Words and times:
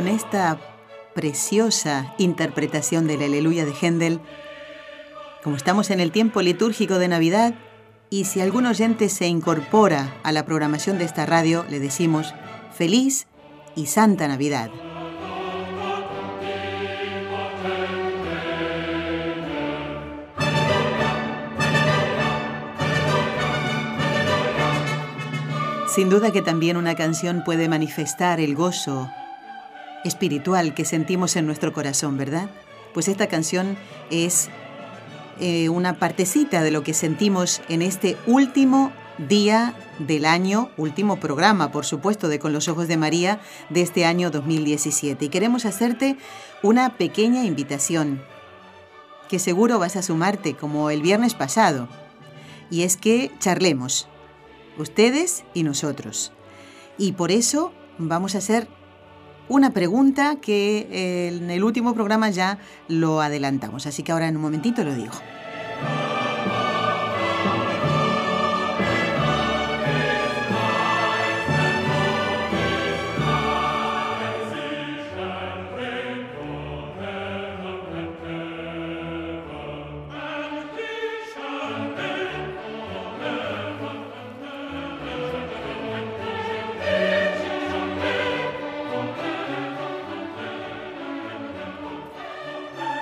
Con 0.00 0.08
esta 0.08 0.58
preciosa 1.14 2.14
interpretación 2.16 3.06
del 3.06 3.22
Aleluya 3.22 3.66
de 3.66 3.74
Händel, 3.74 4.18
como 5.44 5.56
estamos 5.56 5.90
en 5.90 6.00
el 6.00 6.10
tiempo 6.10 6.40
litúrgico 6.40 6.98
de 6.98 7.06
Navidad, 7.06 7.52
y 8.08 8.24
si 8.24 8.40
algún 8.40 8.64
oyente 8.64 9.10
se 9.10 9.26
incorpora 9.26 10.16
a 10.22 10.32
la 10.32 10.46
programación 10.46 10.96
de 10.96 11.04
esta 11.04 11.26
radio, 11.26 11.66
le 11.68 11.80
decimos 11.80 12.32
feliz 12.72 13.26
y 13.76 13.88
santa 13.88 14.26
Navidad. 14.26 14.70
Sin 25.94 26.08
duda 26.08 26.32
que 26.32 26.40
también 26.40 26.78
una 26.78 26.94
canción 26.94 27.44
puede 27.44 27.68
manifestar 27.68 28.40
el 28.40 28.54
gozo 28.54 29.10
espiritual 30.04 30.74
que 30.74 30.84
sentimos 30.84 31.36
en 31.36 31.46
nuestro 31.46 31.72
corazón, 31.72 32.16
¿verdad? 32.16 32.50
Pues 32.94 33.08
esta 33.08 33.28
canción 33.28 33.76
es 34.10 34.48
eh, 35.40 35.68
una 35.68 35.98
partecita 35.98 36.62
de 36.62 36.70
lo 36.70 36.82
que 36.82 36.94
sentimos 36.94 37.62
en 37.68 37.82
este 37.82 38.16
último 38.26 38.92
día 39.28 39.74
del 39.98 40.24
año, 40.24 40.70
último 40.76 41.20
programa, 41.20 41.70
por 41.72 41.84
supuesto, 41.84 42.28
de 42.28 42.38
Con 42.38 42.52
los 42.52 42.68
Ojos 42.68 42.88
de 42.88 42.96
María 42.96 43.40
de 43.68 43.82
este 43.82 44.04
año 44.04 44.30
2017. 44.30 45.26
Y 45.26 45.28
queremos 45.28 45.66
hacerte 45.66 46.16
una 46.62 46.96
pequeña 46.96 47.44
invitación, 47.44 48.22
que 49.28 49.38
seguro 49.38 49.78
vas 49.78 49.96
a 49.96 50.02
sumarte 50.02 50.54
como 50.54 50.90
el 50.90 51.02
viernes 51.02 51.34
pasado. 51.34 51.88
Y 52.70 52.82
es 52.82 52.96
que 52.96 53.30
charlemos, 53.38 54.08
ustedes 54.78 55.44
y 55.54 55.62
nosotros. 55.62 56.32
Y 56.98 57.12
por 57.12 57.30
eso 57.30 57.72
vamos 57.98 58.34
a 58.34 58.38
hacer 58.38 58.68
una 59.50 59.72
pregunta 59.72 60.36
que 60.36 61.28
en 61.28 61.50
el 61.50 61.64
último 61.64 61.92
programa 61.92 62.30
ya 62.30 62.58
lo 62.88 63.20
adelantamos, 63.20 63.86
así 63.86 64.02
que 64.02 64.12
ahora 64.12 64.28
en 64.28 64.36
un 64.36 64.42
momentito 64.42 64.84
lo 64.84 64.94
digo. 64.94 65.12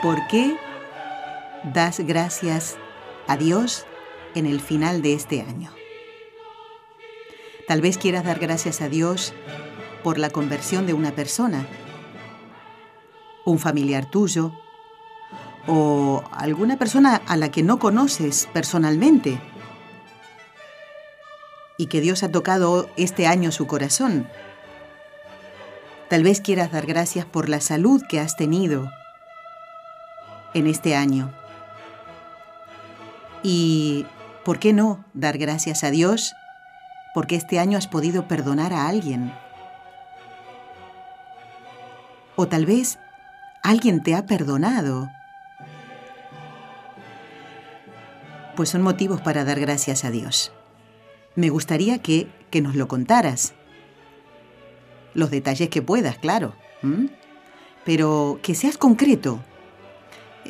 ¿Por 0.09 0.27
qué 0.27 0.57
das 1.75 2.01
gracias 2.01 2.79
a 3.27 3.37
Dios 3.37 3.85
en 4.35 4.47
el 4.47 4.59
final 4.59 5.03
de 5.03 5.13
este 5.13 5.43
año? 5.43 5.71
Tal 7.67 7.83
vez 7.83 7.99
quieras 7.99 8.25
dar 8.25 8.39
gracias 8.39 8.81
a 8.81 8.89
Dios 8.89 9.35
por 10.03 10.17
la 10.17 10.31
conversión 10.31 10.87
de 10.87 10.95
una 10.95 11.11
persona, 11.11 11.67
un 13.45 13.59
familiar 13.59 14.11
tuyo 14.11 14.55
o 15.67 16.25
alguna 16.33 16.79
persona 16.79 17.17
a 17.27 17.37
la 17.37 17.51
que 17.51 17.63
no 17.63 17.79
conoces 17.79 18.49
personalmente 18.55 19.39
y 21.77 21.89
que 21.89 22.01
Dios 22.01 22.23
ha 22.23 22.33
tocado 22.33 22.89
este 22.97 23.27
año 23.27 23.53
su 23.53 23.67
corazón. 23.67 24.27
Tal 26.09 26.23
vez 26.23 26.41
quieras 26.41 26.73
dar 26.73 26.87
gracias 26.87 27.27
por 27.27 27.51
la 27.51 27.61
salud 27.61 28.03
que 28.09 28.21
has 28.21 28.39
tenido 28.39 28.91
en 30.55 30.67
este 30.67 30.95
año. 30.95 31.33
Y, 33.43 34.07
¿por 34.45 34.59
qué 34.59 34.73
no 34.73 35.05
dar 35.15 35.39
gracias 35.39 35.85
a 35.85 35.91
Dios? 35.91 36.35
Porque 37.15 37.37
este 37.37 37.59
año 37.59 37.79
has 37.79 37.87
podido 37.87 38.29
perdonar 38.29 38.73
a 38.73 38.89
alguien. 38.89 39.33
O 42.37 42.47
tal 42.47 42.67
vez 42.67 42.99
alguien 43.63 44.03
te 44.03 44.15
ha 44.15 44.27
perdonado. 44.27 45.11
Pues 48.57 48.71
son 48.71 48.83
motivos 48.83 49.21
para 49.21 49.45
dar 49.45 49.61
gracias 49.61 50.05
a 50.05 50.11
Dios. 50.11 50.53
Me 51.37 51.49
gustaría 51.49 51.99
que, 52.01 52.29
que 52.51 52.61
nos 52.61 52.75
lo 52.75 52.89
contaras. 52.89 53.55
Los 55.15 55.31
detalles 55.31 55.69
que 55.69 55.83
puedas, 55.83 56.19
claro. 56.19 56.55
Pero 57.85 58.41
que 58.43 58.55
seas 58.55 58.77
concreto 58.77 59.41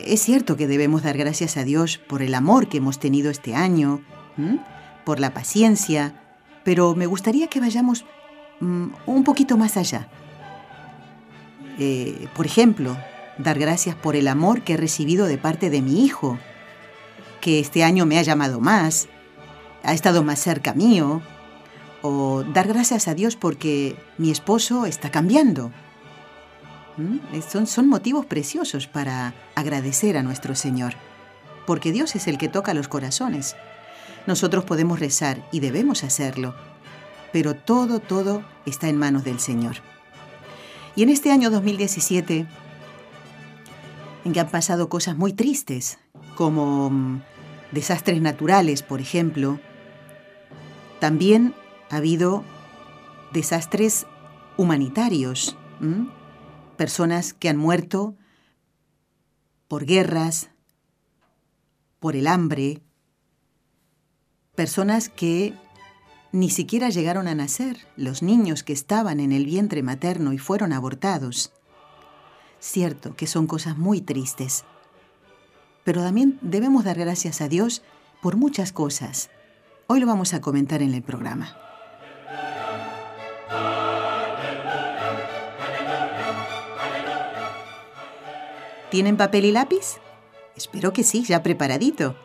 es 0.04 0.22
cierto 0.22 0.56
que 0.56 0.66
debemos 0.66 1.02
dar 1.02 1.16
gracias 1.16 1.56
a 1.56 1.64
Dios 1.64 1.98
por 1.98 2.22
el 2.22 2.34
amor 2.34 2.68
que 2.68 2.78
hemos 2.78 2.98
tenido 2.98 3.30
este 3.30 3.54
año, 3.54 4.02
por 5.04 5.20
la 5.20 5.34
paciencia, 5.34 6.14
pero 6.64 6.94
me 6.94 7.06
gustaría 7.06 7.48
que 7.48 7.60
vayamos 7.60 8.04
mm, 8.60 8.86
un 9.06 9.24
poquito 9.24 9.56
más 9.56 9.76
allá. 9.76 10.08
Eh, 11.78 12.28
por 12.34 12.46
ejemplo, 12.46 12.96
dar 13.38 13.58
gracias 13.58 13.96
por 13.96 14.16
el 14.16 14.28
amor 14.28 14.62
que 14.62 14.74
he 14.74 14.76
recibido 14.76 15.26
de 15.26 15.38
parte 15.38 15.70
de 15.70 15.82
mi 15.82 16.04
hijo, 16.04 16.38
que 17.40 17.60
este 17.60 17.84
año 17.84 18.06
me 18.06 18.18
ha 18.18 18.22
llamado 18.22 18.60
más, 18.60 19.08
ha 19.82 19.92
estado 19.92 20.22
más 20.22 20.40
cerca 20.40 20.74
mío, 20.74 21.22
o 22.02 22.44
dar 22.44 22.68
gracias 22.68 23.08
a 23.08 23.14
Dios 23.14 23.36
porque 23.36 23.96
mi 24.18 24.30
esposo 24.30 24.86
está 24.86 25.10
cambiando 25.10 25.72
son, 27.48 27.66
son 27.66 27.88
motivos 27.88 28.26
preciosos 28.26 28.86
para 28.86 29.34
agradecer 29.54 30.16
a 30.16 30.22
nuestro 30.22 30.54
Señor, 30.54 30.94
porque 31.66 31.92
Dios 31.92 32.16
es 32.16 32.26
el 32.26 32.38
que 32.38 32.48
toca 32.48 32.74
los 32.74 32.88
corazones. 32.88 33.56
Nosotros 34.26 34.64
podemos 34.64 35.00
rezar 35.00 35.46
y 35.52 35.60
debemos 35.60 36.04
hacerlo, 36.04 36.54
pero 37.32 37.54
todo, 37.54 38.00
todo 38.00 38.42
está 38.66 38.88
en 38.88 38.98
manos 38.98 39.24
del 39.24 39.40
Señor. 39.40 39.76
Y 40.96 41.02
en 41.02 41.10
este 41.10 41.30
año 41.30 41.50
2017, 41.50 42.46
en 44.24 44.32
que 44.32 44.40
han 44.40 44.48
pasado 44.48 44.88
cosas 44.88 45.16
muy 45.16 45.32
tristes, 45.32 45.98
como 46.34 46.90
mm, 46.90 47.22
desastres 47.72 48.20
naturales, 48.20 48.82
por 48.82 49.00
ejemplo, 49.00 49.60
también 51.00 51.54
ha 51.90 51.96
habido 51.96 52.42
desastres 53.32 54.06
humanitarios, 54.56 55.56
personas 56.78 57.34
que 57.34 57.50
han 57.50 57.58
muerto 57.58 58.14
por 59.66 59.84
guerras, 59.84 60.48
por 62.00 62.16
el 62.16 62.26
hambre, 62.26 62.80
personas 64.54 65.10
que 65.10 65.52
ni 66.32 66.48
siquiera 66.48 66.88
llegaron 66.88 67.28
a 67.28 67.34
nacer, 67.34 67.86
los 67.96 68.22
niños 68.22 68.62
que 68.62 68.72
estaban 68.72 69.20
en 69.20 69.32
el 69.32 69.44
vientre 69.44 69.82
materno 69.82 70.32
y 70.32 70.38
fueron 70.38 70.72
abortados. 70.72 71.52
Cierto 72.60 73.14
que 73.14 73.26
son 73.26 73.46
cosas 73.46 73.76
muy 73.76 74.00
tristes, 74.00 74.64
pero 75.84 76.02
también 76.02 76.38
debemos 76.42 76.84
dar 76.84 76.98
gracias 76.98 77.40
a 77.40 77.48
Dios 77.48 77.82
por 78.22 78.36
muchas 78.36 78.72
cosas. 78.72 79.30
Hoy 79.88 80.00
lo 80.00 80.06
vamos 80.06 80.32
a 80.32 80.40
comentar 80.40 80.80
en 80.82 80.94
el 80.94 81.02
programa. 81.02 81.67
¿Tienen 88.90 89.18
papel 89.18 89.44
y 89.44 89.52
lápiz? 89.52 89.98
Espero 90.56 90.92
que 90.92 91.04
sí, 91.04 91.22
ya 91.22 91.42
preparadito, 91.42 92.16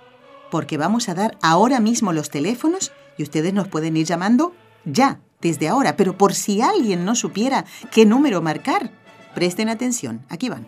porque 0.49 0.77
vamos 0.77 1.09
a 1.09 1.13
dar 1.13 1.37
ahora 1.41 1.81
mismo 1.81 2.13
los 2.13 2.29
teléfonos 2.29 2.93
y 3.17 3.23
ustedes 3.23 3.53
nos 3.53 3.67
pueden 3.67 3.97
ir 3.97 4.05
llamando 4.05 4.53
ya, 4.85 5.19
desde 5.41 5.67
ahora, 5.67 5.97
pero 5.97 6.17
por 6.17 6.33
si 6.33 6.61
alguien 6.61 7.03
no 7.03 7.15
supiera 7.15 7.65
qué 7.91 8.05
número 8.05 8.41
marcar, 8.41 8.91
presten 9.35 9.67
atención, 9.67 10.25
aquí 10.29 10.47
van. 10.47 10.67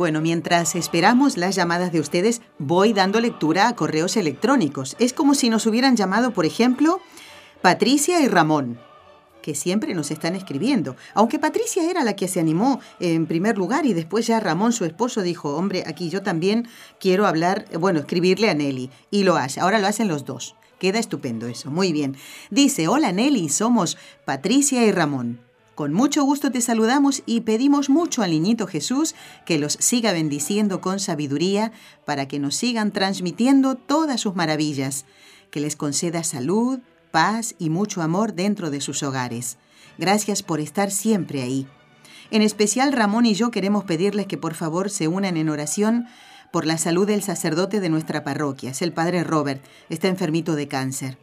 Bueno, 0.00 0.22
mientras 0.22 0.76
esperamos 0.76 1.36
las 1.36 1.56
llamadas 1.56 1.92
de 1.92 2.00
ustedes, 2.00 2.40
voy 2.58 2.94
dando 2.94 3.20
lectura 3.20 3.68
a 3.68 3.76
correos 3.76 4.16
electrónicos. 4.16 4.96
Es 4.98 5.12
como 5.12 5.34
si 5.34 5.50
nos 5.50 5.66
hubieran 5.66 5.94
llamado, 5.94 6.30
por 6.30 6.46
ejemplo, 6.46 7.02
Patricia 7.60 8.18
y 8.22 8.26
Ramón, 8.26 8.80
que 9.42 9.54
siempre 9.54 9.92
nos 9.92 10.10
están 10.10 10.36
escribiendo. 10.36 10.96
Aunque 11.12 11.38
Patricia 11.38 11.90
era 11.90 12.02
la 12.02 12.16
que 12.16 12.28
se 12.28 12.40
animó 12.40 12.80
en 12.98 13.26
primer 13.26 13.58
lugar 13.58 13.84
y 13.84 13.92
después 13.92 14.26
ya 14.26 14.40
Ramón, 14.40 14.72
su 14.72 14.86
esposo, 14.86 15.20
dijo, 15.20 15.54
hombre, 15.54 15.84
aquí 15.86 16.08
yo 16.08 16.22
también 16.22 16.66
quiero 16.98 17.26
hablar, 17.26 17.66
bueno, 17.78 17.98
escribirle 18.00 18.48
a 18.48 18.54
Nelly. 18.54 18.88
Y 19.10 19.24
lo 19.24 19.36
hace. 19.36 19.60
Ahora 19.60 19.80
lo 19.80 19.86
hacen 19.86 20.08
los 20.08 20.24
dos. 20.24 20.56
Queda 20.78 20.98
estupendo 20.98 21.46
eso. 21.46 21.70
Muy 21.70 21.92
bien. 21.92 22.16
Dice, 22.50 22.88
hola 22.88 23.12
Nelly, 23.12 23.50
somos 23.50 23.98
Patricia 24.24 24.82
y 24.82 24.92
Ramón. 24.92 25.49
Con 25.80 25.94
mucho 25.94 26.24
gusto 26.24 26.52
te 26.52 26.60
saludamos 26.60 27.22
y 27.24 27.40
pedimos 27.40 27.88
mucho 27.88 28.22
al 28.22 28.32
niñito 28.32 28.66
Jesús 28.66 29.14
que 29.46 29.58
los 29.58 29.78
siga 29.80 30.12
bendiciendo 30.12 30.82
con 30.82 31.00
sabiduría 31.00 31.72
para 32.04 32.28
que 32.28 32.38
nos 32.38 32.54
sigan 32.54 32.92
transmitiendo 32.92 33.76
todas 33.76 34.20
sus 34.20 34.36
maravillas, 34.36 35.06
que 35.50 35.58
les 35.58 35.76
conceda 35.76 36.22
salud, 36.22 36.80
paz 37.12 37.54
y 37.58 37.70
mucho 37.70 38.02
amor 38.02 38.34
dentro 38.34 38.68
de 38.68 38.82
sus 38.82 39.02
hogares. 39.02 39.56
Gracias 39.96 40.42
por 40.42 40.60
estar 40.60 40.90
siempre 40.90 41.40
ahí. 41.40 41.66
En 42.30 42.42
especial 42.42 42.92
Ramón 42.92 43.24
y 43.24 43.32
yo 43.32 43.50
queremos 43.50 43.84
pedirles 43.84 44.26
que 44.26 44.36
por 44.36 44.52
favor 44.52 44.90
se 44.90 45.08
unan 45.08 45.38
en 45.38 45.48
oración 45.48 46.08
por 46.52 46.66
la 46.66 46.76
salud 46.76 47.06
del 47.06 47.22
sacerdote 47.22 47.80
de 47.80 47.88
nuestra 47.88 48.22
parroquia, 48.22 48.72
es 48.72 48.82
el 48.82 48.92
padre 48.92 49.24
Robert, 49.24 49.64
está 49.88 50.08
enfermito 50.08 50.56
de 50.56 50.68
cáncer. 50.68 51.16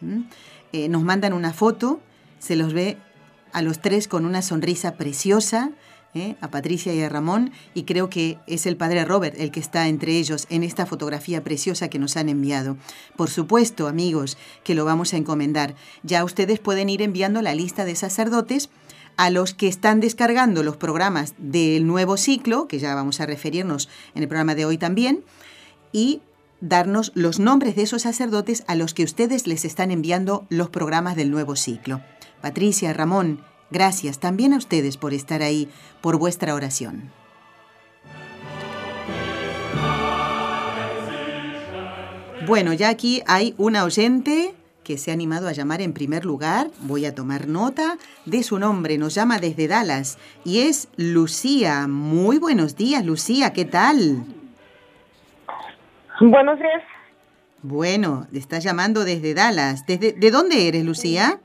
¿Mm? 0.00 0.22
Eh, 0.72 0.88
nos 0.88 1.04
mandan 1.04 1.32
una 1.32 1.52
foto, 1.52 2.00
se 2.40 2.56
los 2.56 2.72
ve 2.72 2.98
a 3.52 3.62
los 3.62 3.80
tres 3.80 4.08
con 4.08 4.24
una 4.24 4.42
sonrisa 4.42 4.94
preciosa, 4.94 5.70
¿eh? 6.14 6.36
a 6.40 6.50
Patricia 6.50 6.94
y 6.94 7.02
a 7.02 7.08
Ramón, 7.08 7.52
y 7.74 7.84
creo 7.84 8.10
que 8.10 8.38
es 8.46 8.66
el 8.66 8.76
padre 8.76 9.04
Robert 9.04 9.36
el 9.38 9.50
que 9.50 9.60
está 9.60 9.88
entre 9.88 10.16
ellos 10.18 10.46
en 10.50 10.62
esta 10.62 10.86
fotografía 10.86 11.42
preciosa 11.42 11.88
que 11.88 11.98
nos 11.98 12.16
han 12.16 12.28
enviado. 12.28 12.76
Por 13.16 13.30
supuesto, 13.30 13.88
amigos, 13.88 14.36
que 14.64 14.74
lo 14.74 14.84
vamos 14.84 15.14
a 15.14 15.16
encomendar. 15.16 15.74
Ya 16.02 16.24
ustedes 16.24 16.58
pueden 16.58 16.88
ir 16.88 17.02
enviando 17.02 17.42
la 17.42 17.54
lista 17.54 17.84
de 17.84 17.96
sacerdotes 17.96 18.70
a 19.16 19.30
los 19.30 19.54
que 19.54 19.68
están 19.68 20.00
descargando 20.00 20.62
los 20.62 20.76
programas 20.76 21.34
del 21.38 21.86
nuevo 21.86 22.16
ciclo, 22.16 22.68
que 22.68 22.78
ya 22.78 22.94
vamos 22.94 23.20
a 23.20 23.26
referirnos 23.26 23.88
en 24.14 24.22
el 24.22 24.28
programa 24.28 24.54
de 24.54 24.64
hoy 24.64 24.78
también, 24.78 25.24
y 25.92 26.22
darnos 26.60 27.12
los 27.14 27.38
nombres 27.38 27.76
de 27.76 27.82
esos 27.82 28.02
sacerdotes 28.02 28.64
a 28.66 28.74
los 28.74 28.94
que 28.94 29.04
ustedes 29.04 29.46
les 29.46 29.64
están 29.64 29.90
enviando 29.90 30.46
los 30.48 30.70
programas 30.70 31.16
del 31.16 31.30
nuevo 31.30 31.56
ciclo. 31.56 32.00
Patricia, 32.40 32.92
Ramón, 32.92 33.40
gracias 33.70 34.18
también 34.18 34.52
a 34.52 34.58
ustedes 34.58 34.96
por 34.96 35.14
estar 35.14 35.42
ahí, 35.42 35.68
por 36.00 36.18
vuestra 36.18 36.54
oración. 36.54 37.10
Bueno, 42.46 42.72
ya 42.72 42.88
aquí 42.88 43.22
hay 43.26 43.54
una 43.58 43.84
oyente 43.84 44.54
que 44.82 44.98
se 44.98 45.10
ha 45.10 45.14
animado 45.14 45.46
a 45.46 45.52
llamar 45.52 45.82
en 45.82 45.92
primer 45.92 46.24
lugar. 46.24 46.68
Voy 46.80 47.04
a 47.04 47.14
tomar 47.14 47.46
nota 47.46 47.96
de 48.24 48.42
su 48.42 48.58
nombre. 48.58 48.98
Nos 48.98 49.14
llama 49.14 49.38
desde 49.38 49.68
Dallas 49.68 50.18
y 50.44 50.62
es 50.62 50.88
Lucía. 50.96 51.86
Muy 51.86 52.38
buenos 52.38 52.76
días, 52.76 53.04
Lucía. 53.04 53.52
¿Qué 53.52 53.66
tal? 53.66 54.24
Buenos 56.20 56.58
días. 56.58 56.82
Bueno, 57.62 58.26
le 58.32 58.38
estás 58.38 58.64
llamando 58.64 59.04
desde 59.04 59.34
Dallas. 59.34 59.86
¿Desde, 59.86 60.12
¿De 60.12 60.30
dónde 60.30 60.66
eres, 60.66 60.84
Lucía? 60.84 61.38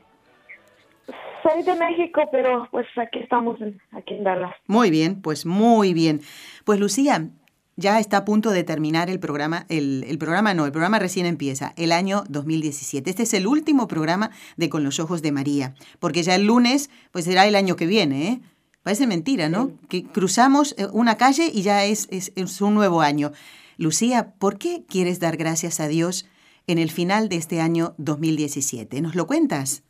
Soy 1.45 1.61
de 1.61 1.75
México, 1.75 2.23
pero 2.31 2.67
pues 2.71 2.87
aquí 2.97 3.19
estamos, 3.19 3.59
aquí 3.91 4.15
en 4.15 4.23
Dallas. 4.23 4.55
Muy 4.65 4.89
bien, 4.89 5.21
pues 5.21 5.45
muy 5.45 5.93
bien. 5.93 6.21
Pues 6.63 6.79
Lucía, 6.79 7.29
ya 7.75 7.99
está 7.99 8.17
a 8.17 8.25
punto 8.25 8.49
de 8.49 8.63
terminar 8.63 9.11
el 9.11 9.19
programa, 9.19 9.67
el, 9.69 10.05
el, 10.07 10.17
programa 10.17 10.55
no, 10.55 10.65
el 10.65 10.71
programa 10.71 10.97
recién 10.97 11.27
empieza, 11.27 11.73
el 11.77 11.91
año 11.91 12.23
2017. 12.29 13.07
Este 13.11 13.23
es 13.23 13.33
el 13.35 13.45
último 13.45 13.87
programa 13.87 14.31
de 14.57 14.69
Con 14.69 14.83
los 14.83 14.99
Ojos 14.99 15.21
de 15.21 15.31
María, 15.31 15.75
porque 15.99 16.23
ya 16.23 16.33
el 16.33 16.47
lunes, 16.47 16.89
pues 17.11 17.25
será 17.25 17.45
el 17.45 17.55
año 17.55 17.75
que 17.75 17.85
viene, 17.85 18.27
¿eh? 18.27 18.39
Parece 18.81 19.05
mentira, 19.05 19.47
¿no? 19.47 19.71
Que 19.87 20.03
cruzamos 20.03 20.73
eh, 20.79 20.87
una 20.93 21.15
calle 21.15 21.51
y 21.53 21.61
ya 21.61 21.85
es, 21.85 22.07
es, 22.09 22.31
es 22.35 22.59
un 22.59 22.73
nuevo 22.73 23.01
año. 23.01 23.33
Lucía, 23.77 24.33
¿por 24.39 24.57
qué 24.57 24.83
quieres 24.87 25.19
dar 25.19 25.37
gracias 25.37 25.79
a 25.79 25.87
Dios 25.87 26.27
en 26.65 26.79
el 26.79 26.89
final 26.89 27.29
de 27.29 27.35
este 27.35 27.61
año 27.61 27.93
2017? 27.99 28.99
¿Nos 29.01 29.13
lo 29.13 29.27
cuentas? 29.27 29.84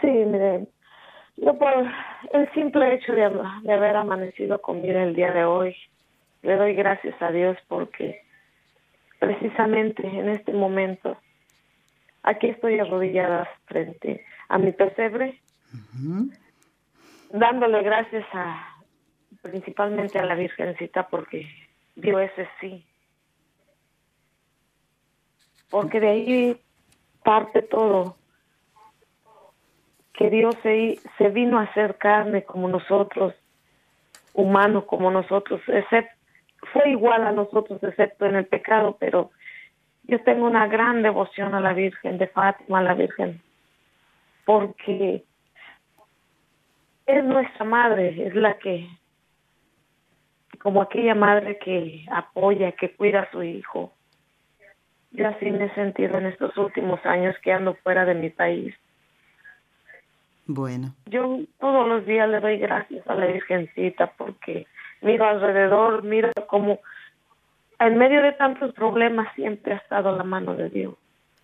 Sí, 0.00 0.06
mire, 0.06 0.66
yo 1.36 1.58
por 1.58 1.72
el 2.32 2.52
simple 2.52 2.94
hecho 2.94 3.12
de, 3.12 3.30
de 3.62 3.72
haber 3.72 3.96
amanecido 3.96 4.60
con 4.60 4.82
vida 4.82 5.02
el 5.02 5.14
día 5.14 5.32
de 5.32 5.44
hoy, 5.44 5.76
le 6.42 6.56
doy 6.56 6.74
gracias 6.74 7.20
a 7.20 7.30
Dios 7.30 7.56
porque 7.68 8.22
precisamente 9.18 10.06
en 10.06 10.28
este 10.28 10.52
momento 10.52 11.16
aquí 12.22 12.48
estoy 12.48 12.78
arrodillada 12.78 13.48
frente 13.66 14.24
a 14.48 14.58
mi 14.58 14.72
pesebre, 14.72 15.40
dándole 17.30 17.82
gracias 17.82 18.24
a 18.32 18.76
principalmente 19.42 20.18
a 20.18 20.24
la 20.24 20.34
Virgencita 20.34 21.08
porque 21.08 21.46
dio 21.94 22.18
ese 22.18 22.48
sí. 22.60 22.84
Porque 25.70 26.00
de 26.00 26.08
ahí 26.08 26.60
parte 27.22 27.62
todo 27.62 28.17
que 30.18 30.30
Dios 30.30 30.56
se, 30.64 31.28
vino 31.28 31.60
a 31.60 31.62
hacer 31.62 31.96
carne 31.96 32.42
como 32.42 32.66
nosotros, 32.66 33.34
humano 34.34 34.84
como 34.84 35.12
nosotros, 35.12 35.60
excepto, 35.68 36.12
fue 36.72 36.90
igual 36.90 37.24
a 37.24 37.30
nosotros 37.30 37.80
excepto 37.84 38.26
en 38.26 38.34
el 38.34 38.46
pecado, 38.46 38.96
pero 38.98 39.30
yo 40.02 40.20
tengo 40.24 40.44
una 40.44 40.66
gran 40.66 41.02
devoción 41.02 41.54
a 41.54 41.60
la 41.60 41.72
Virgen 41.72 42.18
de 42.18 42.26
Fátima, 42.26 42.80
a 42.80 42.82
la 42.82 42.94
Virgen, 42.94 43.40
porque 44.44 45.22
es 47.06 47.24
nuestra 47.24 47.64
madre, 47.64 48.26
es 48.26 48.34
la 48.34 48.58
que, 48.58 48.88
como 50.60 50.82
aquella 50.82 51.14
madre 51.14 51.58
que 51.58 52.06
apoya, 52.10 52.72
que 52.72 52.90
cuida 52.90 53.20
a 53.20 53.30
su 53.30 53.44
hijo. 53.44 53.92
Yo 55.12 55.28
así 55.28 55.48
me 55.52 55.66
he 55.66 55.74
sentido 55.76 56.18
en 56.18 56.26
estos 56.26 56.56
últimos 56.56 56.98
años 57.06 57.36
que 57.40 57.52
ando 57.52 57.74
fuera 57.74 58.04
de 58.04 58.14
mi 58.14 58.30
país. 58.30 58.74
Bueno. 60.48 60.94
Yo 61.06 61.40
todos 61.60 61.86
los 61.86 62.06
días 62.06 62.28
le 62.28 62.40
doy 62.40 62.56
gracias 62.56 63.06
a 63.06 63.14
la 63.14 63.26
Virgencita 63.26 64.12
porque 64.16 64.66
miro 65.02 65.26
alrededor, 65.26 66.02
miro 66.02 66.30
como 66.48 66.80
en 67.78 67.98
medio 67.98 68.22
de 68.22 68.32
tantos 68.32 68.74
problemas 68.74 69.28
siempre 69.36 69.74
ha 69.74 69.76
estado 69.76 70.16
la 70.16 70.24
mano 70.24 70.54
de 70.54 70.70
Dios. 70.70 70.94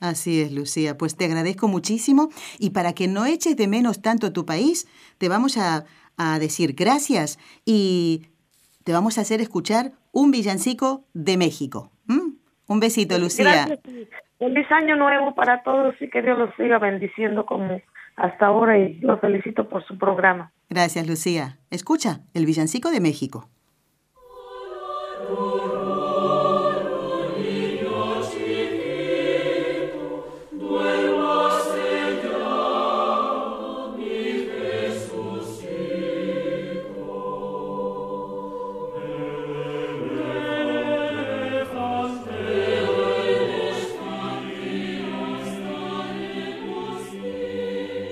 Así 0.01 0.41
es, 0.41 0.53
Lucía. 0.53 0.97
Pues 0.97 1.17
te 1.17 1.27
agradezco 1.27 1.69
muchísimo 1.69 2.31
y 2.59 2.71
para 2.71 2.95
que 2.95 3.07
no 3.07 3.27
eches 3.27 3.57
de 3.57 3.69
menos 3.69 4.01
tanto 4.01 4.33
tu 4.33 4.47
país, 4.47 4.89
te 5.19 5.29
vamos 5.29 5.59
a, 5.59 5.85
a 6.17 6.39
decir 6.39 6.75
gracias 6.75 7.39
y 7.67 8.29
te 8.85 8.93
vamos 8.93 9.19
a 9.19 9.21
hacer 9.21 9.43
escuchar 9.43 9.93
un 10.13 10.31
villancico 10.31 11.05
de 11.13 11.37
México. 11.37 11.91
¿Mm? 12.07 12.37
Un 12.69 12.81
besito, 12.81 13.19
Lucía. 13.19 13.67
Gracias. 13.67 13.81
Feliz 14.39 14.67
año 14.73 14.97
nuevo 14.97 15.35
para 15.35 15.63
todos 15.63 15.95
y 16.01 16.09
que 16.09 16.23
Dios 16.23 16.39
los 16.39 16.55
siga 16.57 16.79
bendiciendo 16.79 17.45
como 17.47 17.81
hasta 18.17 18.47
ahora 18.47 18.79
y 18.79 18.95
lo 19.01 19.19
felicito 19.19 19.69
por 19.69 19.85
su 19.85 19.99
programa. 19.99 20.53
Gracias, 20.69 21.07
Lucía. 21.07 21.59
Escucha, 21.71 22.21
el 22.35 22.47
villancico 22.47 22.91
de 22.91 23.01
México. 23.01 23.49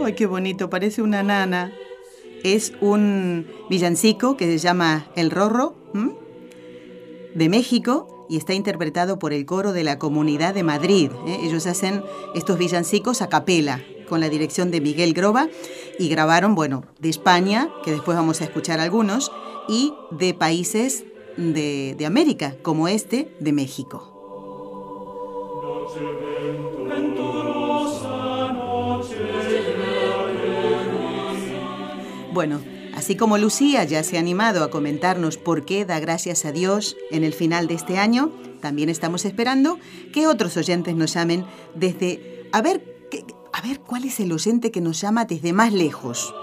¡Ay, 0.05 0.15
qué 0.15 0.27
bonito! 0.27 0.69
Parece 0.69 1.01
una 1.01 1.23
nana. 1.23 1.73
Es 2.43 2.73
un 2.81 3.47
villancico 3.71 4.37
que 4.37 4.47
se 4.47 4.59
llama 4.59 5.07
El 5.15 5.31
Rorro, 5.31 5.75
de 7.35 7.49
México, 7.49 8.27
y 8.29 8.37
está 8.37 8.53
interpretado 8.53 9.19
por 9.21 9.33
el 9.33 9.47
coro 9.47 9.73
de 9.73 9.85
la 9.85 10.01
Comunidad 10.01 10.55
de 10.55 10.65
Madrid. 10.65 11.11
¿eh? 11.29 11.39
Ellos 11.43 11.67
hacen 11.67 12.03
estos 12.35 12.59
villancicos 12.59 13.23
a 13.23 13.29
capela, 13.29 13.81
con 14.09 14.21
la 14.21 14.29
dirección 14.29 14.73
de 14.73 14.81
Miguel 14.81 15.15
Groba, 15.15 15.49
y 16.01 16.09
grabaron, 16.09 16.57
bueno, 16.57 16.85
de 16.99 17.09
España, 17.09 17.71
que 17.85 17.93
después 17.93 18.17
vamos 18.17 18.41
a 18.41 18.45
escuchar 18.45 18.81
algunos, 18.81 19.31
y 19.69 19.95
de 20.11 20.35
países 20.35 21.05
de, 21.37 21.95
de 21.97 22.07
América, 22.07 22.57
como 22.63 22.89
este, 22.89 23.37
de 23.39 23.53
México. 23.53 24.09
Bueno, 32.33 32.63
así 32.95 33.15
como 33.15 33.37
Lucía 33.37 33.85
ya 33.85 34.03
se 34.03 34.17
ha 34.17 34.21
animado 34.21 34.65
a 34.65 34.71
comentarnos 34.71 35.37
por 35.37 35.67
qué 35.67 35.85
da 35.85 36.01
gracias 36.01 36.47
a 36.47 36.53
Dios 36.53 36.97
en 37.11 37.25
el 37.25 37.35
final 37.35 37.67
de 37.67 37.75
este 37.75 37.99
año, 37.99 38.33
también 38.63 38.89
estamos 38.89 39.27
esperando 39.27 39.79
que 40.15 40.27
otros 40.27 40.57
oyentes 40.57 40.95
nos 40.95 41.13
llamen 41.13 41.45
desde... 41.75 42.49
A 42.53 42.63
ver, 42.63 43.09
a 43.53 43.61
ver 43.61 43.81
cuál 43.81 44.05
es 44.05 44.19
el 44.19 44.33
oyente 44.33 44.71
que 44.71 44.81
nos 44.81 44.99
llama 44.99 45.27
desde 45.27 45.53
más 45.53 45.75
lejos. 45.75 46.35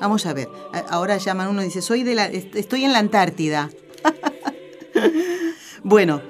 Vamos 0.00 0.24
a 0.26 0.34
ver. 0.34 0.48
Ahora 0.88 1.16
llaman 1.16 1.48
uno 1.48 1.62
y 1.62 1.66
dice, 1.66 1.82
soy 1.82 2.04
de 2.04 2.14
la, 2.14 2.26
estoy 2.26 2.84
en 2.84 2.92
la 2.92 3.00
Antártida. 3.00 3.70
bueno, 5.82 6.22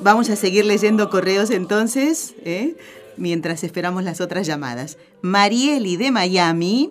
vamos 0.00 0.30
a 0.30 0.36
seguir 0.36 0.64
leyendo 0.64 1.10
correos 1.10 1.50
entonces, 1.50 2.34
¿eh? 2.44 2.74
mientras 3.18 3.64
esperamos 3.64 4.02
las 4.02 4.22
otras 4.22 4.46
llamadas. 4.46 4.96
Marieli 5.20 5.98
de 5.98 6.10
Miami 6.10 6.90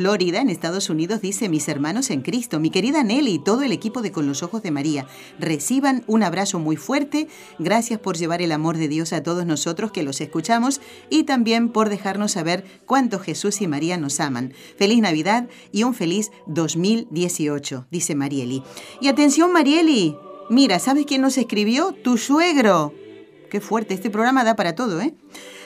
Florida, 0.00 0.40
en 0.40 0.48
Estados 0.48 0.88
Unidos, 0.88 1.20
dice 1.20 1.50
mis 1.50 1.68
hermanos 1.68 2.08
en 2.08 2.22
Cristo, 2.22 2.58
mi 2.58 2.70
querida 2.70 3.02
Nelly 3.02 3.34
y 3.34 3.38
todo 3.38 3.60
el 3.64 3.70
equipo 3.70 4.00
de 4.00 4.10
Con 4.10 4.26
los 4.26 4.42
Ojos 4.42 4.62
de 4.62 4.70
María, 4.70 5.06
reciban 5.38 6.04
un 6.06 6.22
abrazo 6.22 6.58
muy 6.58 6.76
fuerte, 6.76 7.28
gracias 7.58 8.00
por 8.00 8.16
llevar 8.16 8.40
el 8.40 8.52
amor 8.52 8.78
de 8.78 8.88
Dios 8.88 9.12
a 9.12 9.22
todos 9.22 9.44
nosotros 9.44 9.92
que 9.92 10.02
los 10.02 10.22
escuchamos 10.22 10.80
y 11.10 11.24
también 11.24 11.68
por 11.68 11.90
dejarnos 11.90 12.32
saber 12.32 12.64
cuánto 12.86 13.18
Jesús 13.18 13.60
y 13.60 13.66
María 13.66 13.98
nos 13.98 14.20
aman. 14.20 14.54
Feliz 14.78 15.02
Navidad 15.02 15.50
y 15.70 15.82
un 15.82 15.92
feliz 15.92 16.30
2018, 16.46 17.88
dice 17.90 18.14
Marieli. 18.14 18.62
Y 19.02 19.08
atención 19.08 19.52
Marieli, 19.52 20.16
mira, 20.48 20.78
¿sabes 20.78 21.04
quién 21.04 21.20
nos 21.20 21.36
escribió? 21.36 21.92
Tu 21.92 22.16
suegro. 22.16 22.94
Qué 23.50 23.60
fuerte, 23.60 23.92
este 23.92 24.08
programa 24.08 24.44
da 24.44 24.56
para 24.56 24.74
todo, 24.74 25.02
¿eh? 25.02 25.12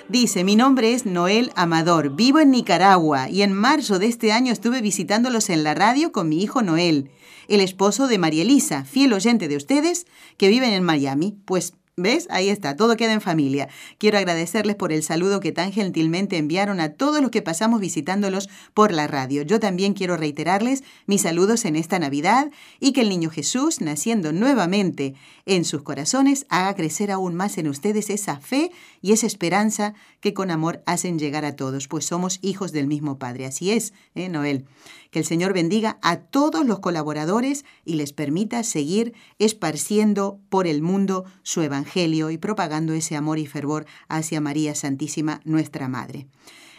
Dice, 0.09 0.45
mi 0.45 0.55
nombre 0.55 0.93
es 0.93 1.07
Noel 1.07 1.51
Amador, 1.57 2.15
vivo 2.15 2.39
en 2.39 2.51
Nicaragua 2.51 3.31
y 3.31 3.41
en 3.41 3.55
marzo 3.55 3.99
de 3.99 4.07
este 4.07 4.33
año 4.33 4.53
estuve 4.53 4.83
visitándolos 4.83 5.49
en 5.49 5.65
la 5.65 5.73
radio 5.73 6.13
con 6.13 6.29
mi 6.29 6.43
hijo 6.43 6.61
Noel, 6.61 7.11
el 7.49 7.61
esposo 7.61 8.07
de 8.07 8.19
María 8.19 8.43
Elisa, 8.43 8.85
fiel 8.85 9.15
oyente 9.15 9.49
de 9.49 9.57
ustedes, 9.57 10.07
que 10.37 10.49
viven 10.49 10.75
en 10.75 10.83
Miami. 10.83 11.39
Pues 11.47 11.73
¿Ves? 11.97 12.27
Ahí 12.29 12.49
está, 12.49 12.75
todo 12.75 12.97
queda 12.97 13.13
en 13.13 13.21
familia. 13.21 13.69
Quiero 13.99 14.19
agradecerles 14.19 14.75
por 14.75 14.93
el 14.93 15.05
saludo 15.05 15.39
que 15.39 15.53
tan 15.53 15.71
gentilmente 15.71 16.39
enviaron 16.39 16.81
a 16.81 16.89
todos 16.89 17.23
los 17.23 17.31
que 17.31 17.41
pasamos 17.41 17.81
visitándolos 17.81 18.49
por 18.75 18.91
la 18.91 19.07
radio. 19.07 19.43
Yo 19.43 19.61
también 19.61 19.95
quiero 19.95 20.17
reiterarles 20.17 20.83
mis 21.07 21.23
saludos 21.23 21.65
en 21.65 21.77
esta 21.77 22.01
Navidad 22.01 22.51
y 22.81 22.93
que 22.93 23.03
el 23.03 23.11
niño 23.11 23.31
Jesús, 23.31 23.81
naciendo 23.81 24.33
nuevamente 24.33 25.15
en 25.47 25.65
sus 25.65 25.83
corazones, 25.83 26.47
haga 26.49 26.75
crecer 26.75 27.13
aún 27.13 27.37
más 27.37 27.59
en 27.59 27.69
ustedes 27.69 28.11
esa 28.11 28.41
fe 28.41 28.73
y 29.01 29.13
esa 29.13 29.29
esperanza 29.29 29.95
que 30.21 30.35
con 30.35 30.51
amor 30.51 30.83
hacen 30.87 31.21
llegar 31.21 31.45
a 31.45 31.55
todos, 31.55 31.87
pues 31.87 32.07
somos 32.07 32.41
hijos 32.43 32.73
del 32.73 32.89
mismo 32.89 33.19
Padre. 33.21 33.47
Así 33.47 33.71
es, 33.71 33.93
¿eh, 34.17 34.29
Noel? 34.29 34.65
Que 35.15 35.21
el 35.21 35.27
Señor 35.27 35.53
bendiga 35.53 35.97
a 36.03 36.17
todos 36.17 36.67
los 36.67 36.81
colaboradores 36.81 37.65
y 37.85 37.95
les 37.95 38.13
permita 38.13 38.65
seguir 38.65 39.15
esparciendo 39.39 40.41
por 40.49 40.67
el 40.67 40.83
mundo 40.83 41.25
su 41.45 41.63
Evangelio 41.63 42.33
y 42.33 42.37
propagando 42.37 42.95
ese 42.95 43.15
amor 43.15 43.39
y 43.39 43.47
fervor 43.47 43.87
hacia 44.09 44.41
María 44.41 44.75
Santísima, 44.75 45.41
nuestra 45.45 45.87
Madre. 45.87 46.27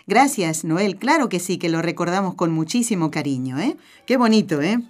Gracias, 0.06 0.66
Noel. 0.66 0.98
Claro 0.98 1.30
que 1.30 1.40
sí, 1.40 1.58
que 1.58 1.70
lo 1.70 1.82
recordamos 1.82 2.36
con 2.36 2.52
muchísimo 2.52 3.10
cariño, 3.10 3.58
¿eh? 3.58 3.78
Qué 4.06 4.18
bonito, 4.18 4.62
¿eh? 4.62 4.82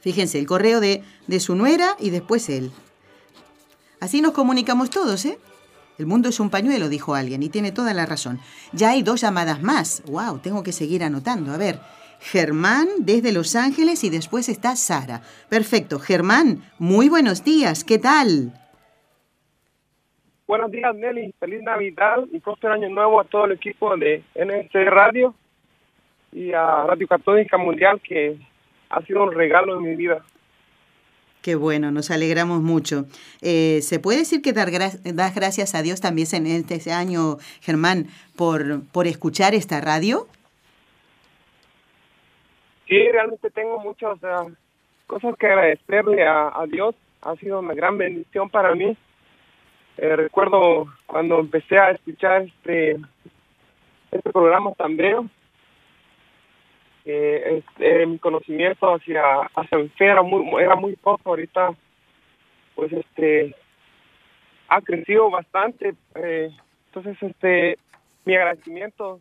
Fíjense, 0.00 0.38
el 0.38 0.46
correo 0.46 0.80
de, 0.80 1.02
de 1.26 1.40
su 1.40 1.54
nuera 1.54 1.94
y 2.00 2.08
después 2.08 2.48
él. 2.48 2.72
Así 4.00 4.22
nos 4.22 4.32
comunicamos 4.32 4.88
todos, 4.88 5.26
¿eh? 5.26 5.38
El 5.98 6.06
mundo 6.06 6.30
es 6.30 6.40
un 6.40 6.48
pañuelo, 6.48 6.88
dijo 6.88 7.14
alguien, 7.14 7.42
y 7.42 7.50
tiene 7.50 7.70
toda 7.70 7.92
la 7.92 8.06
razón. 8.06 8.40
Ya 8.72 8.92
hay 8.92 9.02
dos 9.02 9.20
llamadas 9.20 9.62
más. 9.62 10.02
¡Wow! 10.06 10.38
Tengo 10.38 10.62
que 10.62 10.72
seguir 10.72 11.04
anotando. 11.04 11.52
A 11.52 11.58
ver. 11.58 11.78
Germán 12.22 12.86
desde 13.00 13.32
Los 13.32 13.56
Ángeles 13.56 14.04
y 14.04 14.10
después 14.10 14.48
está 14.48 14.76
Sara. 14.76 15.22
Perfecto. 15.48 15.98
Germán, 15.98 16.62
muy 16.78 17.08
buenos 17.08 17.42
días. 17.42 17.82
¿Qué 17.82 17.98
tal? 17.98 18.52
Buenos 20.46 20.70
días, 20.70 20.94
Nelly. 20.94 21.34
Feliz 21.40 21.62
Navidad 21.62 22.18
y 22.30 22.38
próspero 22.38 22.74
año 22.74 22.88
nuevo 22.90 23.20
a 23.20 23.24
todo 23.24 23.46
el 23.46 23.52
equipo 23.52 23.96
de 23.96 24.22
NS 24.36 24.72
Radio 24.86 25.34
y 26.30 26.52
a 26.52 26.84
Radio 26.84 27.08
Católica 27.08 27.58
Mundial, 27.58 28.00
que 28.00 28.38
ha 28.88 29.02
sido 29.02 29.24
un 29.24 29.32
regalo 29.32 29.76
en 29.76 29.82
mi 29.82 29.96
vida. 29.96 30.24
Qué 31.42 31.56
bueno, 31.56 31.90
nos 31.90 32.12
alegramos 32.12 32.62
mucho. 32.62 33.06
Eh, 33.40 33.80
¿Se 33.82 33.98
puede 33.98 34.18
decir 34.18 34.42
que 34.42 34.52
dar 34.52 34.70
das 34.70 35.34
gracias 35.34 35.74
a 35.74 35.82
Dios 35.82 36.00
también 36.00 36.28
en 36.32 36.64
este 36.68 36.92
año, 36.92 37.38
Germán, 37.60 38.06
por, 38.36 38.86
por 38.92 39.08
escuchar 39.08 39.54
esta 39.54 39.80
radio? 39.80 40.28
Sí, 42.92 43.08
realmente 43.10 43.50
tengo 43.50 43.78
muchas 43.78 44.18
cosas 45.06 45.34
que 45.38 45.46
agradecerle 45.46 46.26
a, 46.26 46.62
Dios. 46.68 46.94
Ha 47.22 47.34
sido 47.36 47.60
una 47.60 47.72
gran 47.72 47.96
bendición 47.96 48.50
para 48.50 48.74
mí. 48.74 48.94
Eh, 49.96 50.14
recuerdo 50.14 50.92
cuando 51.06 51.40
empecé 51.40 51.78
a 51.78 51.92
escuchar 51.92 52.42
este 52.42 52.98
este 54.10 54.30
programa 54.30 54.72
también, 54.72 55.30
este, 57.06 58.04
mi 58.04 58.18
conocimiento 58.18 58.94
hacia 58.94 59.40
hacia 59.54 59.88
fe 59.96 60.04
era 60.04 60.20
muy 60.20 60.62
era 60.62 60.76
muy 60.76 60.94
poco 60.96 61.30
ahorita 61.30 61.70
pues 62.74 62.92
este 62.92 63.56
ha 64.68 64.82
crecido 64.82 65.30
bastante 65.30 65.94
eh, 66.14 66.50
entonces 66.88 67.16
este 67.22 67.78
mi 68.26 68.36
agradecimiento 68.36 69.18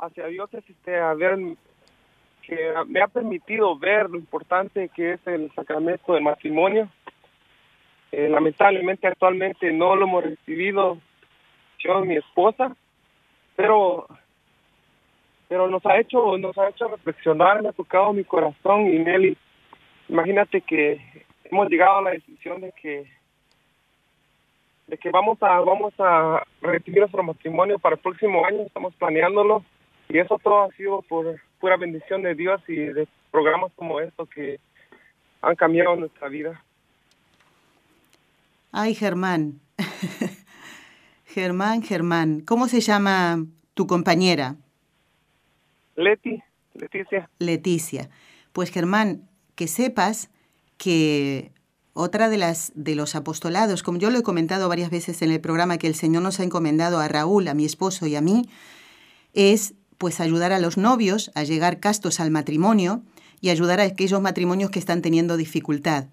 hacia 0.00 0.26
Dios 0.26 0.52
es 0.52 0.68
este 0.68 0.98
haber 0.98 1.38
que 2.48 2.72
me 2.86 3.02
ha 3.02 3.08
permitido 3.08 3.78
ver 3.78 4.08
lo 4.08 4.16
importante 4.16 4.88
que 4.88 5.12
es 5.12 5.26
el 5.26 5.52
sacramento 5.54 6.14
del 6.14 6.22
matrimonio. 6.22 6.88
Eh, 8.10 8.26
lamentablemente 8.30 9.06
actualmente 9.06 9.70
no 9.70 9.94
lo 9.94 10.06
hemos 10.06 10.24
recibido 10.24 10.96
yo 11.78 12.02
y 12.02 12.08
mi 12.08 12.16
esposa, 12.16 12.74
pero 13.54 14.06
pero 15.46 15.68
nos 15.68 15.84
ha 15.84 15.98
hecho 15.98 16.38
nos 16.38 16.56
ha 16.56 16.70
hecho 16.70 16.88
reflexionar, 16.88 17.62
me 17.62 17.68
ha 17.68 17.72
tocado 17.72 18.14
mi 18.14 18.24
corazón 18.24 18.86
y 18.86 18.98
Nelly, 18.98 19.36
imagínate 20.08 20.62
que 20.62 20.98
hemos 21.44 21.68
llegado 21.68 21.98
a 21.98 22.02
la 22.02 22.10
decisión 22.12 22.62
de 22.62 22.72
que 22.72 23.04
de 24.86 24.96
que 24.96 25.10
vamos 25.10 25.36
a 25.42 25.60
vamos 25.60 25.92
a 25.98 26.42
recibir 26.62 27.00
nuestro 27.00 27.22
matrimonio 27.22 27.78
para 27.78 27.96
el 27.96 28.00
próximo 28.00 28.46
año, 28.46 28.62
estamos 28.62 28.94
planeándolo 28.94 29.62
y 30.08 30.18
eso 30.18 30.38
todo 30.42 30.62
ha 30.62 30.70
sido 30.72 31.02
por 31.02 31.38
pura 31.60 31.76
bendición 31.76 32.22
de 32.22 32.34
Dios 32.34 32.60
y 32.68 32.76
de 32.76 33.08
programas 33.30 33.72
como 33.76 34.00
estos 34.00 34.28
que 34.28 34.60
han 35.42 35.56
cambiado 35.56 35.96
nuestra 35.96 36.28
vida. 36.28 36.62
Ay, 38.72 38.94
Germán. 38.94 39.60
Germán, 41.26 41.82
Germán. 41.82 42.40
¿Cómo 42.40 42.68
se 42.68 42.80
llama 42.80 43.44
tu 43.74 43.86
compañera? 43.86 44.56
Leti, 45.96 46.42
Leticia. 46.74 47.28
Leticia. 47.38 48.08
Pues 48.52 48.70
Germán, 48.70 49.28
que 49.54 49.68
sepas 49.68 50.30
que 50.76 51.52
otra 51.92 52.28
de 52.28 52.38
las 52.38 52.72
de 52.74 52.94
los 52.94 53.14
apostolados, 53.16 53.82
como 53.82 53.98
yo 53.98 54.10
lo 54.10 54.18
he 54.18 54.22
comentado 54.22 54.68
varias 54.68 54.90
veces 54.90 55.20
en 55.22 55.32
el 55.32 55.40
programa 55.40 55.78
que 55.78 55.88
el 55.88 55.94
Señor 55.94 56.22
nos 56.22 56.38
ha 56.38 56.44
encomendado 56.44 57.00
a 57.00 57.08
Raúl, 57.08 57.48
a 57.48 57.54
mi 57.54 57.64
esposo 57.64 58.06
y 58.06 58.14
a 58.14 58.20
mí, 58.20 58.42
es 59.34 59.74
pues 59.98 60.20
ayudar 60.20 60.52
a 60.52 60.60
los 60.60 60.76
novios 60.76 61.30
a 61.34 61.44
llegar 61.44 61.80
castos 61.80 62.20
al 62.20 62.30
matrimonio, 62.30 63.02
y 63.40 63.50
ayudar 63.50 63.80
a 63.80 63.84
aquellos 63.84 64.20
matrimonios 64.20 64.70
que 64.70 64.78
están 64.78 65.02
teniendo 65.02 65.36
dificultad. 65.36 66.06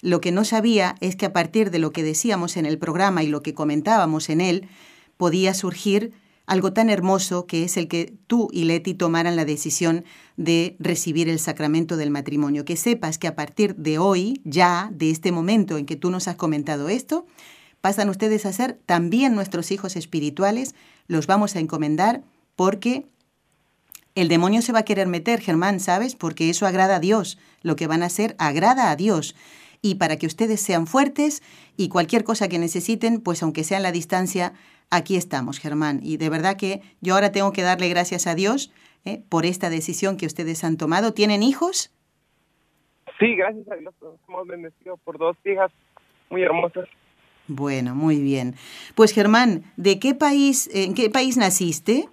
Lo 0.00 0.20
que 0.20 0.32
no 0.32 0.44
sabía 0.44 0.96
es 1.00 1.16
que 1.16 1.26
a 1.26 1.32
partir 1.32 1.70
de 1.70 1.78
lo 1.78 1.92
que 1.92 2.02
decíamos 2.02 2.56
en 2.56 2.66
el 2.66 2.78
programa 2.78 3.22
y 3.22 3.28
lo 3.28 3.42
que 3.42 3.54
comentábamos 3.54 4.28
en 4.28 4.40
él, 4.40 4.68
podía 5.16 5.54
surgir 5.54 6.12
algo 6.46 6.74
tan 6.74 6.90
hermoso 6.90 7.46
que 7.46 7.64
es 7.64 7.78
el 7.78 7.88
que 7.88 8.12
tú 8.26 8.48
y 8.52 8.64
Leti 8.64 8.92
tomaran 8.92 9.36
la 9.36 9.46
decisión 9.46 10.04
de 10.36 10.76
recibir 10.78 11.30
el 11.30 11.38
sacramento 11.38 11.96
del 11.96 12.10
matrimonio. 12.10 12.66
Que 12.66 12.76
sepas 12.76 13.16
que 13.16 13.28
a 13.28 13.34
partir 13.34 13.76
de 13.76 13.98
hoy, 13.98 14.42
ya, 14.44 14.90
de 14.92 15.10
este 15.10 15.32
momento 15.32 15.78
en 15.78 15.86
que 15.86 15.96
tú 15.96 16.10
nos 16.10 16.28
has 16.28 16.36
comentado 16.36 16.90
esto, 16.90 17.24
pasan 17.80 18.10
ustedes 18.10 18.44
a 18.44 18.52
ser 18.52 18.78
también 18.84 19.34
nuestros 19.34 19.70
hijos 19.70 19.96
espirituales, 19.96 20.74
los 21.06 21.26
vamos 21.26 21.56
a 21.56 21.60
encomendar 21.60 22.22
porque 22.56 23.06
el 24.14 24.28
demonio 24.28 24.62
se 24.62 24.72
va 24.72 24.80
a 24.80 24.84
querer 24.84 25.08
meter, 25.08 25.40
Germán, 25.40 25.80
¿sabes? 25.80 26.14
Porque 26.14 26.50
eso 26.50 26.66
agrada 26.66 26.96
a 26.96 27.00
Dios. 27.00 27.38
Lo 27.62 27.76
que 27.76 27.86
van 27.86 28.02
a 28.02 28.06
hacer 28.06 28.36
agrada 28.38 28.90
a 28.90 28.96
Dios. 28.96 29.34
Y 29.82 29.96
para 29.96 30.16
que 30.16 30.26
ustedes 30.26 30.60
sean 30.60 30.86
fuertes 30.86 31.42
y 31.76 31.88
cualquier 31.88 32.24
cosa 32.24 32.48
que 32.48 32.58
necesiten, 32.58 33.20
pues 33.20 33.42
aunque 33.42 33.64
sea 33.64 33.78
en 33.78 33.82
la 33.82 33.92
distancia, 33.92 34.54
aquí 34.90 35.16
estamos, 35.16 35.58
Germán. 35.58 36.00
Y 36.02 36.16
de 36.16 36.30
verdad 36.30 36.56
que 36.56 36.80
yo 37.00 37.14
ahora 37.14 37.32
tengo 37.32 37.52
que 37.52 37.62
darle 37.62 37.88
gracias 37.88 38.26
a 38.26 38.34
Dios 38.34 38.72
¿eh? 39.04 39.22
por 39.28 39.46
esta 39.46 39.68
decisión 39.68 40.16
que 40.16 40.26
ustedes 40.26 40.62
han 40.64 40.76
tomado. 40.76 41.12
¿Tienen 41.12 41.42
hijos? 41.42 41.92
Sí, 43.18 43.34
gracias 43.34 43.68
a 43.70 43.74
Dios. 43.76 43.94
Somos 44.26 44.46
bendecidos 44.46 45.00
por 45.00 45.18
dos 45.18 45.36
hijas 45.44 45.70
muy 46.30 46.42
hermosas. 46.42 46.88
Bueno, 47.46 47.94
muy 47.94 48.22
bien. 48.22 48.54
Pues 48.94 49.12
Germán, 49.12 49.64
¿de 49.76 49.98
qué 49.98 50.14
país, 50.14 50.70
en 50.72 50.94
qué 50.94 51.10
país 51.10 51.36
naciste? 51.36 52.08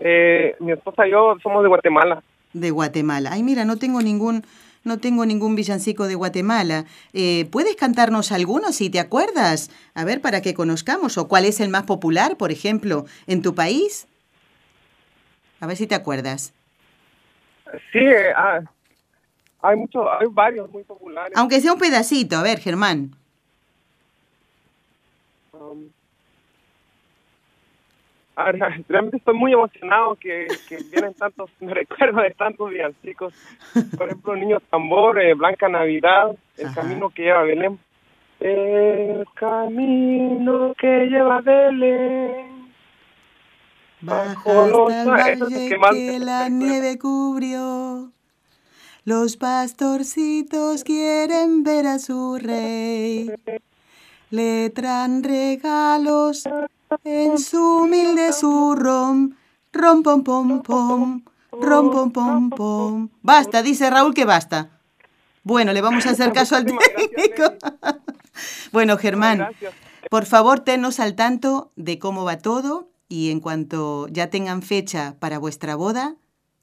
Eh, 0.00 0.56
mi 0.60 0.72
esposa 0.72 1.06
y 1.06 1.10
yo 1.10 1.36
somos 1.42 1.62
de 1.62 1.68
Guatemala. 1.68 2.22
De 2.54 2.70
Guatemala. 2.70 3.30
Ay, 3.32 3.42
mira, 3.42 3.64
no 3.64 3.76
tengo 3.76 4.00
ningún, 4.00 4.42
no 4.82 4.98
tengo 4.98 5.26
ningún 5.26 5.54
villancico 5.54 6.08
de 6.08 6.14
Guatemala. 6.14 6.86
Eh, 7.12 7.46
¿Puedes 7.52 7.76
cantarnos 7.76 8.32
alguno 8.32 8.72
si 8.72 8.88
te 8.88 8.98
acuerdas? 8.98 9.70
A 9.94 10.04
ver, 10.04 10.20
para 10.22 10.40
que 10.40 10.54
conozcamos. 10.54 11.18
¿O 11.18 11.28
cuál 11.28 11.44
es 11.44 11.60
el 11.60 11.68
más 11.68 11.84
popular, 11.84 12.36
por 12.38 12.50
ejemplo, 12.50 13.04
en 13.26 13.42
tu 13.42 13.54
país? 13.54 14.08
A 15.60 15.66
ver 15.66 15.76
si 15.76 15.86
te 15.86 15.94
acuerdas. 15.94 16.54
Sí, 17.92 17.98
eh, 17.98 18.32
ah, 18.34 18.60
hay 19.60 19.76
muchos, 19.76 20.04
hay 20.18 20.26
varios 20.30 20.70
muy 20.70 20.82
populares. 20.82 21.36
Aunque 21.36 21.60
sea 21.60 21.74
un 21.74 21.78
pedacito, 21.78 22.36
a 22.36 22.42
ver, 22.42 22.58
Germán. 22.58 23.14
Um, 25.52 25.90
realmente 28.88 29.18
estoy 29.18 29.34
muy 29.34 29.52
emocionado 29.52 30.16
que, 30.16 30.46
que 30.68 30.78
vienen 30.90 31.14
tantos, 31.14 31.50
me 31.60 31.74
recuerdo 31.74 32.20
de 32.20 32.30
tantos 32.30 32.70
villancicos. 32.70 33.34
Por 33.96 34.08
ejemplo, 34.08 34.36
Niño 34.36 34.60
Tambor, 34.70 35.20
eh, 35.20 35.34
Blanca 35.34 35.68
Navidad, 35.68 36.36
El 36.56 36.66
Ajá. 36.66 36.82
Camino 36.82 37.10
que 37.10 37.22
lleva 37.22 37.40
a 37.40 37.44
Belén. 37.44 37.78
El 38.40 39.26
camino 39.34 40.74
que 40.78 41.06
lleva 41.06 41.36
a 41.36 41.40
Belén. 41.40 42.60
Baja 44.02 44.66
los 44.66 45.06
valle 45.06 45.68
que 45.68 45.76
más 45.76 45.90
que 45.90 46.12
me 46.12 46.18
la 46.20 46.48
nieve 46.48 46.98
cubrió. 46.98 48.10
Los 49.04 49.36
pastorcitos 49.36 50.84
quieren 50.84 51.62
ver 51.62 51.86
a 51.86 51.98
su 51.98 52.38
rey. 52.38 53.30
Le 54.30 54.70
traen 54.70 55.22
regalos 55.22 56.48
en 57.04 57.38
su 57.38 57.82
humilde 57.82 58.32
zurrón. 58.32 59.36
Rom 59.72 60.02
pom 60.02 60.24
pom 60.24 60.62
pom. 60.62 61.22
Rom 61.52 61.90
pom 61.90 62.10
pom 62.12 62.50
pom. 62.50 63.08
Basta, 63.22 63.62
dice 63.62 63.90
Raúl 63.90 64.14
que 64.14 64.24
basta. 64.24 64.70
Bueno, 65.42 65.72
le 65.72 65.80
vamos 65.80 66.06
a 66.06 66.10
hacer 66.10 66.32
caso 66.32 66.56
al 66.56 66.66
técnico. 66.66 67.54
Bueno, 68.72 68.96
Germán, 68.96 69.48
por 70.08 70.24
favor, 70.24 70.60
tenos 70.60 70.98
al 70.98 71.14
tanto 71.14 71.72
de 71.76 71.98
cómo 71.98 72.24
va 72.24 72.38
todo 72.38 72.88
y 73.06 73.30
en 73.30 73.40
cuanto 73.40 74.08
ya 74.08 74.30
tengan 74.30 74.62
fecha 74.62 75.16
para 75.18 75.38
vuestra 75.38 75.74
boda, 75.74 76.16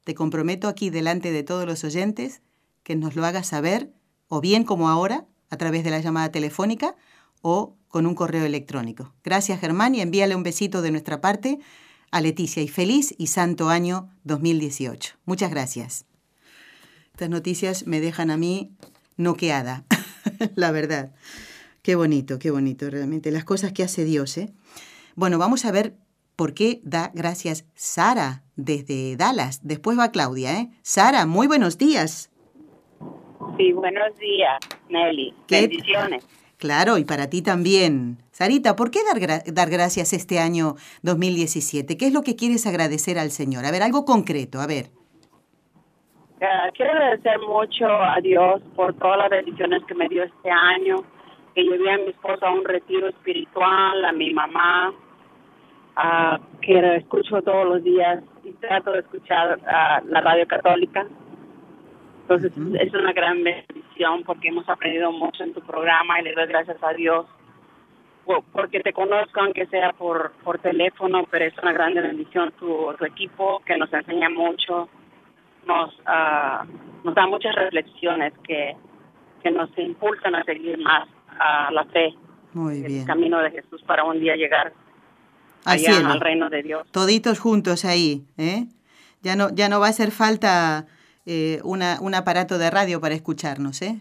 te 0.04 0.16
comprometo 0.16 0.70
aquí 0.70 0.90
delante 0.90 1.32
de 1.32 1.44
todos 1.44 1.68
los 1.68 1.84
oyentes 1.84 2.42
que 2.82 2.96
nos 2.96 3.16
lo 3.16 3.26
hagas 3.26 3.48
saber, 3.48 3.92
o 4.28 4.42
bien 4.42 4.64
como 4.64 4.90
ahora, 4.90 5.26
a 5.50 5.58
través 5.58 5.84
de 5.84 5.92
la 5.92 6.00
llamada 6.00 6.32
telefónica, 6.32 6.96
o 7.42 7.76
con 7.88 8.06
un 8.06 8.16
correo 8.16 8.46
electrónico. 8.46 9.14
Gracias, 9.24 9.60
Germán, 9.60 9.96
y 9.96 10.02
envíale 10.02 10.36
un 10.36 10.44
besito 10.44 10.82
de 10.82 10.92
nuestra 10.92 11.22
parte 11.22 11.60
a 12.12 12.22
Leticia 12.22 12.62
y 12.64 12.68
feliz 12.68 13.14
y 13.18 13.28
santo 13.28 13.70
año 13.70 14.10
2018. 14.24 15.16
Muchas 15.26 15.50
gracias. 15.52 16.06
Estas 17.12 17.30
noticias 17.30 17.88
me 17.88 18.00
dejan 18.00 18.30
a 18.30 18.38
mí 18.38 18.72
noqueada, 19.18 19.86
la 20.56 20.72
verdad. 20.72 21.12
Qué 21.82 21.96
bonito, 21.96 22.38
qué 22.40 22.52
bonito 22.52 22.90
realmente. 22.90 23.32
Las 23.32 23.46
cosas 23.46 23.72
que 23.72 23.84
hace 23.84 24.06
Dios, 24.06 24.38
¿eh? 24.38 24.54
Bueno, 25.16 25.38
vamos 25.38 25.66
a 25.66 25.72
ver 25.72 25.96
por 26.36 26.54
qué 26.54 26.80
da 26.84 27.12
gracias 27.14 27.66
Sara 27.76 28.44
desde 28.56 29.16
Dallas. 29.16 29.62
Después 29.64 29.98
va 29.98 30.12
Claudia, 30.12 30.60
¿eh? 30.60 30.70
Sara, 30.84 31.26
muy 31.26 31.48
buenos 31.48 31.78
días. 31.78 32.30
Sí, 33.58 33.72
buenos 33.72 34.16
días, 34.20 34.60
Nelly. 34.90 35.34
¿Qué? 35.48 35.62
Bendiciones. 35.62 36.24
Claro, 36.58 36.98
y 36.98 37.06
para 37.06 37.30
ti 37.30 37.42
también. 37.44 38.18
Sarita, 38.32 38.76
¿por 38.76 38.90
qué 38.90 39.00
dar, 39.04 39.22
gra- 39.22 39.44
dar 39.46 39.70
gracias 39.70 40.12
este 40.14 40.40
año 40.40 40.76
2017? 41.04 41.98
¿Qué 41.98 42.08
es 42.08 42.14
lo 42.14 42.24
que 42.24 42.36
quieres 42.36 42.66
agradecer 42.66 43.20
al 43.20 43.30
Señor? 43.30 43.66
A 43.66 43.72
ver, 43.72 43.84
algo 43.84 44.06
concreto, 44.06 44.60
a 44.60 44.66
ver. 44.68 44.88
Ah, 46.42 46.70
quiero 46.76 46.92
agradecer 46.94 47.40
mucho 47.48 47.86
a 47.88 48.20
Dios 48.22 48.62
por 48.76 48.94
todas 48.96 49.18
las 49.20 49.30
bendiciones 49.30 49.84
que 49.88 49.94
me 49.96 50.08
dio 50.10 50.24
este 50.24 50.50
año, 50.50 50.98
que 51.54 51.62
llevé 51.64 51.92
a 51.92 51.98
mi 51.98 52.10
esposo 52.10 52.46
a 52.46 52.52
un 52.54 52.66
retiro 52.66 53.08
espiritual, 53.08 54.06
a 54.06 54.12
mi 54.12 54.34
mamá, 54.34 54.94
ah, 55.96 56.40
que 56.62 56.96
escucho 56.98 57.42
todos 57.44 57.66
los 57.68 57.84
días 57.84 58.24
y 58.44 58.52
trato 58.54 58.92
de 58.94 59.00
escuchar 59.00 59.60
ah, 59.68 60.02
la 60.08 60.22
radio 60.22 60.48
católica. 60.48 61.06
Entonces 62.22 62.52
es 62.82 62.94
una 62.94 63.14
gran 63.14 63.44
bendición 63.44 63.87
porque 64.26 64.50
hemos 64.50 64.68
aprendido 64.70 65.12
mucho 65.12 65.44
en 65.44 65.54
tu 65.54 65.62
programa 65.62 66.20
y 66.20 66.24
le 66.24 66.34
doy 66.34 66.48
gracias 66.48 66.78
a 66.84 66.94
Dios 66.94 67.26
por- 68.26 68.44
porque 68.52 68.80
te 68.82 68.94
conozco 68.94 69.40
aunque 69.42 69.66
sea 69.68 69.94
por, 69.94 70.32
por 70.44 70.60
teléfono, 70.60 71.26
pero 71.32 71.46
es 71.46 71.54
una 71.62 71.72
gran 71.74 71.94
bendición 71.94 72.52
tu, 72.60 72.94
tu 72.98 73.06
equipo 73.06 73.62
que 73.66 73.78
nos 73.78 73.92
enseña 73.94 74.30
mucho, 74.30 74.90
nos, 75.66 75.94
ah, 76.06 76.66
nos 77.04 77.16
da 77.16 77.26
muchas 77.28 77.56
reflexiones 77.56 78.34
que, 78.46 78.76
que 79.42 79.52
nos 79.52 79.70
impulsan 79.78 80.36
a 80.36 80.44
seguir 80.44 80.78
más 80.80 81.08
a 81.40 81.72
la 81.72 81.86
fe, 81.86 82.14
Muy 82.54 82.78
el 82.80 82.88
bien. 82.88 83.06
camino 83.06 83.40
de 83.40 83.52
Jesús 83.52 83.82
para 83.84 84.04
un 84.04 84.20
día 84.20 84.36
llegar 84.36 84.74
Al 85.66 85.74
allá 85.78 85.94
cielo. 85.94 86.10
al 86.12 86.20
reino 86.20 86.50
de 86.50 86.64
Dios. 86.64 86.88
Toditos 86.92 87.40
juntos 87.40 87.86
ahí, 87.86 88.24
¿eh? 88.38 88.66
Ya 89.22 89.36
no, 89.36 89.50
ya 89.54 89.68
no 89.70 89.80
va 89.80 89.88
a 89.88 89.90
hacer 89.90 90.12
falta 90.12 90.86
eh, 91.28 91.60
una, 91.64 92.00
un 92.02 92.16
aparato 92.16 92.58
de 92.58 92.70
radio 92.72 93.00
para 93.00 93.14
escucharnos, 93.14 93.82
¿eh? 93.84 94.00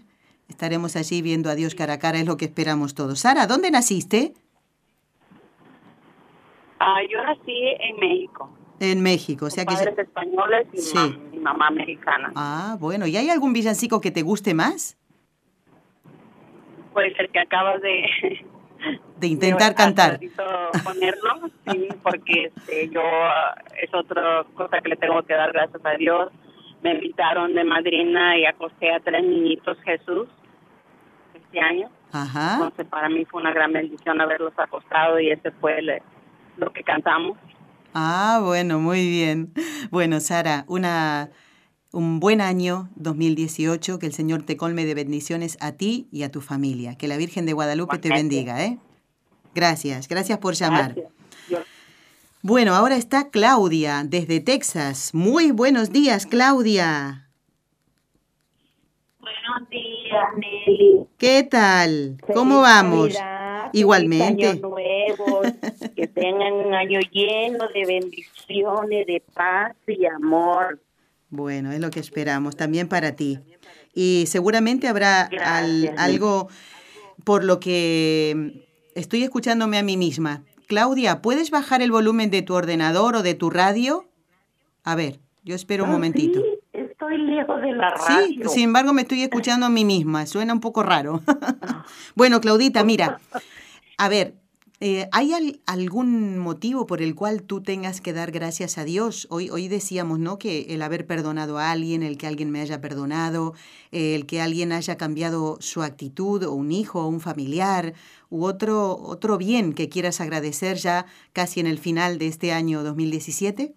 Estaremos 0.48 0.96
allí 0.96 1.20
viendo 1.22 1.50
a 1.50 1.54
Dios 1.56 1.74
cara 1.74 1.94
a 1.94 1.98
cara, 1.98 2.18
es 2.18 2.26
lo 2.26 2.36
que 2.36 2.44
esperamos 2.46 2.94
todos. 2.94 3.18
Sara, 3.18 3.46
¿dónde 3.46 3.70
naciste? 3.70 4.32
Ah, 6.78 6.98
yo 7.10 7.22
nací 7.24 7.58
en 7.80 7.96
México, 7.98 8.50
En 8.80 9.00
México, 9.02 9.46
o 9.46 9.50
sea 9.50 9.64
con 9.64 9.74
que... 9.74 9.84
padres 9.84 9.98
españoles 9.98 10.66
y 10.72 10.78
Sí. 10.78 10.96
mam- 10.96 11.18
mi 11.30 11.38
mamá 11.38 11.66
americana. 11.68 12.32
Ah, 12.36 12.76
bueno, 12.78 13.06
¿y 13.06 13.16
hay 13.16 13.30
algún 13.30 13.52
villancico 13.52 14.00
que 14.00 14.10
te 14.10 14.22
guste 14.22 14.54
más? 14.54 14.96
Puede 16.92 17.14
ser 17.16 17.28
que 17.30 17.38
acabas 17.40 17.80
de... 17.82 18.04
De 19.18 19.26
intentar 19.26 19.74
cantar. 19.74 20.20
ponerlo, 20.84 21.48
sí, 21.72 21.88
porque 22.02 22.52
este, 22.54 22.88
yo 22.90 23.00
es 23.82 23.92
otra 23.94 24.44
cosa 24.54 24.78
que 24.82 24.90
le 24.90 24.96
tengo 24.96 25.22
que 25.22 25.32
dar 25.34 25.50
gracias 25.52 25.84
a 25.84 25.92
Dios. 25.96 26.30
Me 26.82 26.92
invitaron 26.92 27.54
de 27.54 27.64
madrina 27.64 28.36
y 28.38 28.44
acosté 28.46 28.92
a 28.92 29.00
tres 29.00 29.24
niñitos 29.24 29.76
Jesús 29.84 30.28
este 31.34 31.60
año. 31.60 31.88
Ajá. 32.12 32.54
Entonces 32.54 32.86
para 32.86 33.08
mí 33.08 33.24
fue 33.24 33.40
una 33.40 33.52
gran 33.52 33.72
bendición 33.72 34.20
haberlos 34.20 34.52
acostado 34.56 35.18
y 35.20 35.30
ese 35.30 35.50
fue 35.52 35.78
el- 35.78 36.02
lo 36.56 36.72
que 36.72 36.82
cantamos. 36.82 37.36
Ah, 37.94 38.40
bueno, 38.44 38.78
muy 38.78 39.08
bien. 39.08 39.52
Bueno, 39.90 40.20
Sara, 40.20 40.64
una, 40.68 41.30
un 41.92 42.20
buen 42.20 42.40
año 42.40 42.88
2018, 42.96 43.98
que 43.98 44.06
el 44.06 44.12
Señor 44.12 44.42
te 44.42 44.56
colme 44.56 44.84
de 44.84 44.94
bendiciones 44.94 45.56
a 45.60 45.72
ti 45.72 46.08
y 46.12 46.22
a 46.22 46.30
tu 46.30 46.40
familia. 46.40 46.96
Que 46.96 47.08
la 47.08 47.16
Virgen 47.16 47.46
de 47.46 47.52
Guadalupe 47.54 47.98
te 47.98 48.10
bendiga, 48.10 48.62
¿eh? 48.64 48.78
Gracias, 49.54 50.08
gracias 50.08 50.38
por 50.38 50.54
llamar. 50.54 50.94
Gracias. 50.94 51.12
Bueno, 52.42 52.74
ahora 52.74 52.96
está 52.96 53.30
Claudia 53.30 54.02
desde 54.04 54.40
Texas. 54.40 55.12
Muy 55.14 55.50
buenos 55.50 55.90
días, 55.90 56.26
Claudia. 56.26 57.28
Buenos 59.18 59.68
días, 59.70 60.24
Nelly. 60.36 61.06
¿Qué 61.18 61.42
tal? 61.42 62.18
¿Cómo 62.34 62.60
vamos? 62.60 63.14
Navidad, 63.14 63.70
Igualmente. 63.72 64.46
feliz 64.48 64.62
año 64.64 64.68
nuevo, 64.68 65.40
que 65.96 66.06
tengan 66.06 66.52
un 66.52 66.74
año 66.74 67.00
lleno 67.10 67.66
de 67.74 67.84
bendiciones, 67.84 69.06
de 69.06 69.22
paz 69.34 69.74
y 69.88 70.06
amor. 70.06 70.80
Bueno, 71.30 71.72
es 71.72 71.80
lo 71.80 71.90
que 71.90 71.98
esperamos, 72.00 72.56
también 72.56 72.88
para 72.88 73.16
ti. 73.16 73.40
Y 73.92 74.24
seguramente 74.28 74.86
habrá 74.86 75.22
al- 75.44 75.92
algo 75.98 76.48
por 77.24 77.42
lo 77.42 77.58
que 77.58 78.62
estoy 78.94 79.24
escuchándome 79.24 79.78
a 79.78 79.82
mí 79.82 79.96
misma. 79.96 80.44
Claudia, 80.66 81.22
¿puedes 81.22 81.50
bajar 81.50 81.82
el 81.82 81.90
volumen 81.90 82.30
de 82.30 82.42
tu 82.42 82.54
ordenador 82.54 83.16
o 83.16 83.22
de 83.22 83.34
tu 83.34 83.50
radio? 83.50 84.06
A 84.84 84.94
ver, 84.94 85.20
yo 85.44 85.54
espero 85.54 85.84
un 85.84 85.90
Ah, 85.90 85.92
momentito. 85.94 86.40
Sí, 86.40 86.46
estoy 86.72 87.18
lejos 87.18 87.60
de 87.60 87.72
la 87.72 87.94
Sí, 87.96 88.12
radio. 88.36 88.48
sin 88.48 88.64
embargo 88.64 88.92
me 88.92 89.02
estoy 89.02 89.22
escuchando 89.22 89.66
a 89.66 89.70
mí 89.70 89.84
misma, 89.84 90.26
suena 90.26 90.52
un 90.52 90.60
poco 90.60 90.82
raro. 90.82 91.20
bueno, 92.16 92.40
Claudita, 92.40 92.82
mira, 92.84 93.20
a 93.98 94.08
ver, 94.08 94.34
eh, 94.80 95.08
¿hay 95.12 95.32
al- 95.32 95.60
algún 95.66 96.38
motivo 96.38 96.86
por 96.86 97.00
el 97.00 97.14
cual 97.14 97.42
tú 97.42 97.62
tengas 97.62 98.00
que 98.00 98.12
dar 98.12 98.30
gracias 98.30 98.76
a 98.78 98.84
Dios? 98.84 99.26
Hoy, 99.30 99.48
hoy 99.50 99.68
decíamos, 99.68 100.18
¿no? 100.18 100.38
Que 100.38 100.74
el 100.74 100.82
haber 100.82 101.06
perdonado 101.06 101.58
a 101.58 101.70
alguien, 101.70 102.02
el 102.02 102.18
que 102.18 102.26
alguien 102.26 102.50
me 102.50 102.60
haya 102.60 102.80
perdonado, 102.80 103.54
el 103.90 104.26
que 104.26 104.40
alguien 104.40 104.72
haya 104.72 104.96
cambiado 104.96 105.56
su 105.60 105.82
actitud, 105.82 106.42
o 106.44 106.52
un 106.52 106.72
hijo, 106.72 107.02
o 107.04 107.08
un 107.08 107.20
familiar, 107.20 107.94
u 108.28 108.44
otro, 108.44 108.96
otro 108.96 109.38
bien 109.38 109.72
que 109.72 109.88
quieras 109.88 110.20
agradecer 110.20 110.76
ya 110.76 111.06
casi 111.32 111.60
en 111.60 111.66
el 111.66 111.78
final 111.78 112.18
de 112.18 112.26
este 112.26 112.52
año 112.52 112.82
2017. 112.82 113.72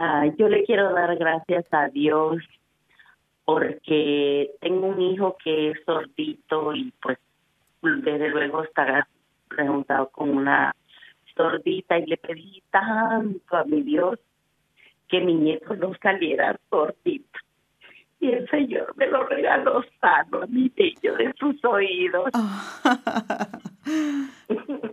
Ah, 0.00 0.24
yo 0.38 0.48
le 0.48 0.64
quiero 0.64 0.92
dar 0.92 1.16
gracias 1.16 1.64
a 1.72 1.88
Dios 1.88 2.36
porque 3.44 4.50
tengo 4.60 4.86
un 4.88 5.00
hijo 5.00 5.36
que 5.42 5.70
es 5.70 5.78
sordito 5.86 6.74
y 6.74 6.92
pues 7.02 7.18
desde 7.82 8.28
luego 8.28 8.62
está 8.62 9.08
preguntado 9.48 10.08
con 10.10 10.30
una 10.30 10.74
sordita 11.36 11.98
y 11.98 12.06
le 12.06 12.16
pedí 12.16 12.62
tanto 12.70 13.56
a 13.56 13.64
mi 13.64 13.82
Dios 13.82 14.18
que 15.08 15.20
mi 15.20 15.34
nieto 15.34 15.74
no 15.76 15.92
saliera 16.02 16.58
sordito. 16.70 17.38
Y 18.20 18.32
el 18.32 18.48
Señor 18.50 18.94
me 18.96 19.06
lo 19.06 19.24
regaló 19.26 19.84
sano 20.00 20.42
a 20.42 20.46
mi 20.48 20.70
niño 20.76 21.14
de 21.16 21.32
sus 21.38 21.64
oídos. 21.64 22.30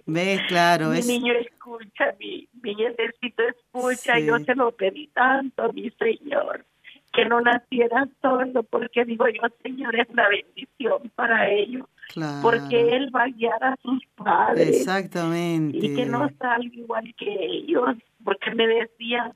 ¿Ves? 0.05 0.41
Claro, 0.47 0.89
mi 0.89 0.99
es... 0.99 1.07
niño 1.07 1.33
escucha, 1.33 2.13
mi, 2.19 2.47
mi 2.61 2.75
nietecito 2.75 3.43
escucha, 3.43 4.15
Sí. 4.17 4.25
yo 4.27 4.37
se 4.39 4.55
lo 4.55 4.71
pedí 4.71 5.07
tanto 5.07 5.63
a 5.63 5.71
mi 5.71 5.89
Señor, 5.91 6.65
que 7.11 7.25
no 7.25 7.41
naciera 7.41 8.07
sordo, 8.21 8.63
porque 8.63 9.03
digo 9.05 9.25
yo, 9.27 9.41
Señor, 9.63 9.95
es 9.99 10.07
una 10.09 10.27
bendición 10.29 11.11
para 11.15 11.49
ellos, 11.49 11.87
Claro. 12.13 12.39
porque 12.43 12.95
Él 12.95 13.13
va 13.15 13.23
a 13.23 13.27
guiar 13.29 13.63
a 13.63 13.75
sus 13.81 14.03
padres 14.15 14.69
Exactamente. 14.77 15.77
y 15.77 15.95
que 15.95 16.05
no 16.05 16.29
salga 16.39 16.69
igual 16.73 17.13
que 17.17 17.33
ellos, 17.45 17.95
porque 18.23 18.51
me 18.55 18.67
decían, 18.67 19.33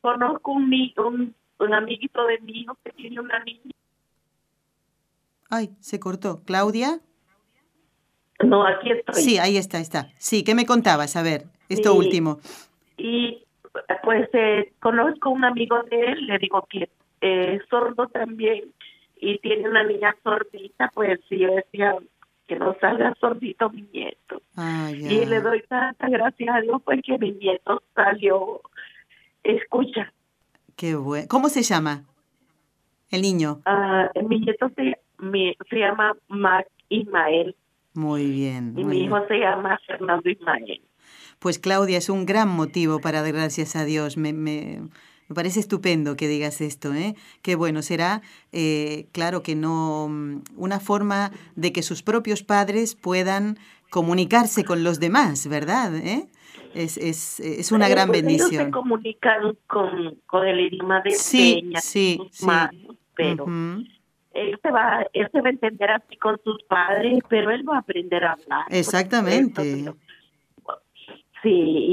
conozco 0.00 0.52
un, 0.52 0.72
un, 0.98 1.34
un 1.58 1.74
amiguito 1.74 2.24
de 2.26 2.38
hijo 2.46 2.76
que 2.84 2.90
tiene 2.92 3.20
una 3.20 3.38
niña. 3.44 3.72
Ay, 5.50 5.70
se 5.80 6.00
cortó. 6.00 6.42
¿Claudia? 6.44 7.00
No, 8.44 8.66
aquí 8.66 8.90
estoy. 8.90 9.22
Sí, 9.22 9.38
ahí 9.38 9.56
está, 9.56 9.78
está. 9.78 10.10
Sí, 10.18 10.42
¿qué 10.44 10.54
me 10.54 10.66
contabas? 10.66 11.16
A 11.16 11.22
ver, 11.22 11.44
esto 11.68 11.92
Sí. 11.92 11.98
último. 11.98 12.38
y 12.96 13.38
pues 14.04 14.28
eh, 14.34 14.72
conozco 14.80 15.30
un 15.30 15.44
amigo 15.44 15.82
de 15.84 15.98
él, 16.00 16.26
le 16.26 16.38
digo 16.38 16.66
que 16.68 16.90
eh, 17.22 17.54
es 17.56 17.62
sordo 17.70 18.06
también 18.08 18.72
y 19.24 19.38
tiene 19.38 19.68
una 19.68 19.84
niña 19.84 20.14
sordita, 20.24 20.90
pues 20.92 21.20
sí, 21.28 21.38
yo 21.38 21.54
decía 21.54 21.94
que 22.48 22.56
no 22.56 22.76
salga 22.80 23.14
sordito 23.20 23.70
mi 23.70 23.82
nieto. 23.92 24.42
Ah. 24.56 24.90
Y 24.92 25.24
le 25.26 25.40
doy 25.40 25.62
tantas 25.68 26.10
gracias 26.10 26.54
a 26.54 26.60
Dios 26.60 26.82
porque 26.84 27.16
mi 27.18 27.30
nieto 27.32 27.82
salió, 27.94 28.60
escucha, 29.44 30.12
Qué 30.76 30.94
bueno. 30.96 31.26
¿Cómo 31.28 31.48
se 31.48 31.62
llama? 31.62 32.04
El 33.10 33.22
niño. 33.22 33.60
ah, 33.66 34.10
mi 34.26 34.40
nieto 34.40 34.70
se, 34.74 34.98
mi- 35.18 35.54
se 35.68 35.76
llama 35.78 36.16
Mark 36.28 36.66
Ismael 36.88 37.54
Muy 37.94 38.30
bien. 38.30 38.70
y 38.76 38.82
muy 38.82 38.84
mi 38.84 38.90
bien. 39.00 39.04
hijo 39.06 39.26
se 39.28 39.38
llama 39.38 39.78
Fernando 39.86 40.28
Ismael. 40.28 40.80
Pues 41.38 41.58
Claudia, 41.58 41.98
es 41.98 42.08
un 42.08 42.24
gran 42.26 42.48
motivo 42.48 43.00
para 43.00 43.20
dar 43.22 43.32
gracias 43.32 43.76
a 43.76 43.84
Dios. 43.84 44.16
Me, 44.16 44.32
me, 44.32 44.80
me 45.32 45.34
parece 45.34 45.60
estupendo 45.60 46.14
que 46.14 46.28
digas 46.28 46.60
esto, 46.60 46.92
¿eh? 46.92 47.14
Qué 47.40 47.54
bueno, 47.54 47.80
será, 47.80 48.20
eh, 48.52 49.06
claro 49.12 49.42
que 49.42 49.54
no, 49.54 50.06
mm, 50.10 50.42
una 50.58 50.78
forma 50.78 51.30
de 51.56 51.72
que 51.72 51.82
sus 51.82 52.02
propios 52.02 52.42
padres 52.42 52.94
puedan 52.94 53.56
comunicarse 53.88 54.62
con 54.62 54.84
los 54.84 55.00
demás, 55.00 55.46
¿verdad? 55.46 55.96
¿Eh? 55.96 56.26
Es, 56.74 56.98
es, 56.98 57.40
es 57.40 57.72
una 57.72 57.86
Pero, 57.86 57.94
gran 57.96 58.08
pues, 58.08 58.18
Ellos 58.22 58.30
se 58.32 58.38
bendición. 58.42 58.70
comunican 58.70 59.56
con, 59.66 60.18
con 60.26 60.46
el 60.46 60.60
idioma 60.60 61.00
de 61.00 61.12
Sí, 61.12 61.60
señas, 61.62 61.84
sí, 61.84 62.20
sí. 62.30 62.44
manos, 62.44 62.96
pero 63.16 63.46
él 63.46 64.58
se 64.62 64.70
va, 64.70 65.06
él 65.14 65.28
se 65.32 65.40
va 65.40 65.48
a 65.48 65.50
entender 65.50 65.90
así 65.92 66.16
con 66.18 66.38
sus 66.44 66.62
padres, 66.64 67.20
pero 67.30 67.50
él 67.50 67.66
va 67.66 67.76
a 67.76 67.78
aprender 67.80 68.22
a 68.24 68.32
hablar. 68.32 68.66
Exactamente. 68.68 69.92
Sí, 71.42 71.48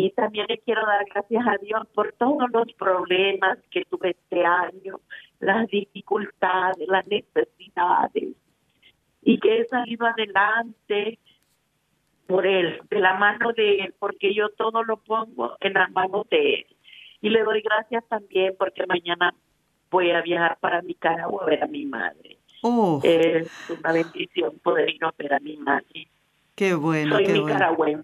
y 0.06 0.12
también 0.12 0.46
le 0.48 0.60
quiero 0.60 0.86
dar 0.86 1.04
gracias 1.12 1.44
a 1.48 1.58
Dios 1.58 1.88
por 1.96 2.12
todos 2.14 2.50
los 2.52 2.72
problemas 2.74 3.58
que 3.72 3.84
tuve 3.86 4.12
este 4.12 4.46
año, 4.46 5.00
las 5.40 5.68
dificultades, 5.68 6.88
las 6.88 7.08
necesidades, 7.08 8.36
y 9.24 9.40
que 9.40 9.60
he 9.60 9.66
salido 9.66 10.06
adelante 10.06 11.18
por 12.28 12.46
él, 12.46 12.80
de 12.92 13.00
la 13.00 13.16
mano 13.16 13.52
de 13.54 13.80
él, 13.80 13.96
porque 13.98 14.36
yo 14.36 14.50
todo 14.50 14.84
lo 14.84 14.98
pongo 14.98 15.58
en 15.62 15.74
las 15.74 15.90
manos 15.92 16.30
de 16.30 16.54
él. 16.54 16.66
Y 17.22 17.30
le 17.30 17.44
doy 17.44 17.62
gracias 17.62 18.04
también 18.08 18.54
porque 18.58 18.86
mañana 18.86 19.34
voy 19.90 20.12
a 20.12 20.22
viajar 20.22 20.60
para 20.60 20.82
Nicaragua 20.84 21.44
a 21.44 21.46
ver 21.48 21.64
a 21.64 21.68
mi 21.68 21.86
madre. 21.86 22.38
Oh, 22.62 23.02
Es 23.04 23.50
una 23.70 23.94
bendición 23.94 24.60
poder 24.60 24.90
ir 24.90 25.04
a 25.04 25.14
ver 25.18 25.34
a 25.34 25.40
mi 25.40 25.58
madre. 25.58 26.08
qué 26.56 26.76
bueno, 26.76 27.16
Soy 27.16 27.26
qué 27.26 27.40
bueno. 27.40 28.04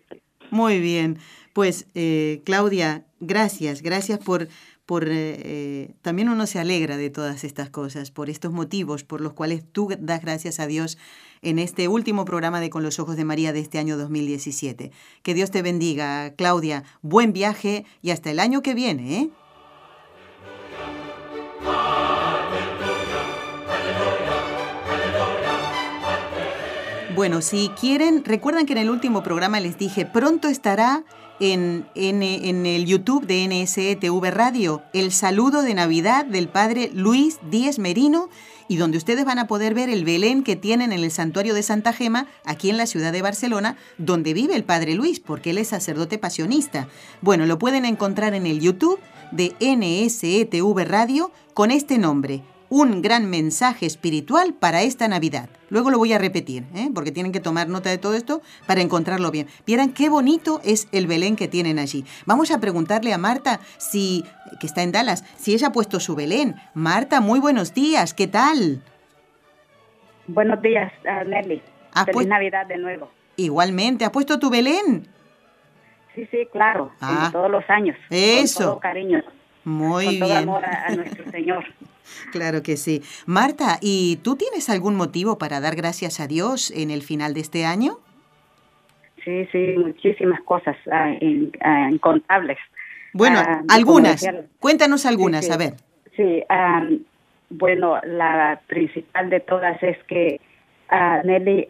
Muy 0.56 0.80
bien. 0.80 1.18
Pues, 1.52 1.86
eh, 1.96 2.42
Claudia, 2.46 3.06
gracias, 3.20 3.82
gracias 3.82 4.20
por, 4.20 4.48
por 4.86 5.04
eh, 5.04 5.12
eh, 5.44 5.96
también 6.02 6.30
uno 6.30 6.48
se 6.48 6.60
alegra 6.60 6.96
de 6.96 7.10
todas 7.10 7.44
estas 7.44 7.70
cosas, 7.70 8.10
por 8.10 8.30
estos 8.30 8.54
motivos 8.54 9.04
por 9.04 9.20
los 9.20 9.34
cuales 9.34 9.66
tú 9.70 9.90
das 10.00 10.22
gracias 10.22 10.62
a 10.62 10.66
Dios 10.68 10.98
en 11.42 11.60
este 11.60 11.90
último 11.90 12.24
programa 12.24 12.62
de 12.62 12.70
Con 12.70 12.84
los 12.84 13.00
Ojos 13.00 13.18
de 13.18 13.26
María 13.26 13.52
de 13.52 13.60
este 13.60 13.80
año 13.80 13.98
2017. 13.98 14.94
Que 15.24 15.34
Dios 15.34 15.52
te 15.52 15.62
bendiga, 15.62 16.34
Claudia. 16.38 16.86
Buen 17.02 17.34
viaje 17.34 17.86
y 18.02 18.12
hasta 18.12 18.32
el 18.32 18.40
año 18.40 18.62
que 18.62 18.76
viene, 18.76 19.20
¿eh? 19.20 19.30
Bueno, 27.16 27.42
si 27.42 27.70
quieren, 27.80 28.26
recuerdan 28.26 28.66
que 28.66 28.74
en 28.74 28.80
el 28.80 28.90
último 28.90 29.24
programa 29.24 29.62
les 29.62 29.78
dije, 29.78 30.06
pronto 30.06 30.50
estará 30.50 31.06
en, 31.40 31.88
en, 31.96 32.66
el 32.66 32.86
YouTube 32.86 33.26
de 33.26 33.48
NSE 33.48 33.96
TV 33.96 34.32
Radio 34.32 34.84
el 34.92 35.14
saludo 35.14 35.62
de 35.62 35.74
Navidad 35.74 36.26
del 36.26 36.50
padre 36.50 36.92
Luis 36.94 37.40
Díez 37.50 37.80
Merino 37.80 38.30
y 38.68 38.76
donde 38.76 38.98
ustedes 38.98 39.24
van 39.24 39.40
a 39.40 39.48
poder 39.48 39.74
ver 39.74 39.88
el 39.88 40.04
Belén 40.04 40.44
que 40.44 40.58
tienen 40.58 40.92
en 40.92 41.06
el 41.06 41.12
santuario 41.12 41.54
de 41.54 41.64
Santa 41.64 41.94
Gema, 41.94 42.28
aquí 42.44 42.70
en 42.70 42.76
la 42.76 42.86
ciudad 42.86 43.14
de 43.14 43.22
Barcelona, 43.22 43.78
donde 43.98 44.34
vive 44.34 44.56
el 44.56 44.66
padre 44.66 44.94
Luis, 44.94 45.22
porque 45.22 45.52
él 45.52 45.58
es 45.58 45.70
sacerdote 45.70 46.18
pasionista. 46.18 46.90
Bueno, 47.22 47.46
lo 47.46 47.58
pueden 47.58 47.86
encontrar 47.86 48.34
en 48.34 48.46
el 48.46 48.60
YouTube 48.60 49.00
de 49.32 49.56
NSE 49.62 50.46
TV 50.46 50.84
Radio 50.84 51.32
con 51.54 51.72
este 51.72 51.98
nombre, 51.98 52.44
un 52.70 53.02
gran 53.02 53.30
mensaje 53.30 53.86
espiritual 53.86 54.54
para 54.54 54.82
esta 54.82 55.08
Navidad. 55.08 55.50
Luego 55.70 55.90
lo 55.92 55.98
voy 55.98 56.14
a 56.14 56.18
repetir, 56.18 56.64
¿eh? 56.76 56.90
porque 56.94 57.12
tienen 57.12 57.32
que 57.32 57.40
tomar 57.40 57.68
nota 57.68 57.90
de 57.90 57.98
todo 57.98 58.14
esto 58.16 58.42
para 58.66 58.82
encontrarlo 58.82 59.32
bien. 59.32 59.48
Vieran 59.66 59.92
qué 59.94 60.10
bonito 60.10 60.62
es 60.64 60.88
el 60.92 61.08
Belén 61.08 61.36
que 61.36 61.48
tienen 61.48 61.80
allí. 61.80 62.06
Vamos 62.26 62.52
a 62.52 62.60
preguntarle 62.60 63.14
a 63.14 63.18
Marta, 63.18 63.60
si, 63.78 64.24
que 64.60 64.68
está 64.68 64.84
en 64.84 64.92
Dallas, 64.92 65.24
si 65.38 65.54
ella 65.54 65.68
ha 65.68 65.72
puesto 65.72 66.00
su 66.00 66.16
Belén. 66.16 66.56
Marta, 66.74 67.22
muy 67.22 67.40
buenos 67.40 67.74
días, 67.74 68.14
¿qué 68.14 68.28
tal? 68.28 68.82
Buenos 70.28 70.62
días, 70.62 70.92
ah, 71.08 71.24
Nelly. 71.24 71.62
Feliz 72.06 72.28
Navidad 72.28 72.66
de 72.66 72.78
nuevo. 72.78 73.10
Igualmente, 73.38 74.06
¿has 74.06 74.12
puesto 74.12 74.40
tu 74.40 74.50
Belén? 74.50 75.08
Sí, 76.16 76.26
sí, 76.32 76.48
claro, 76.52 76.92
Ah. 77.02 77.30
todos 77.32 77.52
los 77.52 77.64
años. 77.70 77.96
Eso. 78.10 78.58
Con 78.60 78.66
todo 78.68 78.80
cariño, 78.80 79.22
Muy 79.66 80.06
con 80.06 80.20
todo 80.20 80.30
bien. 80.30 80.38
amor 80.44 80.66
a, 80.66 80.86
a 80.88 80.96
nuestro 80.96 81.24
Señor. 81.32 81.66
Claro 82.32 82.62
que 82.64 82.78
sí. 82.78 83.02
Marta, 83.26 83.78
¿y 83.82 84.18
tú 84.24 84.36
tienes 84.36 84.70
algún 84.70 84.96
motivo 84.96 85.38
para 85.38 85.60
dar 85.60 85.76
gracias 85.76 86.20
a 86.20 86.28
Dios 86.28 86.72
en 86.72 86.92
el 86.92 87.02
final 87.02 87.34
de 87.34 87.40
este 87.42 87.66
año? 87.66 88.00
Sí, 89.24 89.48
sí, 89.52 89.76
muchísimas 89.78 90.40
cosas 90.42 90.76
ah, 90.92 91.12
in- 91.20 91.52
ah, 91.62 91.90
incontables. 91.92 92.58
Bueno, 93.14 93.40
Ah, 93.40 93.62
algunas. 93.70 94.24
Cuéntanos 94.60 95.06
algunas, 95.06 95.46
Sí, 95.46 95.48
sí. 95.48 95.54
a 95.54 95.58
ver. 95.58 95.74
Sí, 96.16 96.44
am, 96.50 97.00
bueno, 97.50 98.00
la 98.04 98.62
principal 98.68 99.30
de 99.30 99.40
todas 99.40 99.82
es 99.82 99.98
que 100.08 100.40
Nelly, 101.24 101.68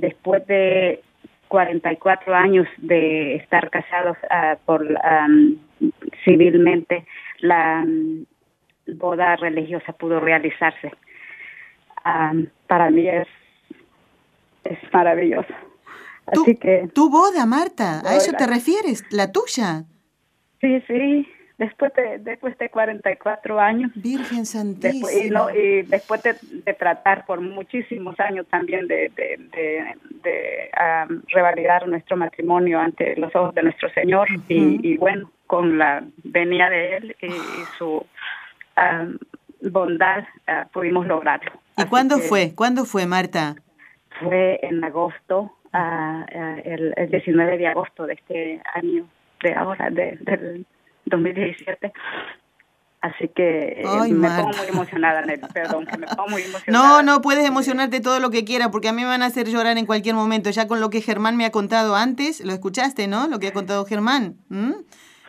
después 0.00 0.46
de 0.46 1.00
44 1.48 2.34
años 2.34 2.66
de 2.78 3.36
estar 3.36 3.70
casados 3.70 4.16
por 4.64 4.84
am, 5.04 5.56
civilmente, 6.24 7.06
la, 7.40 7.84
boda 8.86 9.36
religiosa 9.36 9.92
pudo 9.92 10.20
realizarse. 10.20 10.92
para 12.66 12.90
mí 12.90 13.08
es, 13.08 13.28
es 14.64 14.78
maravilloso. 14.92 15.52
Así 16.26 16.56
que... 16.56 16.88
Tu 16.92 17.08
boda, 17.08 17.46
Marta, 17.46 18.00
¿a 18.04 18.16
eso 18.16 18.32
te 18.32 18.46
refieres? 18.46 19.04
¿La 19.10 19.30
tuya? 19.30 19.84
Sí, 20.60 20.80
sí, 20.86 21.28
después 21.58 21.92
de, 21.94 22.18
después 22.18 22.56
de 22.58 22.68
44 22.68 23.60
años. 23.60 23.92
Virgen 23.94 24.44
Santísima. 24.46 25.52
y, 25.54 25.82
después 25.82 26.22
de, 26.22 26.34
tratar 26.74 27.24
por 27.26 27.40
muchísimos 27.40 28.18
años 28.20 28.46
también 28.48 28.86
de, 28.86 29.10
de, 29.16 30.70
revalidar 31.28 31.86
nuestro 31.88 32.16
matrimonio 32.16 32.80
ante 32.80 33.16
los 33.16 33.34
ojos 33.34 33.54
de 33.54 33.62
nuestro 33.62 33.88
Señor 33.90 34.28
y, 34.48 34.96
bueno, 34.96 35.30
con 35.46 35.78
la 35.78 36.04
venida 36.24 36.68
de 36.68 36.96
Él 36.96 37.16
y, 37.20 37.30
su 37.78 38.04
bondad 39.70 40.24
ah, 40.46 40.66
pudimos 40.72 41.06
lograrlo. 41.06 41.52
¿Y 41.76 41.84
cuándo 41.84 42.18
fue? 42.18 42.54
¿Cuándo 42.54 42.84
fue, 42.84 43.06
Marta? 43.06 43.56
Fue 44.20 44.58
en 44.62 44.82
agosto, 44.82 45.52
uh, 45.74 46.24
el, 46.64 46.94
el 46.96 47.10
19 47.10 47.58
de 47.58 47.66
agosto 47.66 48.06
de 48.06 48.14
este 48.14 48.62
año, 48.74 49.06
de 49.42 49.54
ahora, 49.54 49.90
de, 49.90 50.18
del 50.22 50.66
2017. 51.04 51.92
Así 53.02 53.28
que 53.28 53.82
eh, 53.82 54.12
me 54.12 54.28
pongo 54.30 54.56
muy 54.56 54.66
emocionada, 54.68 55.22
Perdón, 55.52 55.86
que 55.86 55.98
me 55.98 56.06
pongo 56.06 56.28
muy 56.28 56.42
emocionada. 56.48 56.88
No, 56.88 57.02
no, 57.02 57.20
puedes 57.20 57.46
emocionarte 57.46 58.00
todo 58.00 58.20
lo 58.20 58.30
que 58.30 58.44
quieras, 58.44 58.70
porque 58.72 58.88
a 58.88 58.92
mí 58.92 59.02
me 59.02 59.08
van 59.08 59.22
a 59.22 59.26
hacer 59.26 59.48
llorar 59.48 59.76
en 59.76 59.86
cualquier 59.86 60.14
momento. 60.14 60.50
Ya 60.50 60.66
con 60.66 60.80
lo 60.80 60.88
que 60.90 61.02
Germán 61.02 61.36
me 61.36 61.44
ha 61.44 61.50
contado 61.50 61.94
antes, 61.94 62.42
lo 62.44 62.52
escuchaste, 62.52 63.06
¿no? 63.06 63.28
Lo 63.28 63.38
que 63.38 63.48
ha 63.48 63.52
contado 63.52 63.84
Germán. 63.84 64.36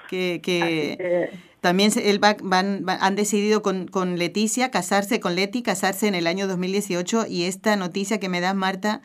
Que, 0.10 0.39
que 0.41 1.29
también 1.62 1.91
él 2.02 2.20
van, 2.20 2.84
han 2.88 3.15
decidido 3.15 3.62
con, 3.62 3.88
con 3.88 4.17
Leticia 4.17 4.72
casarse, 4.72 5.20
con 5.20 5.36
Leti, 5.36 5.63
casarse 5.63 6.08
en 6.08 6.15
el 6.15 6.28
año 6.28 6.48
2018. 6.48 7.26
Y 7.28 7.43
esta 7.43 7.76
noticia 7.76 8.20
que 8.20 8.30
me 8.30 8.41
das, 8.41 8.56
Marta, 8.56 9.02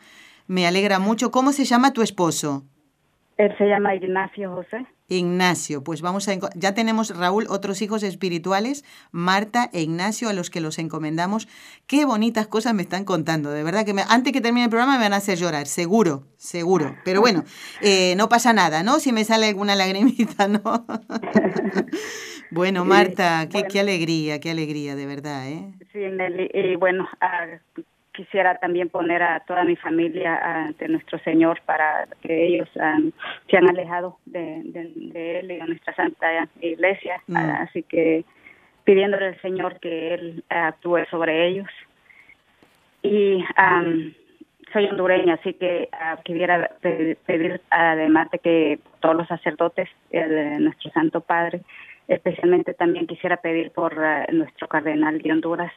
me 0.47 0.67
alegra 0.67 0.99
mucho. 0.99 1.31
¿Cómo 1.31 1.51
se 1.51 1.65
llama 1.65 1.93
tu 1.93 2.01
esposo? 2.01 2.63
Él 3.37 3.55
se 3.57 3.65
llama 3.65 3.95
Ignacio 3.95 4.53
José. 4.53 4.85
Ignacio, 5.09 5.83
pues 5.83 6.01
vamos 6.01 6.27
a 6.27 6.33
ya 6.55 6.73
tenemos 6.73 7.15
Raúl 7.15 7.45
otros 7.49 7.81
hijos 7.81 8.03
espirituales, 8.03 8.85
Marta 9.11 9.69
e 9.73 9.81
Ignacio 9.81 10.29
a 10.29 10.33
los 10.33 10.49
que 10.49 10.61
los 10.61 10.79
encomendamos. 10.79 11.47
Qué 11.87 12.05
bonitas 12.05 12.47
cosas 12.47 12.73
me 12.73 12.83
están 12.83 13.03
contando, 13.03 13.51
de 13.51 13.63
verdad 13.63 13.85
que 13.85 13.93
antes 14.07 14.33
que 14.33 14.41
termine 14.41 14.65
el 14.65 14.69
programa 14.69 14.97
me 14.97 15.03
van 15.03 15.13
a 15.13 15.17
hacer 15.17 15.37
llorar, 15.37 15.67
seguro, 15.67 16.23
seguro. 16.37 16.95
Pero 17.03 17.21
bueno, 17.21 17.43
eh, 17.81 18.15
no 18.17 18.29
pasa 18.29 18.53
nada, 18.53 18.83
¿no? 18.83 18.99
Si 18.99 19.11
me 19.11 19.25
sale 19.25 19.47
alguna 19.47 19.75
lagrimita, 19.75 20.47
¿no? 20.47 20.61
bueno, 22.53 22.85
Marta, 22.85 23.47
qué, 23.51 23.63
qué 23.71 23.79
alegría, 23.79 24.39
qué 24.39 24.51
alegría, 24.51 24.95
de 24.95 25.05
verdad, 25.05 25.47
¿eh? 25.47 25.73
Sí, 25.91 25.99
Nelly, 25.99 26.49
y 26.53 26.75
bueno, 26.75 27.07
quisiera 28.13 28.57
también 28.59 28.89
poner 28.89 29.21
a 29.23 29.39
toda 29.41 29.63
mi 29.63 29.75
familia 29.75 30.37
ante 30.65 30.87
nuestro 30.87 31.17
Señor 31.19 31.59
para 31.65 32.07
que 32.21 32.45
ellos 32.45 32.69
um, 32.75 33.11
se 33.49 33.57
han 33.57 33.69
alejado 33.69 34.17
de, 34.25 34.61
Él 35.13 35.51
y 35.51 35.57
de 35.57 35.65
nuestra 35.65 35.95
Santa 35.95 36.47
Iglesia. 36.61 37.21
Mm. 37.27 37.37
así 37.37 37.83
que 37.83 38.23
pidiéndole 38.83 39.27
al 39.27 39.41
Señor 39.41 39.79
que 39.79 40.13
Él 40.13 40.43
actúe 40.49 41.05
sobre 41.09 41.47
ellos. 41.47 41.67
Y 43.01 43.43
um, 43.57 44.13
soy 44.71 44.85
hondureña, 44.85 45.35
así 45.35 45.53
que 45.53 45.89
uh, 45.91 46.21
quisiera 46.23 46.69
pedir, 46.81 47.61
además 47.69 48.29
de 48.31 48.39
que 48.39 48.79
todos 49.01 49.15
los 49.15 49.27
sacerdotes, 49.27 49.89
de 50.11 50.59
nuestro 50.59 50.91
Santo 50.91 51.21
Padre, 51.21 51.61
Especialmente 52.07 52.73
también 52.73 53.07
quisiera 53.07 53.37
pedir 53.37 53.71
por 53.71 53.93
eh, 53.93 54.25
nuestro 54.33 54.67
cardenal 54.67 55.21
de 55.21 55.31
Honduras, 55.31 55.71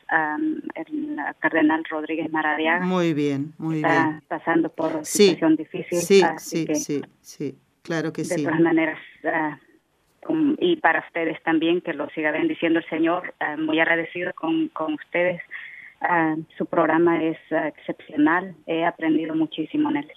el 0.74 1.16
cardenal 1.38 1.84
Rodríguez 1.88 2.30
Maradiaga. 2.32 2.84
Muy 2.84 3.14
bien, 3.14 3.54
muy 3.58 3.76
bien. 3.76 4.22
pasando 4.26 4.68
por 4.68 4.92
una 4.92 5.04
situación 5.04 5.56
difícil. 5.56 5.98
Sí, 5.98 6.22
sí, 6.38 6.66
sí, 6.74 7.02
sí, 7.20 7.58
claro 7.82 8.12
que 8.12 8.24
sí. 8.24 8.42
De 8.42 8.48
todas 8.48 8.60
maneras, 8.60 8.98
ah, 9.24 9.58
y 10.58 10.76
para 10.76 11.04
ustedes 11.06 11.40
también, 11.44 11.80
que 11.80 11.94
lo 11.94 12.08
siga 12.10 12.32
bendiciendo 12.32 12.80
el 12.80 12.88
Señor, 12.88 13.32
ah, 13.38 13.56
muy 13.56 13.78
agradecido 13.78 14.32
con, 14.34 14.68
con 14.68 14.94
ustedes. 14.94 15.40
Ah, 16.00 16.34
su 16.58 16.66
programa 16.66 17.22
es 17.22 17.38
excepcional, 17.50 18.54
he 18.66 18.84
aprendido 18.84 19.34
muchísimo 19.36 19.90
en 19.90 19.98
él. 19.98 20.12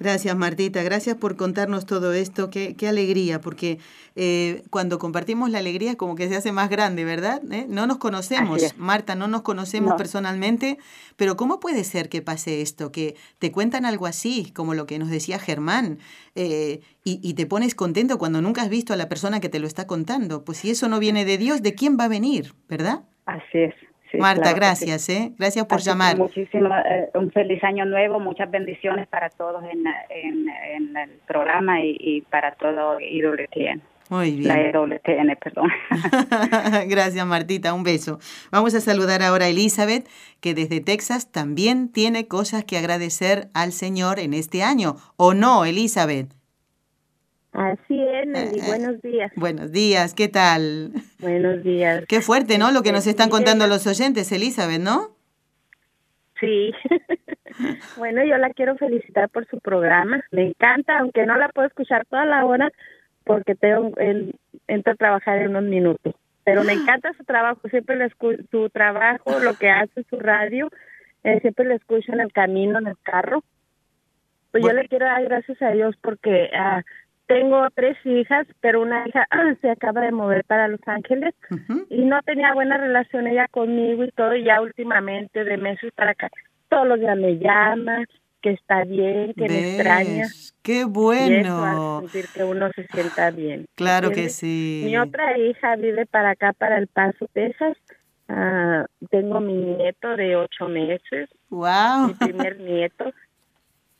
Gracias, 0.00 0.36
Martita. 0.36 0.82
Gracias 0.82 1.16
por 1.16 1.36
contarnos 1.36 1.86
todo 1.86 2.12
esto. 2.12 2.50
Qué, 2.50 2.74
qué 2.76 2.88
alegría, 2.88 3.40
porque 3.40 3.78
eh, 4.16 4.64
cuando 4.70 4.98
compartimos 4.98 5.50
la 5.50 5.58
alegría 5.58 5.96
como 5.96 6.16
que 6.16 6.28
se 6.28 6.36
hace 6.36 6.50
más 6.52 6.68
grande, 6.68 7.04
¿verdad? 7.04 7.40
¿Eh? 7.52 7.66
No 7.68 7.86
nos 7.86 7.98
conocemos, 7.98 8.60
Marta, 8.76 9.14
no 9.14 9.28
nos 9.28 9.42
conocemos 9.42 9.94
personalmente, 9.94 10.78
pero 11.16 11.36
¿cómo 11.36 11.60
puede 11.60 11.84
ser 11.84 12.08
que 12.08 12.22
pase 12.22 12.60
esto? 12.60 12.90
Que 12.90 13.14
te 13.38 13.52
cuentan 13.52 13.86
algo 13.86 14.06
así, 14.06 14.52
como 14.52 14.74
lo 14.74 14.86
que 14.86 14.98
nos 14.98 15.10
decía 15.10 15.38
Germán, 15.38 15.98
eh, 16.34 16.80
y, 17.04 17.20
y 17.22 17.34
te 17.34 17.46
pones 17.46 17.74
contento 17.74 18.18
cuando 18.18 18.42
nunca 18.42 18.62
has 18.62 18.68
visto 18.68 18.92
a 18.92 18.96
la 18.96 19.08
persona 19.08 19.40
que 19.40 19.48
te 19.48 19.60
lo 19.60 19.66
está 19.66 19.86
contando. 19.86 20.44
Pues 20.44 20.58
si 20.58 20.70
eso 20.70 20.88
no 20.88 20.98
viene 20.98 21.24
de 21.24 21.38
Dios, 21.38 21.62
¿de 21.62 21.74
quién 21.74 21.96
va 21.98 22.04
a 22.04 22.08
venir? 22.08 22.54
¿Verdad? 22.68 23.04
Así 23.26 23.58
es. 23.58 23.74
Marta, 24.18 24.52
gracias, 24.52 25.08
¿eh? 25.08 25.32
Gracias 25.38 25.64
por 25.66 25.80
llamar. 25.80 26.16
Muchísimo, 26.16 26.68
eh, 26.74 27.10
un 27.14 27.30
feliz 27.30 27.62
año 27.64 27.84
nuevo, 27.84 28.20
muchas 28.20 28.50
bendiciones 28.50 29.06
para 29.08 29.30
todos 29.30 29.62
en, 29.64 29.84
en, 30.10 30.96
el 30.96 31.10
programa 31.26 31.80
y, 31.82 32.22
para 32.30 32.52
todo 32.52 32.98
IWTN. 33.00 33.82
Muy 34.10 34.32
bien. 34.32 34.48
La 34.48 34.60
IWTN, 34.60 35.36
perdón. 35.42 35.70
gracias, 36.88 37.26
Martita, 37.26 37.72
un 37.74 37.82
beso. 37.82 38.18
Vamos 38.50 38.74
a 38.74 38.80
saludar 38.80 39.22
ahora 39.22 39.46
a 39.46 39.48
Elizabeth, 39.48 40.08
que 40.40 40.54
desde 40.54 40.80
Texas 40.80 41.32
también 41.32 41.90
tiene 41.90 42.28
cosas 42.28 42.64
que 42.64 42.76
agradecer 42.76 43.48
al 43.54 43.72
Señor 43.72 44.18
en 44.18 44.34
este 44.34 44.62
año. 44.62 44.96
¿O 45.16 45.34
no, 45.34 45.64
Elizabeth? 45.64 46.28
Así 47.54 48.02
es, 48.02 48.26
Nelly. 48.26 48.58
Eh, 48.58 48.62
eh, 48.62 48.66
buenos 48.66 49.00
días. 49.00 49.32
Buenos 49.36 49.70
días, 49.70 50.12
¿qué 50.12 50.26
tal? 50.26 50.90
Buenos 51.20 51.62
días. 51.62 52.04
Qué 52.08 52.20
fuerte, 52.20 52.58
¿no? 52.58 52.72
Lo 52.72 52.82
que 52.82 52.90
nos 52.90 53.06
están 53.06 53.30
contando 53.30 53.68
los 53.68 53.86
oyentes, 53.86 54.32
Elizabeth, 54.32 54.80
¿no? 54.80 55.10
Sí. 56.40 56.72
bueno, 57.96 58.24
yo 58.24 58.38
la 58.38 58.50
quiero 58.50 58.76
felicitar 58.76 59.28
por 59.28 59.46
su 59.46 59.60
programa. 59.60 60.20
Me 60.32 60.48
encanta, 60.48 60.98
aunque 60.98 61.26
no 61.26 61.36
la 61.36 61.48
puedo 61.50 61.68
escuchar 61.68 62.04
toda 62.06 62.26
la 62.26 62.44
hora 62.44 62.72
porque 63.22 63.54
tengo 63.54 63.92
entro 64.66 64.92
a 64.92 64.96
trabajar 64.96 65.38
en 65.38 65.50
unos 65.50 65.62
minutos. 65.62 66.12
Pero 66.42 66.64
me 66.64 66.72
encanta 66.72 67.12
su 67.16 67.22
trabajo, 67.22 67.60
siempre 67.68 67.94
le 67.94 68.06
escucho 68.06 68.42
su 68.50 68.68
trabajo, 68.68 69.38
lo 69.38 69.54
que 69.54 69.70
hace 69.70 70.02
su 70.10 70.18
radio, 70.18 70.70
eh, 71.22 71.38
siempre 71.40 71.66
le 71.66 71.76
escucho 71.76 72.12
en 72.12 72.20
el 72.20 72.32
camino, 72.32 72.80
en 72.80 72.88
el 72.88 72.98
carro. 73.00 73.44
Pues 74.50 74.64
yo 74.64 74.72
le 74.72 74.88
quiero 74.88 75.06
dar 75.06 75.22
gracias 75.24 75.60
a 75.62 75.70
Dios 75.70 75.96
porque 76.00 76.48
uh, 76.52 76.80
tengo 77.26 77.66
tres 77.74 77.96
hijas, 78.04 78.46
pero 78.60 78.82
una 78.82 79.06
hija 79.06 79.26
se 79.60 79.70
acaba 79.70 80.02
de 80.02 80.12
mover 80.12 80.44
para 80.44 80.68
Los 80.68 80.80
Ángeles 80.86 81.34
y 81.88 82.04
no 82.04 82.20
tenía 82.22 82.54
buena 82.54 82.76
relación 82.76 83.26
ella 83.26 83.48
conmigo 83.48 84.04
y 84.04 84.10
todo, 84.12 84.34
y 84.34 84.44
ya 84.44 84.60
últimamente, 84.60 85.44
de 85.44 85.56
meses 85.56 85.92
para 85.94 86.12
acá, 86.12 86.30
todos 86.68 86.86
los 86.86 87.00
días 87.00 87.16
me 87.16 87.38
llama, 87.38 88.04
que 88.44 88.50
está 88.50 88.84
bien, 88.84 89.32
que 89.34 89.48
me 89.48 89.74
extraña. 89.74 90.26
¡Qué 90.62 90.84
bueno! 90.84 92.02
Y 92.04 92.08
sentir 92.08 92.30
que 92.34 92.44
uno 92.44 92.70
se 92.74 92.86
sienta 92.88 93.30
bien. 93.30 93.66
Claro 93.74 94.10
que 94.10 94.28
sí. 94.28 94.82
Mi 94.84 94.98
otra 94.98 95.38
hija 95.38 95.76
vive 95.76 96.06
para 96.06 96.30
acá, 96.30 96.52
para 96.52 96.78
El 96.78 96.86
Paso, 96.86 97.26
Texas. 97.32 97.76
Ah, 98.28 98.86
tengo 99.10 99.40
mi 99.40 99.54
nieto 99.54 100.16
de 100.16 100.36
ocho 100.36 100.68
meses. 100.68 101.28
¡Wow! 101.50 102.08
Mi 102.08 102.14
primer 102.14 102.60
nieto. 102.60 103.12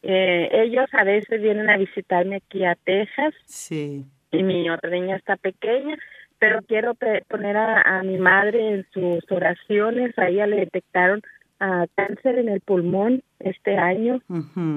Eh, 0.06 0.50
ellos 0.52 0.86
a 0.92 1.02
veces 1.02 1.40
vienen 1.40 1.70
a 1.70 1.78
visitarme 1.78 2.36
aquí 2.36 2.62
a 2.64 2.74
Texas. 2.74 3.32
Sí. 3.46 4.04
Y 4.32 4.42
mi 4.42 4.68
otra 4.68 4.90
niña 4.90 5.16
está 5.16 5.36
pequeña, 5.36 5.96
pero 6.38 6.60
quiero 6.62 6.94
poner 7.28 7.56
a, 7.56 8.02
mi 8.02 8.18
madre 8.18 8.74
en 8.74 8.86
sus 8.92 9.24
oraciones. 9.30 10.16
A 10.18 10.28
ella 10.28 10.46
le 10.46 10.56
detectaron 10.56 11.22
uh, 11.60 11.86
cáncer 11.94 12.38
en 12.38 12.50
el 12.50 12.60
pulmón 12.60 13.22
este 13.38 13.78
año, 13.78 14.20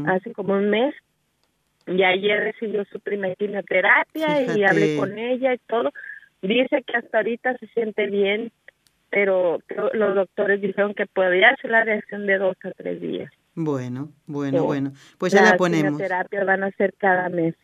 hace 0.08 0.32
como 0.32 0.54
un 0.54 0.70
mes. 0.70 0.96
Y 1.88 2.04
ayer 2.04 2.44
recibió 2.44 2.86
su 2.86 3.02
primera 3.02 3.36
quimioterapia 3.36 4.56
y 4.56 4.64
hablé 4.64 4.96
con 4.98 5.18
ella 5.18 5.54
y 5.54 5.58
todo. 5.68 5.92
Dice 6.42 6.84
que 6.84 6.98
hasta 6.98 7.18
ahorita 7.18 7.58
se 7.58 7.68
siente 7.68 8.08
bien, 8.08 8.52
pero 9.10 9.60
los 9.94 10.16
doctores 10.16 10.62
dijeron 10.62 10.94
que 10.94 11.06
podría 11.06 11.54
ser 11.58 11.72
la 11.72 11.84
reacción 11.84 12.28
de 12.28 12.38
dos 12.38 12.56
a 12.64 12.72
tres 12.72 13.02
días. 13.02 13.32
Bueno, 13.60 14.12
bueno, 14.28 14.66
bueno. 14.66 14.94
Pues 15.18 15.34
ya 15.34 15.42
la 15.42 15.58
ponemos. 15.58 16.00
Las 16.00 16.46
van 16.46 16.64
a 16.64 16.70
ser 16.74 16.94
cada 16.96 17.28
mes. 17.30 17.56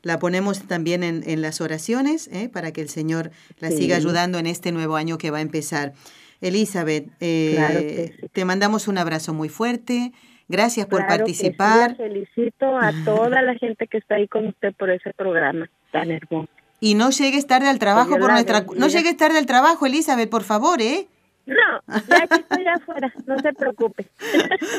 La 0.00 0.18
ponemos 0.18 0.66
también 0.66 1.02
en, 1.02 1.22
en 1.28 1.42
las 1.42 1.60
oraciones 1.60 2.26
¿eh? 2.32 2.48
para 2.48 2.72
que 2.72 2.80
el 2.80 2.88
Señor 2.88 3.32
la 3.60 3.70
siga 3.70 3.96
ayudando 3.96 4.38
en 4.38 4.46
este 4.46 4.72
nuevo 4.72 4.96
año 4.96 5.18
que 5.18 5.30
va 5.30 5.38
a 5.38 5.40
empezar. 5.42 5.92
Elizabeth, 6.40 7.06
eh, 7.20 8.16
te 8.32 8.44
mandamos 8.46 8.88
un 8.88 8.96
abrazo 8.96 9.34
muy 9.34 9.50
fuerte. 9.50 10.12
Gracias 10.48 10.86
por 10.86 11.06
participar. 11.06 11.96
felicito 11.96 12.78
a 12.78 12.90
toda 13.04 13.42
la 13.42 13.54
gente 13.54 13.86
que 13.88 13.98
está 13.98 14.14
ahí 14.14 14.28
con 14.28 14.46
usted 14.46 14.72
por 14.72 14.88
ese 14.88 15.12
programa 15.12 15.68
tan 15.92 16.10
hermoso. 16.10 16.48
Y 16.80 16.94
no 16.94 17.10
llegues 17.10 17.46
tarde 17.46 17.68
al 17.68 17.78
trabajo 17.78 18.18
por 18.18 18.32
nuestra... 18.32 18.64
No 18.74 18.88
llegues 18.88 19.18
tarde 19.18 19.36
al 19.36 19.46
trabajo, 19.46 19.84
Elizabeth, 19.84 20.30
por 20.30 20.44
favor, 20.44 20.80
¿eh? 20.80 21.08
No, 21.44 21.98
ya 22.08 22.26
que 22.28 22.34
estoy 22.36 22.66
afuera, 22.66 23.12
no 23.26 23.38
se 23.38 23.52
preocupe. 23.52 24.06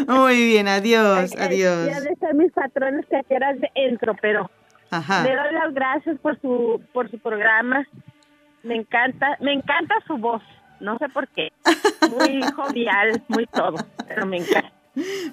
Muy 0.08 0.46
bien, 0.46 0.68
adiós, 0.68 1.32
adiós. 1.38 1.88
Ya 1.88 2.00
de 2.02 2.16
ser 2.16 2.34
mis 2.36 2.52
patrones 2.54 3.06
que 3.08 3.22
quieras 3.28 3.58
entro, 3.76 4.16
pero 4.22 4.50
Ajá. 4.90 5.24
le 5.24 5.36
doy 5.36 5.54
las 5.54 5.74
gracias 5.74 6.18
por 6.20 6.40
su 6.42 6.82
por 6.94 7.10
su 7.12 7.20
programa. 7.20 7.86
Me 8.64 8.76
encanta, 8.76 9.38
me 9.42 9.52
encanta 9.54 9.96
su 10.08 10.18
voz. 10.18 10.42
No 10.80 10.98
sé 10.98 11.10
por 11.10 11.28
qué. 11.30 11.52
Muy 12.18 12.42
jovial, 12.56 13.22
muy 13.28 13.46
todo, 13.48 13.76
pero 14.08 14.26
me 14.26 14.38
encanta. 14.38 14.72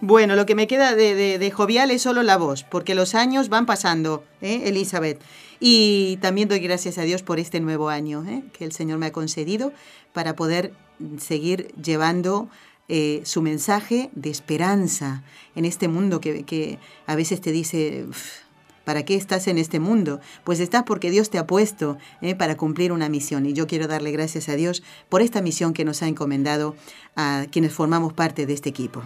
Bueno, 0.01 0.37
lo 0.37 0.47
que 0.47 0.55
me 0.55 0.66
queda 0.66 0.95
de, 0.95 1.14
de- 1.14 1.38
de 1.38 1.51
jovial 1.51 1.90
es 1.90 2.03
solo 2.03 2.23
la 2.23 2.38
voz, 2.38 2.64
porque 2.64 2.95
los 2.95 3.14
años 3.14 3.51
van 3.51 3.66
pasando, 3.66 4.25
¿eh, 4.40 4.62
Elizabeth? 4.64 5.21
Y 5.61 6.16
también 6.23 6.49
doy 6.49 6.61
gracias 6.61 6.97
a 6.99 7.03
Dios 7.03 7.23
por 7.23 7.38
este 7.38 7.61
nuevo 7.61 7.90
año 7.90 8.25
¿eh? 8.27 8.43
que 8.57 8.64
el 8.64 8.73
Señor 8.73 8.97
me 8.99 9.07
ha 9.07 9.12
concedido 9.12 9.73
para 10.14 10.35
poder 10.35 10.73
seguir 11.19 11.75
llevando 11.83 12.49
eh, 12.89 13.23
su 13.25 13.43
mensaje 13.43 14.11
de 14.15 14.31
esperanza 14.31 15.23
en 15.55 15.65
este 15.65 15.89
mundo 15.89 16.21
que, 16.21 16.45
que 16.45 16.79
a 17.07 17.15
veces 17.15 17.41
te 17.41 17.53
dice, 17.53 18.07
"Uf, 18.09 18.41
¿para 18.85 19.05
qué 19.05 19.15
estás 19.15 19.47
en 19.47 19.59
este 19.59 19.79
mundo? 19.79 20.21
Pues 20.43 20.59
estás 20.59 20.83
porque 20.83 21.13
Dios 21.13 21.31
te 21.31 21.39
ha 21.39 21.47
puesto 21.47 21.99
¿eh? 22.23 22.35
para 22.35 22.57
cumplir 22.57 22.91
una 22.91 23.09
misión. 23.09 23.47
Y 23.47 23.53
yo 23.53 23.69
quiero 23.69 23.87
darle 23.87 24.11
gracias 24.11 24.49
a 24.49 24.57
Dios 24.57 24.83
por 25.09 25.23
esta 25.23 25.43
misión 25.43 25.73
que 25.73 25.85
nos 25.85 26.03
ha 26.03 26.09
encomendado 26.09 26.75
a 27.15 27.47
quienes 27.53 27.73
formamos 27.73 28.13
parte 28.13 28.47
de 28.47 28.53
este 28.55 28.69
equipo. 28.69 29.03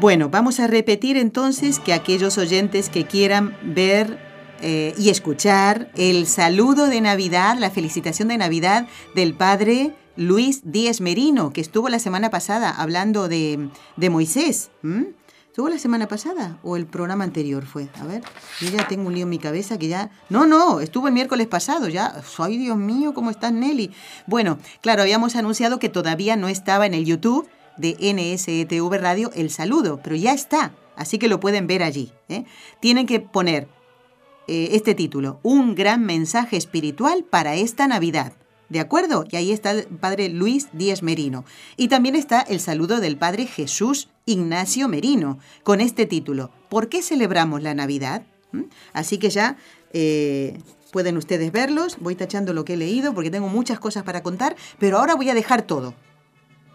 Bueno, 0.00 0.28
vamos 0.28 0.60
a 0.60 0.66
repetir 0.66 1.16
entonces 1.16 1.78
que 1.78 1.94
aquellos 1.94 2.36
oyentes 2.36 2.90
que 2.90 3.06
quieran 3.06 3.56
ver 3.62 4.33
eh, 4.66 4.94
y 4.96 5.10
escuchar 5.10 5.90
el 5.94 6.26
saludo 6.26 6.86
de 6.86 7.02
Navidad, 7.02 7.58
la 7.58 7.70
felicitación 7.70 8.28
de 8.28 8.38
Navidad 8.38 8.88
del 9.14 9.34
padre 9.34 9.94
Luis 10.16 10.62
Díez 10.64 11.02
Merino, 11.02 11.52
que 11.52 11.60
estuvo 11.60 11.90
la 11.90 11.98
semana 11.98 12.30
pasada 12.30 12.70
hablando 12.70 13.28
de, 13.28 13.68
de 13.98 14.08
Moisés. 14.08 14.70
¿Estuvo 15.48 15.68
la 15.68 15.76
semana 15.76 16.08
pasada 16.08 16.58
o 16.62 16.78
el 16.78 16.86
programa 16.86 17.24
anterior 17.24 17.66
fue? 17.66 17.90
A 18.00 18.06
ver, 18.06 18.22
yo 18.58 18.70
ya 18.70 18.88
tengo 18.88 19.06
un 19.06 19.14
lío 19.14 19.24
en 19.24 19.28
mi 19.28 19.38
cabeza 19.38 19.78
que 19.78 19.88
ya... 19.88 20.10
No, 20.30 20.46
no, 20.46 20.80
estuvo 20.80 21.08
el 21.08 21.14
miércoles 21.14 21.46
pasado, 21.46 21.90
ya... 21.90 22.22
¡Ay, 22.38 22.56
Dios 22.56 22.78
mío, 22.78 23.12
cómo 23.12 23.30
estás, 23.30 23.52
Nelly! 23.52 23.90
Bueno, 24.26 24.58
claro, 24.80 25.02
habíamos 25.02 25.36
anunciado 25.36 25.78
que 25.78 25.90
todavía 25.90 26.36
no 26.36 26.48
estaba 26.48 26.86
en 26.86 26.94
el 26.94 27.04
YouTube 27.04 27.46
de 27.76 27.98
NSETV 28.00 28.98
Radio 28.98 29.30
el 29.34 29.50
saludo, 29.50 30.00
pero 30.02 30.16
ya 30.16 30.32
está, 30.32 30.72
así 30.96 31.18
que 31.18 31.28
lo 31.28 31.38
pueden 31.38 31.66
ver 31.66 31.82
allí. 31.82 32.12
¿eh? 32.30 32.46
Tienen 32.80 33.04
que 33.04 33.20
poner 33.20 33.68
eh, 34.46 34.70
este 34.72 34.94
título, 34.94 35.40
Un 35.42 35.74
gran 35.74 36.04
mensaje 36.04 36.56
espiritual 36.56 37.24
para 37.24 37.54
esta 37.54 37.86
Navidad. 37.86 38.32
¿De 38.68 38.80
acuerdo? 38.80 39.24
Y 39.30 39.36
ahí 39.36 39.52
está 39.52 39.72
el 39.72 39.84
padre 39.84 40.28
Luis 40.28 40.68
Díez 40.72 41.02
Merino. 41.02 41.44
Y 41.76 41.88
también 41.88 42.16
está 42.16 42.40
el 42.40 42.60
saludo 42.60 43.00
del 43.00 43.16
padre 43.16 43.46
Jesús 43.46 44.08
Ignacio 44.26 44.88
Merino, 44.88 45.38
con 45.62 45.80
este 45.80 46.06
título, 46.06 46.50
¿Por 46.68 46.88
qué 46.88 47.02
celebramos 47.02 47.62
la 47.62 47.74
Navidad? 47.74 48.22
¿Mm? 48.52 48.62
Así 48.92 49.18
que 49.18 49.30
ya 49.30 49.56
eh, 49.92 50.58
pueden 50.92 51.16
ustedes 51.16 51.52
verlos. 51.52 51.98
Voy 52.00 52.16
tachando 52.16 52.52
lo 52.52 52.64
que 52.64 52.74
he 52.74 52.76
leído 52.76 53.14
porque 53.14 53.30
tengo 53.30 53.48
muchas 53.48 53.78
cosas 53.78 54.02
para 54.02 54.22
contar, 54.22 54.56
pero 54.78 54.98
ahora 54.98 55.14
voy 55.14 55.30
a 55.30 55.34
dejar 55.34 55.62
todo. 55.62 55.94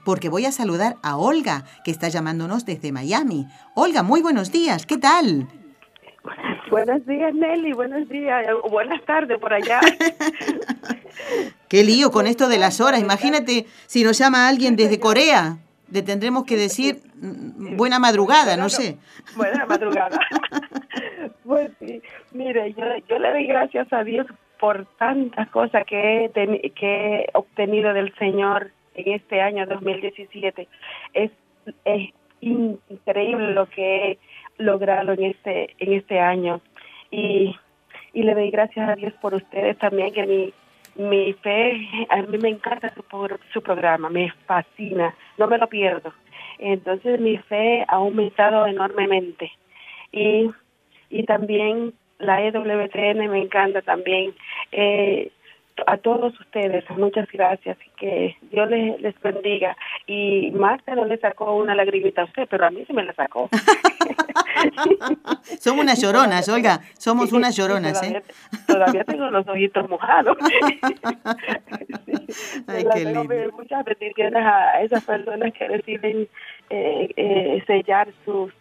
Porque 0.05 0.29
voy 0.29 0.45
a 0.45 0.51
saludar 0.51 0.97
a 1.03 1.17
Olga, 1.17 1.65
que 1.83 1.91
está 1.91 2.07
llamándonos 2.07 2.65
desde 2.65 2.91
Miami. 2.91 3.47
Olga, 3.75 4.03
muy 4.03 4.21
buenos 4.21 4.51
días, 4.51 4.85
¿qué 4.85 4.97
tal? 4.97 5.49
Buenos 6.69 7.05
días, 7.05 7.33
Nelly. 7.33 7.73
Buenos 7.73 8.07
días. 8.09 8.45
o 8.63 8.69
Buenas 8.69 9.01
tardes 9.03 9.37
por 9.39 9.53
allá. 9.53 9.79
Qué 11.67 11.83
lío 11.83 12.11
con 12.11 12.27
esto 12.27 12.47
de 12.47 12.57
las 12.57 12.81
horas. 12.81 12.99
Imagínate 13.01 13.65
si 13.85 14.03
nos 14.03 14.17
llama 14.17 14.47
alguien 14.47 14.75
desde 14.75 14.99
Corea. 14.99 15.57
Le 15.91 16.01
tendremos 16.03 16.43
que 16.45 16.55
decir 16.55 16.99
mm, 17.15 17.75
buena 17.75 17.97
madrugada, 17.99 18.55
no 18.57 18.69
sé. 18.69 18.97
Buena 19.35 19.65
madrugada. 19.65 20.19
Pues 21.45 21.71
sí, 21.79 21.99
mire, 22.31 22.73
yo, 22.73 22.83
yo 23.07 23.17
le 23.17 23.31
doy 23.31 23.47
gracias 23.47 23.91
a 23.91 24.03
Dios 24.03 24.27
por 24.59 24.85
tantas 24.97 25.49
cosas 25.49 25.83
que 25.87 26.25
he, 26.25 26.31
teni- 26.31 26.73
que 26.75 27.21
he 27.21 27.25
obtenido 27.33 27.91
del 27.93 28.13
Señor 28.19 28.69
en 28.93 29.13
este 29.13 29.41
año 29.41 29.65
2017. 29.65 30.67
Es, 31.15 31.31
es 31.85 32.09
increíble 32.41 33.53
lo 33.53 33.67
que 33.67 34.11
he 34.11 34.19
logrado 34.59 35.13
en 35.13 35.23
este, 35.23 35.75
en 35.79 35.93
este 35.93 36.19
año. 36.19 36.61
Y, 37.09 37.55
y 38.13 38.23
le 38.23 38.35
doy 38.35 38.51
gracias 38.51 38.87
a 38.87 38.95
Dios 38.95 39.13
por 39.21 39.33
ustedes 39.33 39.77
también, 39.79 40.13
que 40.13 40.27
mi, 40.27 40.53
mi 40.95 41.33
fe, 41.33 41.87
a 42.09 42.21
mí 42.21 42.37
me 42.37 42.49
encanta 42.49 42.93
su, 42.93 43.03
su 43.51 43.61
programa, 43.63 44.09
me 44.09 44.31
fascina, 44.45 45.15
no 45.37 45.47
me 45.47 45.57
lo 45.57 45.67
pierdo. 45.67 46.13
Entonces 46.59 47.19
mi 47.19 47.37
fe 47.37 47.83
ha 47.87 47.95
aumentado 47.95 48.67
enormemente. 48.67 49.51
Y, 50.11 50.51
y 51.09 51.23
también 51.23 51.93
la 52.19 52.43
EWTN 52.43 53.29
me 53.29 53.41
encanta 53.41 53.81
también. 53.81 54.35
Eh, 54.71 55.31
a 55.87 55.97
todos 55.97 56.37
ustedes, 56.39 56.83
muchas 56.91 57.27
gracias 57.31 57.77
y 57.85 57.89
que 57.97 58.37
Dios 58.51 58.69
les, 58.69 59.01
les 59.01 59.19
bendiga. 59.21 59.75
Y 60.07 60.51
Marta 60.51 60.95
no 60.95 61.05
le 61.05 61.17
sacó 61.17 61.55
una 61.55 61.75
lagrimita 61.75 62.21
a 62.21 62.25
usted, 62.25 62.47
pero 62.49 62.65
a 62.65 62.71
mí 62.71 62.83
sí 62.85 62.93
me 62.93 63.03
la 63.03 63.13
sacó. 63.13 63.49
Somos 65.59 65.83
unas 65.83 66.01
lloronas, 66.01 66.47
Olga. 66.49 66.79
Somos 66.97 67.31
unas 67.31 67.55
lloronas, 67.55 67.99
todavía, 67.99 68.19
¿eh? 68.19 68.23
todavía 68.67 69.03
tengo 69.03 69.29
los 69.29 69.47
ojitos 69.47 69.89
mojados. 69.89 70.37
Ay, 72.67 72.85
tengo 72.93 73.25
muchas 73.57 73.85
bendiciones 73.85 74.43
a 74.45 74.81
esas 74.81 75.03
personas 75.03 75.53
que 75.53 75.67
deciden 75.67 76.27
eh, 76.69 77.09
eh, 77.15 77.63
sellar 77.65 78.07
sus, 78.25 78.51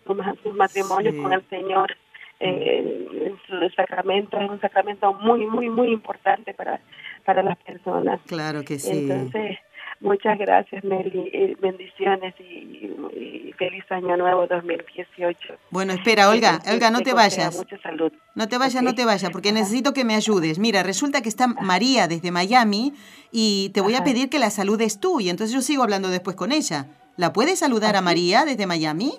sus 0.43 0.55
matrimonios 0.55 1.15
Sí. 1.15 1.23
con 1.23 1.33
el 1.33 1.43
Señor. 1.49 1.97
Eh, 2.41 3.09
en 3.27 3.37
su 3.49 3.75
sacramento 3.75 4.39
es 4.39 4.49
un 4.49 4.61
sacramento 4.61 5.13
muy, 5.15 5.45
muy, 5.47 5.69
muy 5.69 5.89
importante 5.89 6.55
para, 6.55 6.81
para 7.29 7.43
las 7.43 7.59
personas. 7.59 8.21
Claro 8.27 8.65
que 8.65 8.79
sí. 8.79 8.89
Entonces, 8.91 9.59
muchas 10.01 10.39
gracias, 10.39 10.83
Nelly. 10.83 11.29
eh, 11.31 11.57
bendiciones 11.61 12.35
y, 12.41 12.91
y 13.15 13.53
feliz 13.59 13.85
año 13.91 14.17
nuevo 14.17 14.47
2018. 14.47 15.53
Bueno, 15.71 15.93
espera, 15.93 16.31
Olga, 16.31 16.59
Olga, 16.73 16.91
no 16.91 17.03
te 17.03 17.13
vayas. 17.13 17.55
Mucha 17.55 17.77
salud. 17.83 18.11
No 18.35 18.49
te 18.49 18.57
vayas, 18.57 18.83
no 18.83 18.95
te 18.95 19.05
vayas, 19.05 19.31
porque 19.31 19.53
necesito 19.53 19.93
que 19.93 20.07
me 20.07 20.15
ayudes. 20.15 20.59
Mira, 20.59 20.83
resulta 20.83 21.21
que 21.21 21.29
está 21.29 21.49
María 21.49 22.09
desde 22.09 22.31
Miami 22.31 22.95
y 23.31 23.73
te 23.75 23.83
voy 23.83 23.95
a 23.95 24.03
pedir 24.05 24.31
que 24.31 24.39
la 24.39 24.49
saludes 24.49 24.99
tú 24.99 25.21
y 25.21 25.29
entonces 25.29 25.55
yo 25.55 25.61
sigo 25.61 25.83
hablando 25.83 26.09
después 26.09 26.35
con 26.35 26.51
ella. 26.51 26.87
¿La 27.19 27.35
puedes 27.35 27.59
saludar 27.59 27.95
a 27.95 28.01
María 28.01 28.47
desde 28.47 28.67
Miami? 28.67 29.13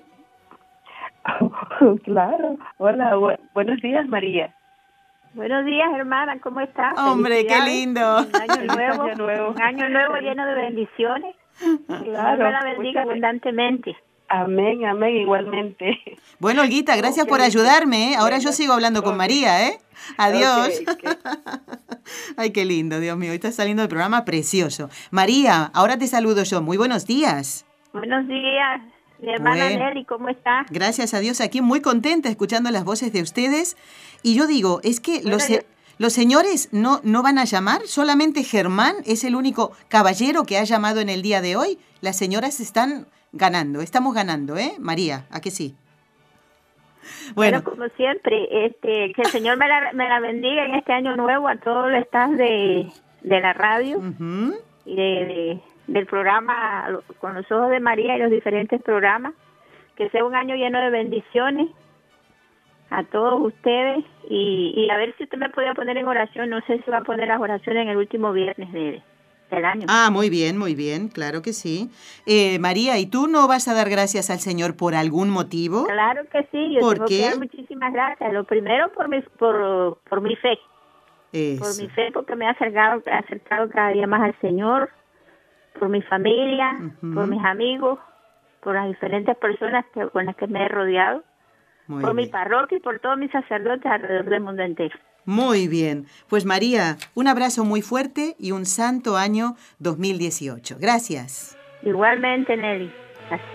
claro. 2.05 2.57
Hola, 2.77 3.15
bu- 3.17 3.37
buenos 3.53 3.79
días, 3.83 4.07
María. 4.07 4.55
Buenos 5.33 5.65
días, 5.65 5.87
hermana, 5.95 6.39
¿cómo 6.41 6.59
estás? 6.59 6.97
Hombre, 6.97 7.45
qué 7.45 7.59
lindo. 7.61 8.21
Un 8.21 8.35
año 8.35 8.63
nuevo, 8.75 9.03
año 9.03 9.15
nuevo. 9.15 9.49
un 9.51 9.61
año 9.61 9.89
nuevo 9.89 10.15
lleno 10.15 10.45
de 10.45 10.55
bendiciones. 10.55 11.35
Claro. 11.87 12.51
La 12.51 12.63
bendiga 12.63 13.03
abundantemente. 13.03 13.95
Amén, 14.27 14.85
amén, 14.85 15.17
igualmente. 15.17 15.97
Bueno, 16.39 16.61
Olguita, 16.61 16.95
gracias 16.95 17.25
por 17.25 17.41
ayudarme. 17.41 18.13
¿eh? 18.13 18.15
Ahora 18.15 18.37
yo 18.37 18.51
sigo 18.51 18.73
hablando 18.73 19.03
con 19.03 19.17
María, 19.17 19.67
¿eh? 19.67 19.79
Adiós. 20.17 20.81
Ay, 22.37 22.51
qué 22.51 22.63
lindo, 22.63 22.99
Dios 22.99 23.17
mío. 23.17 23.33
Está 23.33 23.51
saliendo 23.51 23.83
el 23.83 23.89
programa 23.89 24.25
precioso. 24.25 24.89
María, 25.11 25.71
ahora 25.73 25.97
te 25.97 26.07
saludo 26.07 26.43
yo. 26.43 26.61
Muy 26.61 26.77
buenos 26.77 27.05
días. 27.05 27.65
Buenos 27.91 28.27
días, 28.27 28.81
mi 29.21 29.31
hermana 29.33 29.65
Bueno. 29.65 29.85
Nelly, 29.85 30.05
¿cómo 30.05 30.29
está? 30.29 30.65
Gracias 30.69 31.13
a 31.13 31.19
Dios, 31.19 31.41
aquí 31.41 31.61
muy 31.61 31.81
contenta 31.81 32.29
escuchando 32.29 32.71
las 32.71 32.83
voces 32.85 33.11
de 33.13 33.21
ustedes. 33.21 33.77
Y 34.23 34.35
yo 34.35 34.47
digo, 34.47 34.79
es 34.83 34.99
que 34.99 35.21
los, 35.23 35.47
yo- 35.47 35.59
los 35.97 36.13
señores 36.13 36.69
no, 36.71 37.01
no 37.03 37.21
van 37.23 37.37
a 37.37 37.45
llamar, 37.45 37.81
solamente 37.85 38.43
Germán 38.43 38.95
es 39.05 39.23
el 39.23 39.35
único 39.35 39.71
caballero 39.89 40.43
que 40.45 40.57
ha 40.57 40.63
llamado 40.63 40.99
en 41.01 41.09
el 41.09 41.21
día 41.21 41.41
de 41.41 41.55
hoy. 41.57 41.77
Las 42.01 42.17
señoras 42.17 42.59
están 42.59 43.07
ganando, 43.33 43.81
estamos 43.81 44.13
ganando, 44.15 44.57
¿eh? 44.57 44.73
María, 44.79 45.25
¿a 45.31 45.39
que 45.41 45.51
sí? 45.51 45.75
Bueno, 47.35 47.61
Bueno, 47.61 47.63
como 47.63 47.87
siempre, 47.95 48.65
este, 48.65 49.13
que 49.13 49.21
el 49.21 49.27
Señor 49.27 49.57
me 49.57 49.67
la, 49.67 49.91
me 49.93 50.07
la 50.07 50.19
bendiga 50.19 50.65
en 50.65 50.75
este 50.75 50.93
año 50.93 51.15
nuevo 51.15 51.47
a 51.47 51.55
todo 51.57 51.87
el 51.89 51.95
staff 52.03 52.31
de, 52.31 52.87
de 53.21 53.39
la 53.41 53.53
radio 53.53 54.01
y 54.85 54.95
de, 54.95 55.01
de- 55.03 55.61
del 55.93 56.05
programa 56.05 56.87
Con 57.19 57.33
los 57.33 57.51
Ojos 57.51 57.69
de 57.69 57.79
María 57.79 58.15
y 58.15 58.19
los 58.19 58.31
diferentes 58.31 58.81
programas. 58.81 59.33
Que 59.95 60.09
sea 60.09 60.23
un 60.23 60.33
año 60.33 60.55
lleno 60.55 60.79
de 60.79 60.89
bendiciones 60.91 61.67
a 62.89 63.03
todos 63.03 63.41
ustedes 63.41 64.03
y, 64.29 64.73
y 64.75 64.89
a 64.89 64.97
ver 64.97 65.13
si 65.17 65.25
usted 65.25 65.37
me 65.37 65.49
podía 65.49 65.73
poner 65.73 65.97
en 65.97 66.07
oración. 66.07 66.49
No 66.49 66.61
sé 66.61 66.81
si 66.83 66.89
va 66.89 66.99
a 66.99 67.03
poner 67.03 67.27
las 67.27 67.41
oraciones 67.41 67.83
en 67.83 67.89
el 67.89 67.97
último 67.97 68.31
viernes 68.31 68.71
de, 68.71 69.01
del 69.51 69.65
año. 69.65 69.85
Ah, 69.89 70.09
muy 70.11 70.29
bien, 70.29 70.57
muy 70.57 70.75
bien, 70.75 71.09
claro 71.09 71.41
que 71.41 71.53
sí. 71.53 71.89
Eh, 72.25 72.59
María, 72.59 72.97
¿y 72.97 73.07
tú 73.07 73.27
no 73.27 73.47
vas 73.47 73.67
a 73.67 73.73
dar 73.73 73.89
gracias 73.89 74.29
al 74.29 74.39
Señor 74.39 74.77
por 74.77 74.95
algún 74.95 75.29
motivo? 75.29 75.85
Claro 75.85 76.23
que 76.31 76.47
sí, 76.51 76.73
yo 76.73 76.79
¿Por 76.79 76.93
tengo 76.95 77.07
qué? 77.07 77.17
que 77.17 77.29
dar 77.29 77.37
muchísimas 77.37 77.93
gracias. 77.93 78.33
Lo 78.33 78.43
primero 78.43 78.91
por 78.91 79.09
mi, 79.09 79.21
por, 79.37 79.99
por 80.09 80.21
mi 80.21 80.35
fe, 80.35 80.57
por 81.59 81.77
mi 81.77 81.89
fe 81.89 82.11
porque 82.13 82.35
me 82.35 82.47
ha 82.47 82.51
acercado, 82.51 83.03
acercado 83.11 83.69
cada 83.69 83.89
día 83.89 84.07
más 84.07 84.21
al 84.21 84.39
Señor, 84.39 84.89
por 85.77 85.89
mi 85.89 86.01
familia, 86.01 86.77
por 87.01 87.27
mis 87.27 87.43
amigos, 87.43 87.99
por 88.61 88.75
las 88.75 88.87
diferentes 88.87 89.35
personas 89.37 89.85
que, 89.93 90.07
con 90.09 90.25
las 90.25 90.35
que 90.35 90.47
me 90.47 90.65
he 90.65 90.67
rodeado, 90.67 91.23
Muy 91.87 92.03
por 92.03 92.13
mi 92.13 92.27
parroquia 92.27 92.77
y 92.77 92.81
por 92.81 92.99
todos 92.99 93.17
mis 93.17 93.31
sacerdotes 93.31 93.85
alrededor 93.85 94.25
del 94.25 94.41
mundo 94.41 94.63
entero. 94.63 94.97
Muy 95.25 95.67
bien. 95.67 96.07
Pues 96.27 96.45
María, 96.45 96.97
un 97.13 97.27
abrazo 97.27 97.63
muy 97.63 97.81
fuerte 97.81 98.35
y 98.39 98.51
un 98.51 98.65
santo 98.65 99.17
año 99.17 99.55
2018. 99.79 100.77
Gracias. 100.79 101.57
Igualmente, 101.83 102.57
Nelly. 102.57 102.91
Gracias. 103.29 103.49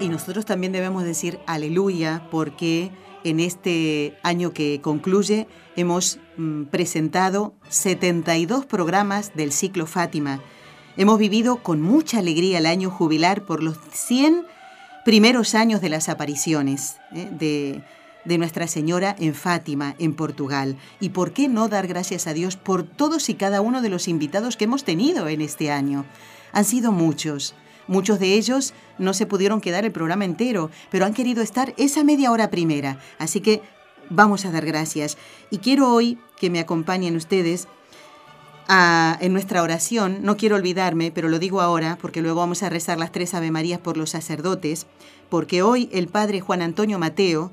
Y 0.00 0.08
nosotros 0.08 0.44
también 0.44 0.72
debemos 0.72 1.04
decir 1.04 1.38
aleluya 1.46 2.22
porque 2.30 2.90
en 3.26 3.40
este 3.40 4.16
año 4.22 4.52
que 4.52 4.80
concluye 4.80 5.48
hemos 5.74 6.18
mm, 6.36 6.64
presentado 6.64 7.54
72 7.68 8.66
programas 8.66 9.34
del 9.34 9.52
ciclo 9.52 9.86
Fátima. 9.86 10.40
Hemos 10.96 11.18
vivido 11.18 11.62
con 11.62 11.82
mucha 11.82 12.20
alegría 12.20 12.58
el 12.58 12.66
año 12.66 12.88
jubilar 12.88 13.44
por 13.44 13.62
los 13.62 13.78
100 13.92 14.46
primeros 15.04 15.54
años 15.54 15.80
de 15.80 15.88
las 15.88 16.08
apariciones 16.08 16.98
¿eh? 17.12 17.28
de, 17.32 17.82
de 18.24 18.38
Nuestra 18.38 18.68
Señora 18.68 19.16
en 19.18 19.34
Fátima, 19.34 19.96
en 19.98 20.14
Portugal. 20.14 20.76
¿Y 21.00 21.08
por 21.08 21.32
qué 21.32 21.48
no 21.48 21.68
dar 21.68 21.88
gracias 21.88 22.28
a 22.28 22.32
Dios 22.32 22.56
por 22.56 22.84
todos 22.84 23.28
y 23.28 23.34
cada 23.34 23.60
uno 23.60 23.82
de 23.82 23.88
los 23.88 24.06
invitados 24.06 24.56
que 24.56 24.64
hemos 24.64 24.84
tenido 24.84 25.28
en 25.28 25.40
este 25.40 25.70
año? 25.72 26.04
Han 26.52 26.64
sido 26.64 26.92
muchos. 26.92 27.54
Muchos 27.88 28.18
de 28.18 28.34
ellos 28.34 28.74
no 28.98 29.14
se 29.14 29.26
pudieron 29.26 29.60
quedar 29.60 29.84
el 29.84 29.92
programa 29.92 30.24
entero, 30.24 30.70
pero 30.90 31.04
han 31.04 31.14
querido 31.14 31.42
estar 31.42 31.74
esa 31.76 32.04
media 32.04 32.32
hora 32.32 32.50
primera. 32.50 32.98
Así 33.18 33.40
que 33.40 33.62
vamos 34.10 34.44
a 34.44 34.50
dar 34.50 34.64
gracias. 34.64 35.16
Y 35.50 35.58
quiero 35.58 35.92
hoy 35.92 36.18
que 36.38 36.50
me 36.50 36.60
acompañen 36.60 37.16
ustedes 37.16 37.68
en 38.68 39.32
nuestra 39.32 39.62
oración. 39.62 40.18
No 40.22 40.36
quiero 40.36 40.56
olvidarme, 40.56 41.12
pero 41.12 41.28
lo 41.28 41.38
digo 41.38 41.60
ahora, 41.60 41.98
porque 42.00 42.22
luego 42.22 42.40
vamos 42.40 42.62
a 42.62 42.68
rezar 42.68 42.98
las 42.98 43.12
tres 43.12 43.34
Ave 43.34 43.50
Marías 43.50 43.80
por 43.80 43.96
los 43.96 44.10
sacerdotes, 44.10 44.86
porque 45.28 45.62
hoy 45.62 45.88
el 45.92 46.08
padre 46.08 46.40
Juan 46.40 46.62
Antonio 46.62 46.98
Mateo 46.98 47.52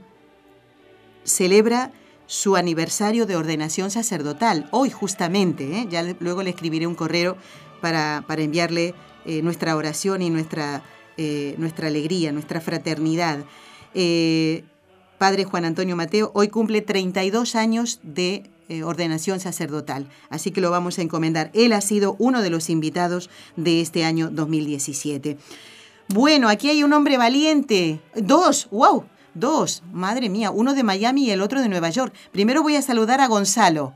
celebra 1.23 1.91
su 2.25 2.55
aniversario 2.55 3.25
de 3.25 3.35
ordenación 3.35 3.91
sacerdotal, 3.91 4.67
hoy 4.71 4.89
justamente, 4.89 5.79
¿eh? 5.79 5.87
ya 5.89 6.03
luego 6.19 6.41
le 6.41 6.49
escribiré 6.49 6.87
un 6.87 6.95
correo 6.95 7.37
para, 7.81 8.23
para 8.27 8.41
enviarle 8.41 8.95
eh, 9.25 9.41
nuestra 9.41 9.75
oración 9.75 10.21
y 10.21 10.29
nuestra, 10.29 10.83
eh, 11.17 11.55
nuestra 11.57 11.87
alegría, 11.87 12.31
nuestra 12.31 12.61
fraternidad. 12.61 13.45
Eh, 13.93 14.63
Padre 15.17 15.45
Juan 15.45 15.65
Antonio 15.65 15.95
Mateo 15.95 16.31
hoy 16.33 16.49
cumple 16.49 16.81
32 16.81 17.55
años 17.55 17.99
de 18.03 18.49
ordenación 18.83 19.39
sacerdotal, 19.39 20.07
así 20.31 20.49
que 20.49 20.59
lo 20.59 20.71
vamos 20.71 20.97
a 20.97 21.03
encomendar. 21.03 21.51
Él 21.53 21.73
ha 21.73 21.81
sido 21.81 22.15
uno 22.17 22.41
de 22.41 22.49
los 22.49 22.71
invitados 22.71 23.29
de 23.55 23.81
este 23.81 24.03
año 24.03 24.31
2017. 24.31 25.37
Bueno, 26.07 26.49
aquí 26.49 26.69
hay 26.69 26.83
un 26.83 26.91
hombre 26.93 27.17
valiente. 27.17 28.01
Dos, 28.15 28.67
wow, 28.71 29.05
dos. 29.35 29.83
Madre 29.91 30.29
mía, 30.29 30.49
uno 30.49 30.73
de 30.73 30.83
Miami 30.83 31.25
y 31.25 31.31
el 31.31 31.41
otro 31.41 31.61
de 31.61 31.69
Nueva 31.69 31.91
York. 31.91 32.15
Primero 32.31 32.63
voy 32.63 32.75
a 32.75 32.81
saludar 32.81 33.21
a 33.21 33.27
Gonzalo. 33.27 33.93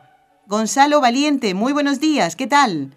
Gonzalo 0.47 1.01
Valiente, 1.01 1.53
muy 1.53 1.73
buenos 1.73 1.99
días, 1.99 2.36
¿qué 2.36 2.47
tal? 2.47 2.95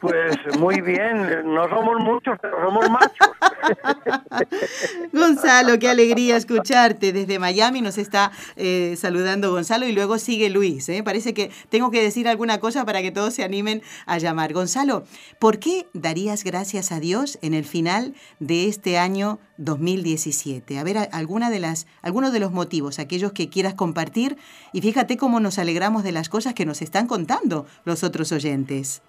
Pues 0.00 0.36
muy 0.58 0.82
bien, 0.82 1.54
no 1.54 1.66
somos 1.68 1.98
muchos, 2.00 2.38
pero 2.42 2.62
somos 2.62 2.90
machos. 2.90 3.30
Gonzalo, 5.14 5.78
qué 5.78 5.88
alegría 5.88 6.36
escucharte. 6.36 7.12
Desde 7.12 7.38
Miami 7.38 7.80
nos 7.80 7.96
está 7.96 8.30
eh, 8.56 8.96
saludando 8.98 9.50
Gonzalo 9.50 9.86
y 9.86 9.92
luego 9.92 10.18
sigue 10.18 10.50
Luis. 10.50 10.90
¿eh? 10.90 11.02
Parece 11.02 11.32
que 11.32 11.50
tengo 11.70 11.90
que 11.90 12.02
decir 12.02 12.28
alguna 12.28 12.60
cosa 12.60 12.84
para 12.84 13.00
que 13.00 13.12
todos 13.12 13.32
se 13.32 13.44
animen 13.44 13.82
a 14.04 14.18
llamar. 14.18 14.52
Gonzalo, 14.52 15.04
¿por 15.38 15.58
qué 15.58 15.86
darías 15.94 16.44
gracias 16.44 16.92
a 16.92 17.00
Dios 17.00 17.38
en 17.40 17.54
el 17.54 17.64
final 17.64 18.14
de 18.40 18.68
este 18.68 18.98
año 18.98 19.38
2017? 19.56 20.78
A 20.78 20.84
ver, 20.84 21.08
alguna 21.12 21.48
de 21.48 21.60
las, 21.60 21.86
algunos 22.02 22.32
de 22.34 22.40
los 22.40 22.52
motivos, 22.52 22.98
aquellos 22.98 23.32
que 23.32 23.48
quieras 23.48 23.72
compartir. 23.72 24.36
Y 24.74 24.82
fíjate 24.82 25.16
cómo 25.16 25.40
nos 25.40 25.58
alegramos 25.58 26.04
de 26.04 26.12
las 26.12 26.28
cosas 26.28 26.52
que 26.52 26.66
nos 26.66 26.82
están 26.82 27.06
contando 27.06 27.64
los 27.86 28.04
otros 28.04 28.30
oyentes. 28.32 29.02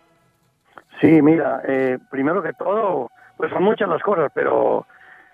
Sí, 1.02 1.22
mira, 1.22 1.62
eh, 1.68 1.98
primero 2.10 2.41
que 2.41 2.54
todo, 2.54 3.10
pues 3.38 3.52
son 3.52 3.64
muchas 3.64 3.89
las 3.89 4.02
cosas, 4.02 4.32
pero 4.34 4.86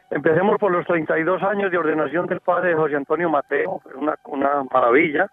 empecemos 0.10 0.58
por 0.58 0.72
los 0.72 0.86
32 0.86 1.42
años 1.44 1.72
de 1.72 1.78
ordenación 1.78 2.26
del 2.28 2.40
padre 2.42 2.76
José 2.76 2.96
Antonio 2.96 3.30
Mateo, 3.30 3.82
una, 3.96 4.16
una 4.26 4.64
maravilla. 4.72 5.28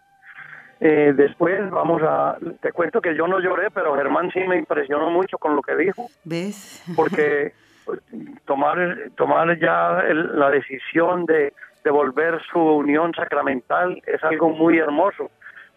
Eh, 0.81 1.13
después 1.17 1.69
vamos 1.71 2.01
a, 2.05 2.37
te 2.61 2.71
cuento 2.73 3.01
que 3.01 3.17
yo 3.17 3.27
no 3.27 3.41
lloré, 3.41 3.71
pero 3.73 3.97
Germán 3.97 4.31
sí 4.31 4.41
me 4.47 4.57
impresionó 4.57 5.11
mucho 5.11 5.37
con 5.39 5.57
lo 5.57 5.63
que 5.63 5.75
dijo, 5.75 6.07
¿Ves? 6.25 6.85
porque 6.95 7.53
tomar, 8.45 8.79
tomar 9.17 9.59
ya 9.59 10.01
el- 10.07 10.39
la 10.39 10.51
decisión 10.51 11.25
de 11.27 11.53
devolver 11.85 12.41
su 12.53 12.61
unión 12.61 13.13
sacramental 13.15 14.01
es 14.07 14.23
algo 14.23 14.51
muy 14.51 14.79
hermoso 14.79 15.31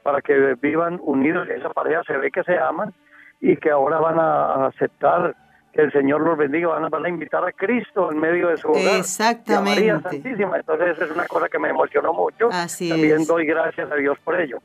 para 0.04 0.22
que 0.22 0.56
vivan 0.62 1.00
unidos. 1.02 1.48
Esa 1.50 1.70
pareja 1.70 2.04
se 2.04 2.18
ve 2.18 2.30
que 2.32 2.44
se 2.44 2.58
aman 2.60 2.94
y 3.42 3.58
que 3.58 3.72
ahora 3.72 4.00
van 4.00 4.20
a, 4.20 4.68
aceptar 4.68 5.36
que 5.74 5.82
el 5.82 5.92
Señor 5.92 6.22
los 6.22 6.38
bendiga, 6.38 6.68
van 6.68 6.86
a, 6.86 6.90
van 6.90 7.06
a 7.06 7.10
invitar 7.10 7.44
a 7.44 7.52
Cristo 7.52 8.12
en 8.12 8.20
medio 8.20 8.50
de 8.50 8.58
su 8.58 8.70
hogar. 8.70 8.82
y 8.84 8.88
a 8.88 8.88
María 8.88 8.98
Exactamente. 9.00 10.02
Santísima. 10.02 10.58
Entonces 10.58 11.02
es 11.02 11.12
una 11.12 11.26
cosa 11.26 11.48
que 11.50 11.58
me 11.58 11.70
emocionó 11.70 12.14
mucho. 12.14 12.50
Así 12.52 12.90
también 12.90 13.22
es. 13.22 13.28
doy 13.28 13.46
gracias 13.46 13.92
a 13.92 13.96
Dios 13.96 14.18
por 14.24 14.40
ello. 14.40 14.60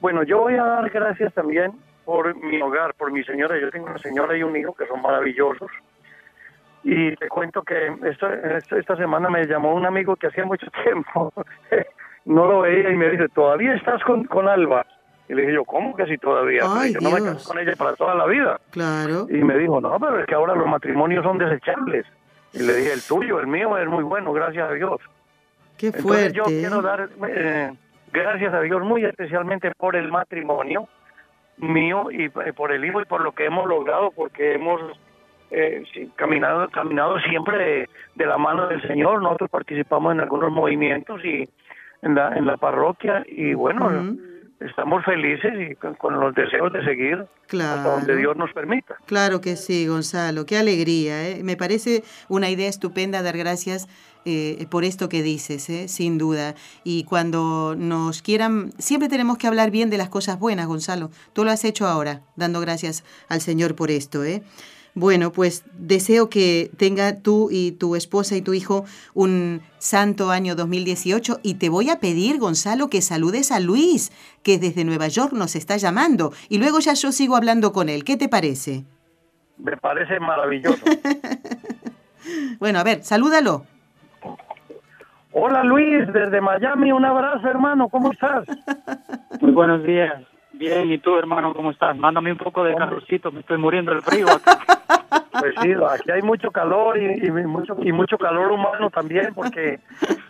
Bueno, 0.00 0.22
yo 0.22 0.40
voy 0.40 0.54
a 0.54 0.64
dar 0.64 0.90
gracias 0.90 1.32
también 1.34 1.72
por 2.04 2.36
mi 2.36 2.60
hogar, 2.60 2.94
por 2.94 3.10
mi 3.10 3.24
señora. 3.24 3.58
Yo 3.58 3.70
tengo 3.70 3.86
una 3.86 3.98
señora 3.98 4.36
y 4.36 4.42
un 4.42 4.54
hijo 4.56 4.74
que 4.74 4.86
son 4.86 5.00
maravillosos. 5.00 5.70
Y 6.82 7.16
te 7.16 7.28
cuento 7.28 7.62
que 7.62 7.96
esta, 8.04 8.34
esta, 8.34 8.76
esta 8.78 8.96
semana 8.96 9.30
me 9.30 9.46
llamó 9.46 9.74
un 9.74 9.86
amigo 9.86 10.14
que 10.16 10.26
hacía 10.26 10.44
mucho 10.44 10.66
tiempo 10.84 11.32
no 12.24 12.46
lo 12.46 12.60
veía 12.60 12.90
y 12.90 12.96
me 12.96 13.10
dice, 13.10 13.28
¿todavía 13.28 13.74
estás 13.74 14.02
con, 14.04 14.24
con 14.24 14.48
Alba? 14.48 14.86
Y 15.28 15.34
le 15.34 15.42
dije 15.42 15.54
yo, 15.54 15.64
¿cómo 15.64 15.96
que 15.96 16.06
si 16.06 16.18
todavía? 16.18 16.62
Ay, 16.66 16.92
yo 16.92 17.00
no 17.00 17.10
me 17.10 17.22
casé 17.22 17.48
con 17.48 17.58
ella 17.58 17.74
para 17.76 17.94
toda 17.94 18.14
la 18.14 18.26
vida. 18.26 18.60
Claro. 18.70 19.26
Y 19.30 19.42
me 19.42 19.56
dijo, 19.56 19.80
no, 19.80 19.98
pero 19.98 20.20
es 20.20 20.26
que 20.26 20.34
ahora 20.34 20.54
los 20.54 20.66
matrimonios 20.66 21.24
son 21.24 21.38
desechables. 21.38 22.06
Y 22.52 22.58
le 22.58 22.74
dije, 22.74 22.92
el 22.92 23.02
tuyo, 23.02 23.40
el 23.40 23.46
mío 23.46 23.76
es 23.78 23.88
muy 23.88 24.04
bueno, 24.04 24.32
gracias 24.32 24.70
a 24.70 24.74
Dios. 24.74 25.00
Qué 25.78 25.86
Entonces 25.86 26.04
fuerte. 26.04 26.32
yo 26.34 26.42
¿eh? 26.44 26.60
quiero 26.60 26.82
dar 26.82 27.08
eh, 27.28 27.72
gracias 28.12 28.54
a 28.54 28.60
Dios 28.60 28.82
muy 28.82 29.04
especialmente 29.04 29.72
por 29.76 29.96
el 29.96 30.10
matrimonio 30.12 30.88
mío 31.56 32.10
y 32.10 32.26
eh, 32.26 32.52
por 32.54 32.72
el 32.72 32.84
hijo 32.84 33.00
y 33.00 33.04
por 33.06 33.22
lo 33.22 33.32
que 33.32 33.46
hemos 33.46 33.66
logrado, 33.66 34.12
porque 34.12 34.54
hemos 34.54 34.80
eh, 35.50 35.82
caminado, 36.16 36.68
caminado 36.68 37.18
siempre 37.20 37.88
de, 38.14 38.26
la 38.26 38.38
mano 38.38 38.68
del 38.68 38.82
Señor. 38.82 39.22
Nosotros 39.22 39.50
participamos 39.50 40.12
en 40.12 40.20
algunos 40.20 40.52
movimientos 40.52 41.24
y 41.24 41.48
en 42.02 42.14
la, 42.14 42.36
en 42.36 42.46
la 42.46 42.56
parroquia 42.56 43.24
y 43.26 43.54
bueno. 43.54 44.16
Estamos 44.60 45.04
felices 45.04 45.52
y 45.70 45.74
con, 45.76 45.94
con 45.94 46.18
los 46.18 46.34
deseos 46.34 46.72
de 46.72 46.84
seguir 46.84 47.14
hasta 47.14 47.46
Claro. 47.48 47.90
donde 47.90 48.16
Dios 48.16 48.36
nos 48.36 48.52
permita. 48.52 48.96
Claro 49.06 49.40
que 49.40 49.56
sí, 49.56 49.86
Gonzalo. 49.86 50.46
Qué 50.46 50.56
alegría. 50.56 51.28
¿eh? 51.28 51.42
Me 51.44 51.56
parece 51.56 52.02
una 52.28 52.48
idea 52.50 52.68
estupenda 52.68 53.22
dar 53.22 53.36
gracias 53.36 53.88
eh, 54.24 54.66
por 54.70 54.84
esto 54.84 55.08
que 55.10 55.22
dices, 55.22 55.68
¿eh? 55.68 55.86
sin 55.88 56.16
duda. 56.16 56.54
Y 56.82 57.04
cuando 57.04 57.74
nos 57.76 58.22
quieran, 58.22 58.72
siempre 58.78 59.08
tenemos 59.10 59.36
que 59.36 59.46
hablar 59.46 59.70
bien 59.70 59.90
de 59.90 59.98
las 59.98 60.08
cosas 60.08 60.38
buenas, 60.38 60.66
Gonzalo. 60.66 61.10
Tú 61.34 61.44
lo 61.44 61.50
has 61.50 61.64
hecho 61.64 61.86
ahora, 61.86 62.22
dando 62.34 62.60
gracias 62.60 63.04
al 63.28 63.40
Señor 63.42 63.74
por 63.74 63.90
esto. 63.90 64.24
¿eh? 64.24 64.42
Bueno, 64.94 65.32
pues 65.32 65.64
deseo 65.76 66.30
que 66.30 66.70
tenga 66.76 67.20
tú 67.20 67.48
y 67.50 67.72
tu 67.72 67.96
esposa 67.96 68.36
y 68.36 68.42
tu 68.42 68.54
hijo 68.54 68.84
un 69.12 69.60
santo 69.78 70.30
año 70.30 70.54
2018 70.54 71.40
y 71.42 71.54
te 71.54 71.68
voy 71.68 71.90
a 71.90 71.98
pedir, 71.98 72.38
Gonzalo, 72.38 72.88
que 72.88 73.02
saludes 73.02 73.50
a 73.50 73.58
Luis, 73.58 74.12
que 74.44 74.58
desde 74.58 74.84
Nueva 74.84 75.08
York 75.08 75.32
nos 75.32 75.56
está 75.56 75.76
llamando 75.78 76.32
y 76.48 76.58
luego 76.58 76.78
ya 76.78 76.94
yo 76.94 77.10
sigo 77.10 77.34
hablando 77.34 77.72
con 77.72 77.88
él. 77.88 78.04
¿Qué 78.04 78.16
te 78.16 78.28
parece? 78.28 78.84
Me 79.58 79.76
parece 79.76 80.18
maravilloso. 80.20 80.84
Bueno, 82.58 82.78
a 82.78 82.84
ver, 82.84 83.02
salúdalo. 83.02 83.66
Hola 85.32 85.62
Luis, 85.62 86.10
desde 86.10 86.40
Miami, 86.40 86.90
un 86.90 87.04
abrazo 87.04 87.46
hermano, 87.48 87.90
¿cómo 87.90 88.12
estás? 88.12 88.46
Muy 89.42 89.52
buenos 89.52 89.84
días. 89.84 90.24
Bien, 90.58 90.90
¿y 90.90 90.98
tú, 90.98 91.16
hermano, 91.16 91.52
cómo 91.54 91.70
estás? 91.70 91.96
Mándame 91.96 92.32
un 92.32 92.38
poco 92.38 92.64
de 92.64 92.74
calorcito, 92.74 93.30
me 93.32 93.40
estoy 93.40 93.58
muriendo 93.58 93.92
del 93.92 94.02
frío. 94.02 94.26
acá. 94.28 94.58
Pues 95.40 95.52
sí, 95.60 95.72
aquí 95.72 96.12
hay 96.12 96.22
mucho 96.22 96.52
calor 96.52 96.96
y, 96.96 97.26
y 97.26 97.30
mucho 97.30 97.76
y 97.82 97.90
mucho 97.90 98.16
calor 98.16 98.52
humano 98.52 98.88
también 98.88 99.34
porque 99.34 99.80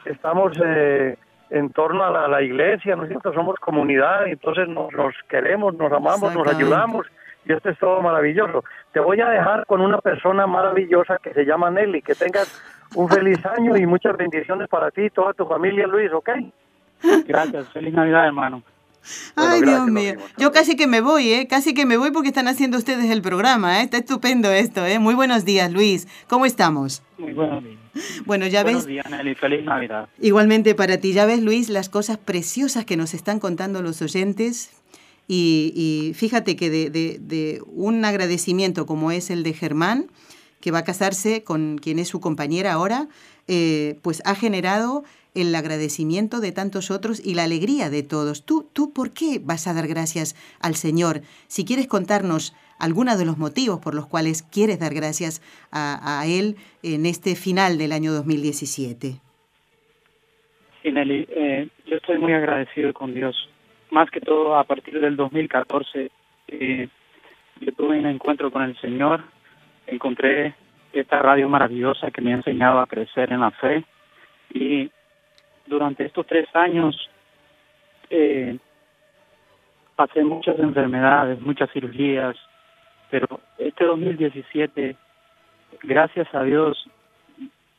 estamos 0.06 0.52
eh, 0.64 1.18
en 1.50 1.70
torno 1.70 2.04
a 2.04 2.10
la, 2.10 2.24
a 2.24 2.28
la 2.28 2.42
iglesia, 2.42 2.96
¿no 2.96 3.02
es 3.02 3.10
cierto? 3.10 3.32
Somos 3.34 3.56
comunidad, 3.60 4.26
entonces 4.26 4.66
nos, 4.66 4.90
nos 4.94 5.14
queremos, 5.28 5.74
nos 5.74 5.92
amamos, 5.92 6.34
nos 6.34 6.46
ayudamos 6.48 7.06
y 7.44 7.52
esto 7.52 7.70
es 7.70 7.78
todo 7.78 8.00
maravilloso. 8.00 8.64
Te 8.92 9.00
voy 9.00 9.20
a 9.20 9.28
dejar 9.28 9.66
con 9.66 9.80
una 9.80 9.98
persona 9.98 10.46
maravillosa 10.46 11.18
que 11.22 11.34
se 11.34 11.44
llama 11.44 11.70
Nelly. 11.70 12.02
Que 12.02 12.14
tengas 12.14 12.62
un 12.94 13.08
feliz 13.08 13.44
año 13.46 13.76
y 13.76 13.86
muchas 13.86 14.16
bendiciones 14.16 14.68
para 14.68 14.90
ti 14.90 15.02
y 15.02 15.10
toda 15.10 15.34
tu 15.34 15.44
familia, 15.46 15.86
Luis, 15.86 16.10
¿ok? 16.12 16.30
Gracias. 17.26 17.68
Feliz 17.70 17.92
Navidad, 17.92 18.26
hermano. 18.26 18.62
Ay, 19.36 19.62
Dios 19.62 19.86
mío. 19.88 20.14
Yo 20.38 20.52
casi 20.52 20.76
que 20.76 20.86
me 20.86 21.00
voy, 21.00 21.30
¿eh? 21.32 21.46
Casi 21.48 21.74
que 21.74 21.84
me 21.86 21.96
voy 21.96 22.10
porque 22.10 22.28
están 22.28 22.48
haciendo 22.48 22.78
ustedes 22.78 23.10
el 23.10 23.22
programa, 23.22 23.80
¿eh? 23.80 23.84
Está 23.84 23.98
estupendo 23.98 24.50
esto, 24.50 24.84
¿eh? 24.86 24.98
Muy 24.98 25.14
buenos 25.14 25.44
días, 25.44 25.70
Luis. 25.72 26.06
¿Cómo 26.28 26.46
estamos? 26.46 27.02
Muy 27.18 27.32
buenos 27.32 27.62
días. 27.62 27.78
Bueno, 28.26 28.46
ya 28.46 28.62
Buenos 28.64 28.82
ves, 28.86 28.88
días, 28.88 29.08
Nelly. 29.10 29.34
Feliz 29.36 29.64
Navidad. 29.64 30.08
igualmente 30.20 30.74
para 30.74 30.98
ti, 30.98 31.12
ya 31.12 31.26
ves, 31.26 31.40
Luis, 31.42 31.68
las 31.68 31.88
cosas 31.88 32.18
preciosas 32.18 32.84
que 32.84 32.96
nos 32.96 33.14
están 33.14 33.38
contando 33.38 33.82
los 33.82 34.02
oyentes. 34.02 34.70
Y, 35.28 35.72
y 35.74 36.14
fíjate 36.14 36.56
que 36.56 36.68
de, 36.70 36.90
de- 36.90 37.18
de 37.20 37.62
un 37.66 38.04
agradecimiento 38.04 38.84
como 38.84 39.10
es 39.10 39.30
el 39.30 39.42
de 39.42 39.52
Germán, 39.54 40.06
que 40.60 40.70
va 40.70 40.78
a 40.80 40.84
casarse 40.84 41.44
con 41.44 41.78
quien 41.78 41.98
es 41.98 42.08
su 42.08 42.20
compañera 42.20 42.72
ahora, 42.72 43.08
eh, 43.48 43.98
pues 44.02 44.22
ha 44.24 44.34
generado 44.34 45.04
el 45.34 45.54
agradecimiento 45.54 46.40
de 46.40 46.52
tantos 46.52 46.90
otros 46.90 47.24
y 47.24 47.34
la 47.34 47.44
alegría 47.44 47.90
de 47.90 48.02
todos. 48.02 48.46
¿Tú, 48.46 48.68
¿Tú 48.72 48.92
por 48.92 49.12
qué 49.12 49.40
vas 49.42 49.66
a 49.66 49.74
dar 49.74 49.88
gracias 49.88 50.36
al 50.60 50.74
Señor? 50.76 51.22
Si 51.48 51.64
quieres 51.64 51.88
contarnos 51.88 52.54
algunos 52.78 53.18
de 53.18 53.24
los 53.24 53.38
motivos 53.38 53.80
por 53.80 53.94
los 53.94 54.06
cuales 54.06 54.42
quieres 54.42 54.78
dar 54.78 54.94
gracias 54.94 55.42
a, 55.72 56.20
a 56.20 56.26
Él 56.26 56.56
en 56.82 57.06
este 57.06 57.34
final 57.34 57.78
del 57.78 57.92
año 57.92 58.12
2017. 58.12 59.20
Sí, 60.82 60.92
Nelly, 60.92 61.26
eh, 61.30 61.68
yo 61.86 61.96
estoy 61.96 62.18
muy 62.18 62.34
agradecido 62.34 62.92
con 62.92 63.14
Dios. 63.14 63.48
Más 63.90 64.10
que 64.10 64.20
todo, 64.20 64.56
a 64.56 64.64
partir 64.64 65.00
del 65.00 65.16
2014, 65.16 66.10
eh, 66.48 66.88
yo 67.60 67.72
tuve 67.72 67.98
un 67.98 68.06
encuentro 68.06 68.50
con 68.50 68.62
el 68.62 68.76
Señor. 68.80 69.24
Encontré 69.86 70.54
esta 71.00 71.20
radio 71.20 71.48
maravillosa 71.48 72.10
que 72.10 72.20
me 72.20 72.32
ha 72.32 72.36
enseñado 72.36 72.80
a 72.80 72.86
crecer 72.86 73.32
en 73.32 73.40
la 73.40 73.50
fe. 73.50 73.84
Y 74.52 74.90
durante 75.66 76.04
estos 76.04 76.26
tres 76.26 76.46
años 76.54 76.96
eh, 78.10 78.58
pasé 79.96 80.22
muchas 80.22 80.58
enfermedades, 80.58 81.40
muchas 81.40 81.70
cirugías, 81.72 82.36
pero 83.10 83.40
este 83.58 83.84
2017, 83.84 84.96
gracias 85.82 86.32
a 86.34 86.42
Dios, 86.42 86.88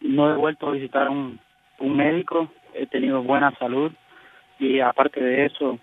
no 0.02 0.32
he 0.32 0.38
vuelto 0.38 0.68
a 0.68 0.72
visitar 0.72 1.10
un, 1.10 1.40
un 1.80 1.98
médico, 1.98 2.50
he 2.74 2.86
tenido 2.88 3.24
buena 3.24 3.52
salud 3.58 3.92
y 4.60 4.80
aparte 4.80 5.22
de 5.22 5.46
eso, 5.46 5.80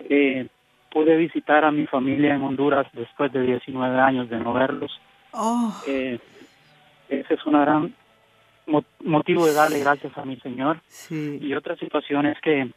eh, 0.00 0.48
pude 0.90 1.16
visitar 1.16 1.64
a 1.64 1.70
mi 1.70 1.86
familia 1.86 2.34
en 2.34 2.42
Honduras 2.42 2.86
después 2.92 3.32
de 3.32 3.42
19 3.42 4.00
años 4.00 4.28
de 4.28 4.38
no 4.38 4.52
verlos. 4.52 4.92
Oh, 5.32 5.72
Eh, 5.86 6.18
ese 7.20 7.34
es 7.34 7.46
un 7.46 7.52
gran 7.60 7.94
mo- 8.66 8.84
motivo 9.04 9.46
de 9.46 9.54
darle 9.54 9.80
gracias 9.80 10.16
a 10.18 10.24
mi 10.24 10.36
Señor. 10.36 10.80
sí. 10.88 11.38
Y 11.40 11.54
otra 11.54 11.76
situación 11.76 12.26
es 12.26 12.40
que 12.40 12.70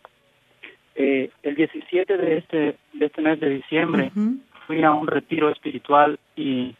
eh, 0.95 1.29
el 1.43 1.55
17 1.55 2.17
de 2.17 2.37
este, 2.37 2.77
de 2.93 3.05
este 3.05 3.21
mes 3.21 3.39
de 3.39 3.49
diciembre 3.49 4.11
fui 4.67 4.81
a 4.83 4.91
un 4.91 5.07
retiro 5.07 5.49
espiritual 5.49 6.19
y 6.35 6.75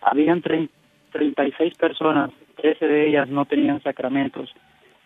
habían 0.00 0.42
trein- 0.42 0.70
36 1.12 1.74
personas, 1.74 2.30
13 2.56 2.86
de 2.86 3.08
ellas 3.08 3.28
no 3.28 3.44
tenían 3.44 3.82
sacramentos 3.82 4.52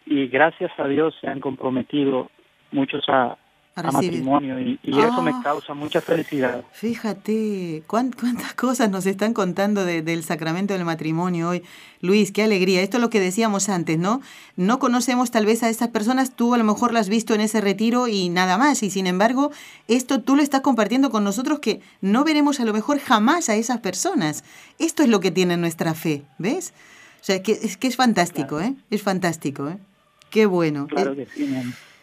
y 0.06 0.26
gracias 0.28 0.70
a 0.78 0.86
Dios 0.86 1.14
se 1.20 1.26
han 1.28 1.40
comprometido 1.40 2.30
muchos 2.70 3.04
a, 3.08 3.36
A 3.76 3.82
matrimonio 3.90 4.60
y, 4.60 4.78
y 4.84 4.98
eso 5.00 5.20
me 5.20 5.32
Ah. 5.32 5.40
causa 5.42 5.74
mucha 5.74 6.00
felicidad. 6.00 6.62
Fíjate 6.72 7.82
cuán- 7.88 8.12
cuántas 8.12 8.54
cosas 8.54 8.88
nos 8.90 9.04
están 9.04 9.34
contando 9.34 9.84
de- 9.84 10.00
del 10.02 10.22
sacramento 10.22 10.74
del 10.74 10.84
matrimonio 10.84 11.48
hoy. 11.48 11.62
Luis, 12.00 12.30
qué 12.32 12.42
alegría. 12.44 12.82
Esto 12.82 12.98
es 12.98 13.00
lo 13.00 13.10
que 13.10 13.18
decíamos 13.18 13.68
antes, 13.68 13.98
¿no? 13.98 14.20
No 14.56 14.78
conocemos 14.78 15.30
tal 15.32 15.44
vez 15.46 15.62
a 15.64 15.68
esas 15.70 15.88
personas, 15.88 16.36
tú 16.36 16.54
a 16.54 16.58
lo 16.58 16.64
mejor 16.64 16.92
las 16.92 17.02
has 17.02 17.08
visto 17.08 17.34
en 17.34 17.40
ese 17.40 17.60
retiro 17.60 18.06
y 18.08 18.28
nada 18.28 18.58
más. 18.58 18.82
Y 18.84 18.90
sin 18.90 19.06
embargo, 19.08 19.50
esto 19.88 20.20
tú 20.22 20.36
lo 20.36 20.42
estás 20.42 20.60
compartiendo 20.60 21.10
con 21.10 21.24
nosotros 21.24 21.58
que 21.58 21.80
no 22.00 22.22
veremos 22.24 22.60
a 22.60 22.64
lo 22.64 22.72
mejor 22.72 23.00
jamás 23.00 23.48
a 23.48 23.56
esas 23.56 23.80
personas. 23.80 24.44
Esto 24.78 25.02
es 25.02 25.08
lo 25.08 25.18
que 25.20 25.30
tiene 25.32 25.56
nuestra 25.56 25.94
fe, 25.94 26.22
¿ves? 26.38 26.72
O 27.20 27.24
sea, 27.24 27.42
que 27.42 27.52
es 27.52 27.76
que 27.76 27.88
es 27.88 27.96
fantástico, 27.96 28.60
¿eh? 28.60 28.74
Es 28.90 29.02
fantástico, 29.02 29.68
¿eh? 29.68 29.78
Qué 30.30 30.46
bueno. 30.46 30.86
Claro 30.86 31.12
Eh, 31.14 31.16
que 31.16 31.26
sí. 31.34 31.50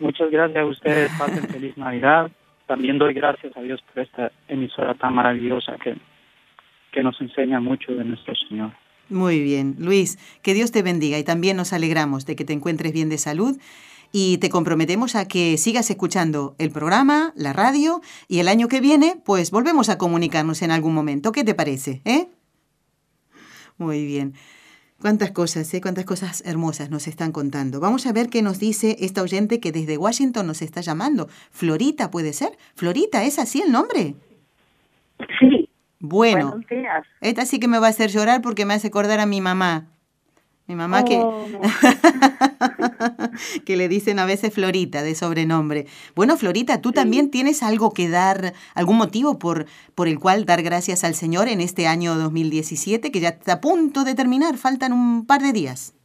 Muchas 0.01 0.31
gracias 0.31 0.57
a 0.57 0.65
ustedes, 0.65 1.11
pasen 1.17 1.47
feliz 1.47 1.77
Navidad. 1.77 2.31
También 2.65 2.97
doy 2.97 3.13
gracias 3.13 3.55
a 3.55 3.61
Dios 3.61 3.79
por 3.83 4.01
esta 4.01 4.31
emisora 4.47 4.95
tan 4.95 5.13
maravillosa 5.13 5.77
que, 5.77 5.95
que 6.91 7.03
nos 7.03 7.21
enseña 7.21 7.59
mucho 7.59 7.93
de 7.93 8.03
nuestro 8.03 8.33
Señor. 8.49 8.71
Muy 9.09 9.41
bien, 9.41 9.75
Luis, 9.77 10.17
que 10.41 10.55
Dios 10.55 10.71
te 10.71 10.81
bendiga 10.81 11.19
y 11.19 11.23
también 11.23 11.55
nos 11.55 11.71
alegramos 11.71 12.25
de 12.25 12.35
que 12.35 12.45
te 12.45 12.53
encuentres 12.53 12.93
bien 12.93 13.09
de 13.09 13.19
salud 13.19 13.57
y 14.11 14.39
te 14.39 14.49
comprometemos 14.49 15.15
a 15.15 15.27
que 15.27 15.57
sigas 15.57 15.91
escuchando 15.91 16.55
el 16.57 16.71
programa, 16.71 17.31
la 17.35 17.53
radio 17.53 18.01
y 18.27 18.39
el 18.39 18.47
año 18.47 18.67
que 18.67 18.81
viene 18.81 19.21
pues 19.23 19.51
volvemos 19.51 19.89
a 19.89 19.99
comunicarnos 19.99 20.63
en 20.63 20.71
algún 20.71 20.95
momento. 20.95 21.31
¿Qué 21.31 21.43
te 21.43 21.53
parece? 21.53 22.01
¿Eh? 22.05 22.27
Muy 23.77 24.03
bien. 24.03 24.33
Cuántas 25.01 25.31
cosas, 25.31 25.73
¿eh? 25.73 25.81
Cuántas 25.81 26.05
cosas 26.05 26.43
hermosas 26.45 26.89
nos 26.91 27.07
están 27.07 27.31
contando. 27.31 27.79
Vamos 27.79 28.05
a 28.05 28.13
ver 28.13 28.29
qué 28.29 28.41
nos 28.43 28.59
dice 28.59 28.97
esta 28.99 29.23
oyente 29.23 29.59
que 29.59 29.71
desde 29.71 29.97
Washington 29.97 30.45
nos 30.45 30.61
está 30.61 30.81
llamando. 30.81 31.27
Florita, 31.49 32.11
¿puede 32.11 32.33
ser? 32.33 32.57
Florita, 32.75 33.23
¿es 33.23 33.39
así 33.39 33.61
el 33.61 33.71
nombre? 33.71 34.15
Sí, 35.39 35.69
Bueno, 35.99 36.49
buenos 36.51 36.67
días. 36.69 37.05
esta 37.21 37.45
sí 37.45 37.59
que 37.59 37.67
me 37.67 37.79
va 37.79 37.87
a 37.87 37.89
hacer 37.89 38.11
llorar 38.11 38.41
porque 38.41 38.65
me 38.65 38.73
hace 38.75 38.87
acordar 38.87 39.19
a 39.19 39.25
mi 39.25 39.41
mamá. 39.41 39.87
Mi 40.67 40.75
mamá 40.75 41.03
que, 41.03 41.17
Oh, 41.19 41.45
que 41.45 41.57
le 43.67 43.87
dicen 43.87 44.19
a 44.19 44.25
veces 44.25 44.53
Florita 44.53 45.03
de 45.03 45.15
sobrenombre. 45.15 45.85
Bueno, 46.15 46.37
Florita, 46.37 46.81
¿tú 46.81 46.91
también 46.91 47.31
tienes 47.31 47.63
algo 47.63 47.93
que 47.93 48.09
dar, 48.09 48.53
algún 48.75 48.97
motivo 48.97 49.39
por, 49.39 49.65
por 49.95 50.07
el 50.07 50.19
cual 50.19 50.45
dar 50.45 50.61
gracias 50.61 51.03
al 51.03 51.15
Señor 51.15 51.47
en 51.47 51.61
este 51.61 51.87
año 51.87 52.15
2017 52.15 53.11
que 53.11 53.19
ya 53.19 53.29
está 53.29 53.53
a 53.53 53.61
punto 53.61 54.03
de 54.03 54.15
terminar? 54.15 54.57
Faltan 54.57 54.93
un 54.93 55.25
par 55.25 55.41
de 55.41 55.53
días. 55.53 55.95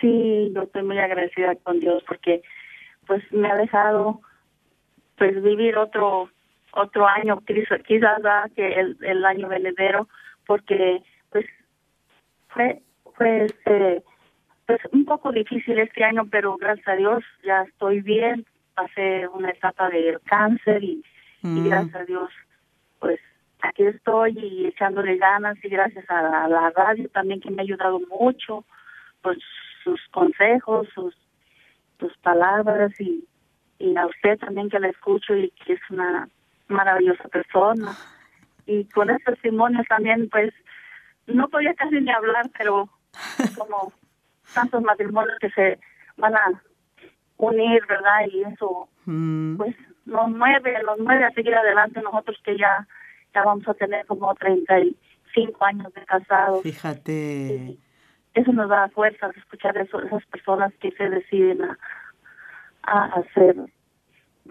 Sí, 0.00 0.50
yo 0.54 0.62
estoy 0.62 0.82
muy 0.82 0.98
agradecida 0.98 1.54
con 1.56 1.78
Dios 1.78 2.02
porque 2.06 2.42
pues 3.06 3.22
me 3.32 3.50
ha 3.50 3.56
dejado 3.56 4.20
pues 5.16 5.42
vivir 5.42 5.76
otro 5.76 6.30
otro 6.72 7.06
año 7.06 7.40
quizás 7.44 7.82
quizás 7.82 8.22
¿verdad? 8.22 8.50
que 8.54 8.66
el, 8.80 8.96
el 9.02 9.24
año 9.24 9.48
venidero 9.48 10.08
porque 10.46 11.02
pues 11.30 11.44
fue 12.48 12.80
fue 13.16 13.44
este 13.44 14.02
pues 14.70 14.92
un 14.92 15.04
poco 15.04 15.32
difícil 15.32 15.78
este 15.80 16.04
año 16.04 16.22
pero 16.30 16.56
gracias 16.56 16.86
a 16.86 16.94
Dios 16.94 17.24
ya 17.42 17.62
estoy 17.62 18.00
bien 18.02 18.46
pasé 18.74 19.26
una 19.28 19.50
etapa 19.50 19.88
de 19.90 20.16
cáncer 20.24 20.82
y, 20.84 21.02
y 21.42 21.60
Mm. 21.60 21.64
gracias 21.64 21.94
a 21.96 22.04
Dios 22.04 22.30
pues 23.00 23.18
aquí 23.62 23.82
estoy 23.84 24.38
y 24.38 24.66
echándole 24.66 25.16
ganas 25.16 25.56
y 25.64 25.68
gracias 25.68 26.04
a 26.08 26.22
la, 26.22 26.44
a 26.44 26.48
la 26.48 26.70
radio 26.70 27.08
también 27.08 27.40
que 27.40 27.50
me 27.50 27.62
ha 27.62 27.64
ayudado 27.64 27.98
mucho 28.10 28.64
pues 29.22 29.38
sus 29.82 30.00
consejos, 30.12 30.86
sus 30.94 31.14
sus 31.98 32.16
palabras 32.18 32.92
y, 33.00 33.26
y 33.78 33.96
a 33.96 34.06
usted 34.06 34.38
también 34.38 34.70
que 34.70 34.78
la 34.80 34.88
escucho 34.88 35.34
y 35.34 35.50
que 35.50 35.72
es 35.74 35.80
una 35.90 36.28
maravillosa 36.68 37.28
persona. 37.28 37.94
Y 38.66 38.84
con 38.86 39.10
ese 39.10 39.24
testimonio 39.24 39.82
también 39.88 40.28
pues 40.30 40.52
no 41.26 41.48
podía 41.48 41.74
casi 41.74 42.00
ni 42.00 42.10
hablar, 42.10 42.50
pero 42.56 42.88
como 43.58 43.92
tantos 44.54 44.82
matrimonios 44.82 45.38
que 45.40 45.50
se 45.50 45.78
van 46.16 46.34
a 46.34 46.62
unir, 47.36 47.80
¿verdad? 47.88 48.26
Y 48.32 48.42
eso 48.42 48.88
Mm, 49.06 49.56
pues 49.56 49.74
nos 50.04 50.28
mueve, 50.30 50.82
nos 50.84 50.98
mueve 50.98 51.24
a 51.24 51.30
seguir 51.32 51.54
adelante 51.54 52.00
nosotros 52.02 52.38
que 52.44 52.56
ya 52.56 52.86
ya 53.34 53.42
vamos 53.44 53.66
a 53.68 53.74
tener 53.74 54.04
como 54.06 54.34
35 54.34 55.64
años 55.64 55.92
de 55.94 56.04
casados. 56.04 56.62
fíjate. 56.62 57.76
Eso 58.34 58.52
nos 58.52 58.68
da 58.68 58.88
fuerzas 58.90 59.36
escuchar 59.36 59.76
eso, 59.78 60.00
esas 60.02 60.24
personas 60.26 60.72
que 60.80 60.90
se 60.92 61.08
deciden 61.08 61.62
a, 61.64 61.78
a 62.82 63.04
hacer 63.20 63.56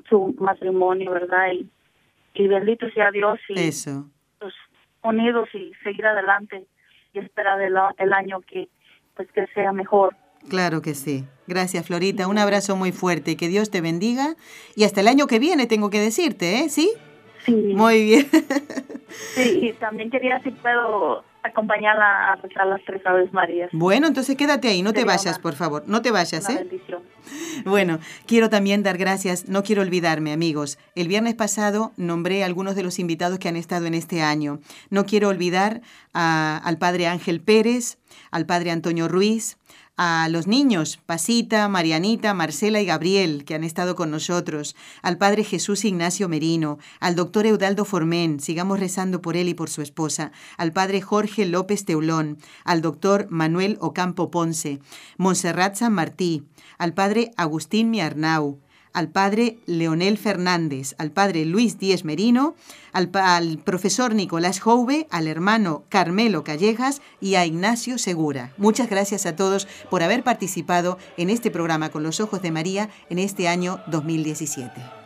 su 0.10 0.36
matrimonio, 0.40 1.12
¿verdad? 1.12 1.52
Y, 1.54 1.70
y 2.34 2.48
bendito 2.48 2.90
sea 2.92 3.12
Dios 3.12 3.40
y 3.50 3.60
Eso. 3.60 4.10
pues, 4.40 4.54
unidos 5.04 5.50
y 5.54 5.74
seguir 5.84 6.06
adelante 6.06 6.66
y 7.14 7.20
esperar 7.20 7.62
el, 7.62 7.76
el 7.98 8.14
año 8.14 8.42
que 8.42 8.68
pues 9.20 9.30
que 9.34 9.48
sea 9.54 9.74
mejor. 9.74 10.16
Claro 10.48 10.82
que 10.82 10.96
sí. 10.96 11.26
Gracias, 11.46 11.86
Florita. 11.86 12.30
Un 12.30 12.38
abrazo 12.38 12.78
muy 12.78 12.94
fuerte. 12.94 13.36
Que 13.36 13.50
Dios 13.50 13.70
te 13.70 13.82
bendiga. 13.82 14.38
Y 14.78 14.86
hasta 14.86 15.02
el 15.02 15.10
año 15.10 15.28
que 15.28 15.40
viene, 15.40 15.68
tengo 15.68 15.90
que 15.90 16.00
decirte, 16.00 16.60
¿eh? 16.60 16.70
¿Sí? 16.70 16.90
Sí. 17.46 17.52
Muy 17.52 18.06
bien. 18.06 18.28
Sí, 19.34 19.60
y 19.64 19.74
también 19.74 20.10
quería 20.10 20.42
si 20.44 20.52
puedo 20.52 21.26
acompañarla 21.50 22.32
a 22.32 22.36
rezar 22.38 22.66
las 22.68 22.82
tres 22.86 23.02
aves 23.06 23.32
Marías. 23.34 23.70
Bueno, 23.74 24.08
entonces 24.08 24.36
quédate 24.36 24.68
ahí. 24.70 24.82
No 24.82 24.92
te 24.94 25.02
Sería 25.02 25.16
vayas, 25.16 25.36
una- 25.36 25.42
por 25.44 25.54
favor. 25.54 25.84
No 25.88 26.02
te 26.02 26.12
vayas, 26.12 26.46
Una 26.50 26.54
¿eh? 26.60 26.64
bendición. 26.64 27.04
Bueno, 27.66 28.00
quiero 28.26 28.50
también 28.50 28.82
dar 28.82 28.98
gracias, 28.98 29.48
no 29.50 29.62
quiero 29.64 29.82
olvidarme, 29.82 30.32
amigos. 30.32 30.80
El 30.96 31.08
viernes 31.08 31.36
pasado 31.36 31.92
nombré 31.98 32.42
a 32.44 32.46
algunos 32.46 32.76
de 32.76 32.84
los 32.84 32.98
invitados 32.98 33.38
que 33.40 33.50
han 33.50 33.56
estado 33.58 33.86
en 33.86 33.94
este 33.94 34.22
año. 34.22 34.60
No 34.90 35.06
quiero 35.06 35.28
olvidar 35.28 35.82
al 36.14 36.78
padre 36.78 37.08
Ángel 37.08 37.42
Pérez, 37.42 37.98
al 38.32 38.46
padre 38.46 38.72
Antonio 38.72 39.08
Ruiz, 39.08 39.58
a 40.02 40.30
los 40.30 40.48
niños, 40.48 40.98
Pasita, 41.06 41.68
Marianita, 41.68 42.34
Marcela 42.34 42.80
y 42.80 42.86
Gabriel, 42.86 43.44
que 43.44 43.54
han 43.54 43.66
estado 43.66 43.98
con 43.98 44.10
nosotros, 44.10 44.78
al 45.02 45.18
padre 45.18 45.44
Jesús 45.44 45.84
Ignacio 45.84 46.30
Merino, 46.30 46.80
al 47.02 47.16
doctor 47.16 47.46
Eudaldo 47.46 47.84
Formén, 47.84 48.40
sigamos 48.40 48.80
rezando 48.80 49.22
por 49.22 49.36
él 49.36 49.50
y 49.50 49.56
por 49.56 49.70
su 49.70 49.82
esposa, 49.82 50.32
al 50.56 50.72
padre 50.72 51.02
Jorge 51.02 51.46
López 51.46 51.84
Teulón, 51.84 52.38
al 52.64 52.82
doctor 52.82 53.28
Manuel 53.30 53.78
Ocampo 53.82 54.32
Ponce, 54.32 54.80
Montserrat 55.18 55.76
San 55.76 55.92
Martí, 55.92 56.46
al 56.78 56.94
padre 56.94 57.32
Agustín 57.36 57.90
Miarnau, 57.92 58.58
al 58.94 59.10
padre 59.10 59.58
Leonel 59.66 60.18
Fernández, 60.18 60.96
al 60.98 61.12
padre 61.12 61.46
Luis 61.46 61.78
Díez 61.78 62.04
Merino, 62.06 62.56
al, 62.92 63.10
profesor 63.64 64.16
Nicolás 64.16 64.60
Jouve, 64.60 65.08
al 65.10 65.28
hermano 65.28 65.84
Carmelo 65.90 66.44
Callejas 66.44 67.02
y 67.22 67.36
a 67.36 67.46
Ignacio 67.46 67.98
Segura. 67.98 68.54
Muchas 68.58 68.90
gracias 68.90 69.26
a 69.26 69.36
todos 69.36 69.68
por 69.90 70.04
haber 70.04 70.24
participado 70.24 70.98
en 71.18 71.30
este 71.30 71.52
programa 71.52 71.90
con 71.90 72.04
los 72.04 72.20
ojos 72.20 72.42
de 72.42 72.52
María 72.52 72.90
en 73.10 73.20
este 73.20 73.48
año 73.48 73.82
2017. 73.88 75.00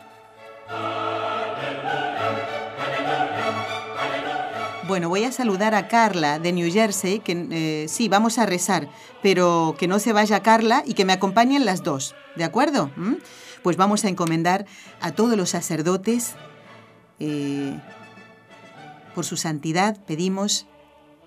Bueno, 4.86 5.08
voy 5.08 5.24
a 5.24 5.32
saludar 5.32 5.74
a 5.74 5.88
Carla 5.88 6.38
de 6.38 6.52
New 6.52 6.70
Jersey, 6.70 7.20
que 7.20 7.48
eh, 7.50 7.86
sí, 7.88 8.08
vamos 8.08 8.38
a 8.38 8.44
rezar, 8.44 8.88
pero 9.22 9.74
que 9.78 9.88
no 9.88 9.98
se 9.98 10.12
vaya 10.12 10.40
Carla 10.40 10.82
y 10.86 10.92
que 10.92 11.06
me 11.06 11.14
acompañen 11.14 11.64
las 11.64 11.82
dos, 11.82 12.14
¿de 12.36 12.44
acuerdo? 12.44 12.90
¿Mm? 12.96 13.14
Pues 13.64 13.78
vamos 13.78 14.04
a 14.04 14.10
encomendar 14.10 14.66
a 15.00 15.12
todos 15.12 15.38
los 15.38 15.48
sacerdotes, 15.48 16.34
eh, 17.18 17.80
por 19.14 19.24
su 19.24 19.38
santidad 19.38 20.04
pedimos 20.04 20.66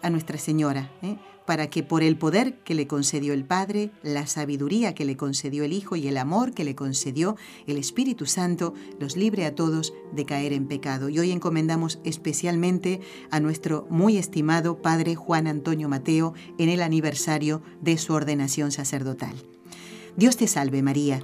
a 0.04 0.12
Nuestra 0.12 0.38
Señora, 0.38 0.92
¿eh? 1.02 1.18
para 1.48 1.72
que 1.72 1.82
por 1.82 2.04
el 2.04 2.16
poder 2.16 2.60
que 2.60 2.76
le 2.76 2.86
concedió 2.86 3.34
el 3.34 3.44
Padre, 3.44 3.90
la 4.04 4.28
sabiduría 4.28 4.94
que 4.94 5.04
le 5.04 5.18
concedió 5.18 5.64
el 5.64 5.74
Hijo 5.74 5.96
y 5.96 6.08
el 6.08 6.18
amor 6.18 6.54
que 6.54 6.64
le 6.64 6.76
concedió 6.76 7.38
el 7.66 7.78
Espíritu 7.78 8.28
Santo, 8.28 8.76
los 9.00 9.18
libre 9.18 9.48
a 9.48 9.56
todos 9.56 9.92
de 10.12 10.26
caer 10.28 10.54
en 10.54 10.68
pecado. 10.68 11.10
Y 11.10 11.18
hoy 11.18 11.32
encomendamos 11.32 11.98
especialmente 12.04 13.02
a 13.32 13.40
nuestro 13.40 13.88
muy 13.90 14.16
estimado 14.16 14.80
Padre 14.84 15.16
Juan 15.16 15.48
Antonio 15.48 15.90
Mateo 15.90 16.36
en 16.60 16.70
el 16.70 16.84
aniversario 16.84 17.64
de 17.82 17.98
su 17.98 18.14
ordenación 18.14 18.72
sacerdotal. 18.72 19.34
Dios 20.18 20.38
te 20.38 20.46
salve 20.46 20.84
María, 20.84 21.24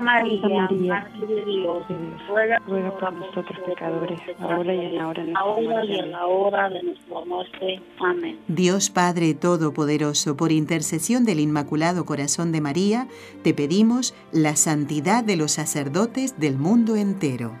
María, 0.00 0.40
María, 0.42 1.10
de 1.20 1.44
Dios, 1.44 1.82
ruega, 2.28 2.60
por 2.60 3.12
nosotros 3.12 3.58
pecadores, 3.66 4.20
ahora 4.38 4.74
y 4.74 4.86
en 4.86 4.96
la 4.96 5.08
hora 5.08 5.24
de 5.24 5.32
nuestra 5.32 5.84
y 5.84 5.98
en 5.98 6.10
la 6.12 6.26
hora 6.26 6.68
de 6.70 6.82
nuestra 6.82 7.24
muerte. 7.24 7.82
Amén. 8.00 8.38
Dios 8.48 8.90
Padre 8.90 9.34
Todopoderoso, 9.34 10.36
por 10.36 10.52
intercesión 10.52 11.24
del 11.24 11.40
Inmaculado 11.40 12.04
Corazón 12.04 12.52
de 12.52 12.60
María, 12.60 13.08
te 13.42 13.54
pedimos 13.54 14.14
la 14.32 14.56
santidad 14.56 15.24
de 15.24 15.36
los 15.36 15.52
sacerdotes 15.52 16.38
del 16.38 16.58
mundo 16.58 16.96
entero. 16.96 17.52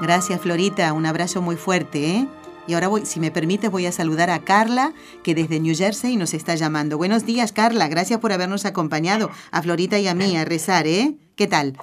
Gracias, 0.00 0.40
Florita. 0.40 0.92
Un 0.92 1.06
abrazo 1.06 1.40
muy 1.40 1.56
fuerte, 1.56 2.10
¿eh? 2.10 2.28
Y 2.68 2.74
ahora, 2.74 2.88
voy, 2.88 3.02
si 3.02 3.20
me 3.20 3.30
permite, 3.30 3.68
voy 3.68 3.86
a 3.86 3.92
saludar 3.92 4.28
a 4.30 4.40
Carla, 4.40 4.92
que 5.22 5.34
desde 5.34 5.60
New 5.60 5.74
Jersey 5.74 6.16
nos 6.16 6.34
está 6.34 6.56
llamando. 6.56 6.98
Buenos 6.98 7.24
días, 7.24 7.52
Carla. 7.52 7.86
Gracias 7.88 8.18
por 8.18 8.32
habernos 8.32 8.66
acompañado 8.66 9.30
a 9.52 9.62
Florita 9.62 9.98
y 10.00 10.08
a 10.08 10.14
mí 10.14 10.36
a 10.36 10.44
rezar, 10.44 10.86
¿eh? 10.86 11.14
¿Qué 11.36 11.46
tal? 11.46 11.74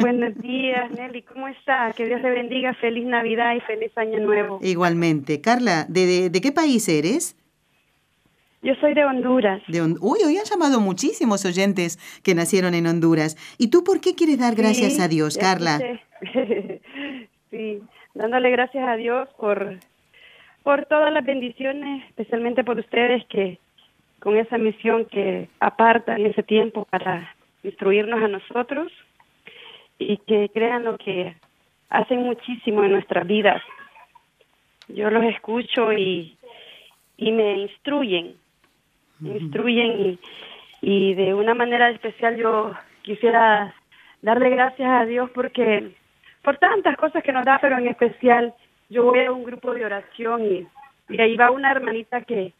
buenos 0.00 0.36
días, 0.38 0.90
Nelly. 0.90 1.22
¿Cómo 1.22 1.46
está? 1.46 1.92
Que 1.92 2.06
Dios 2.06 2.22
te 2.22 2.30
bendiga. 2.30 2.74
Feliz 2.74 3.06
Navidad 3.06 3.54
y 3.54 3.60
feliz 3.60 3.92
Año 3.96 4.18
Nuevo. 4.18 4.58
Igualmente. 4.62 5.40
Carla, 5.40 5.84
¿de, 5.88 6.28
de, 6.28 6.40
qué 6.40 6.50
país 6.50 6.88
eres? 6.88 7.36
Yo 8.62 8.74
soy 8.80 8.94
de 8.94 9.04
Honduras. 9.04 9.62
De 9.68 9.80
Uy, 9.80 10.18
hoy 10.26 10.38
han 10.38 10.44
llamado 10.44 10.80
muchísimos 10.80 11.44
oyentes 11.44 11.98
que 12.24 12.34
nacieron 12.34 12.74
en 12.74 12.88
Honduras. 12.88 13.36
¿Y 13.58 13.68
tú 13.68 13.84
por 13.84 14.00
qué 14.00 14.16
quieres 14.16 14.40
dar 14.40 14.56
gracias 14.56 14.98
a 14.98 15.06
Dios, 15.06 15.38
Carla? 15.38 15.78
sí, 17.50 17.80
dándole 18.14 18.50
gracias 18.50 18.88
a 18.88 18.96
Dios 18.96 19.28
por 19.38 19.78
por 20.66 20.84
todas 20.86 21.12
las 21.12 21.24
bendiciones, 21.24 22.02
especialmente 22.08 22.64
por 22.64 22.76
ustedes 22.76 23.24
que 23.26 23.60
con 24.18 24.36
esa 24.36 24.58
misión 24.58 25.04
que 25.04 25.48
apartan 25.60 26.26
ese 26.26 26.42
tiempo 26.42 26.84
para 26.90 27.36
instruirnos 27.62 28.20
a 28.20 28.26
nosotros 28.26 28.90
y 29.96 30.16
que 30.16 30.50
crean 30.52 30.82
lo 30.82 30.98
que 30.98 31.36
hacen 31.88 32.24
muchísimo 32.24 32.82
en 32.82 32.90
nuestras 32.90 33.28
vidas. 33.28 33.62
Yo 34.88 35.08
los 35.08 35.22
escucho 35.22 35.92
y, 35.92 36.36
y 37.16 37.30
me 37.30 37.58
instruyen, 37.58 38.34
me 39.20 39.38
instruyen 39.38 40.00
y, 40.00 40.18
y 40.80 41.14
de 41.14 41.32
una 41.32 41.54
manera 41.54 41.90
especial 41.90 42.38
yo 42.38 42.72
quisiera 43.02 43.72
darle 44.20 44.50
gracias 44.50 44.90
a 44.90 45.04
Dios 45.04 45.30
porque 45.30 45.92
por 46.42 46.58
tantas 46.58 46.96
cosas 46.96 47.22
que 47.22 47.30
nos 47.30 47.44
da, 47.44 47.60
pero 47.60 47.78
en 47.78 47.86
especial 47.86 48.52
yo 48.88 49.04
voy 49.04 49.20
a 49.20 49.32
un 49.32 49.44
grupo 49.44 49.74
de 49.74 49.84
oración 49.84 50.44
y, 50.44 50.66
ahí 51.18 51.36
va 51.36 51.50
una 51.50 51.70
hermanita 51.70 52.22
que 52.22 52.52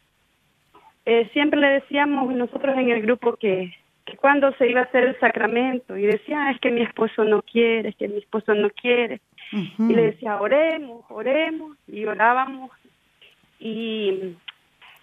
eh, 1.04 1.28
siempre 1.32 1.60
le 1.60 1.68
decíamos 1.68 2.32
nosotros 2.32 2.76
en 2.78 2.90
el 2.90 3.02
grupo 3.02 3.36
que, 3.36 3.74
que 4.04 4.16
cuando 4.16 4.52
se 4.54 4.68
iba 4.68 4.80
a 4.80 4.84
hacer 4.84 5.04
el 5.04 5.18
sacramento 5.18 5.96
y 5.96 6.06
decía, 6.06 6.46
ah, 6.46 6.50
es 6.52 6.60
que 6.60 6.70
mi 6.70 6.82
esposo 6.82 7.24
no 7.24 7.42
quiere, 7.42 7.88
es 7.88 7.96
que 7.96 8.08
mi 8.08 8.18
esposo 8.18 8.54
no 8.54 8.70
quiere. 8.70 9.20
Y 9.52 9.94
le 9.94 10.02
decía, 10.10 10.40
oremos, 10.40 11.04
oremos, 11.08 11.76
y 11.86 12.04
orábamos. 12.04 12.70
Y 13.60 14.34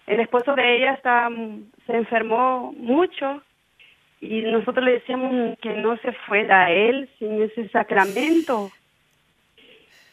el 0.06 0.20
esposo 0.20 0.54
de 0.54 0.76
ella 0.76 0.92
estaba, 0.92 1.34
se 1.86 1.96
enfermó 1.96 2.72
mucho 2.72 3.42
y 4.20 4.42
nosotros 4.42 4.84
le 4.84 4.92
decíamos 4.92 5.58
que 5.58 5.74
no 5.74 5.96
se 5.98 6.12
fuera 6.12 6.66
a 6.66 6.70
él 6.70 7.08
sin 7.18 7.42
ese 7.42 7.68
sacramento. 7.68 8.70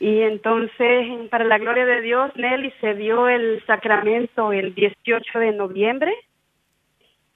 Y 0.02 0.24
entonces, 0.24 1.30
para 1.30 1.44
la 1.44 1.60
gloria 1.60 1.86
de 1.86 2.02
Dios, 2.02 2.32
Nelly 2.36 2.74
se 2.82 2.96
dio 2.96 3.28
el 3.30 3.64
sacramento 3.68 4.52
el 4.52 4.74
18 4.74 5.38
de 5.38 5.52
noviembre 5.52 6.12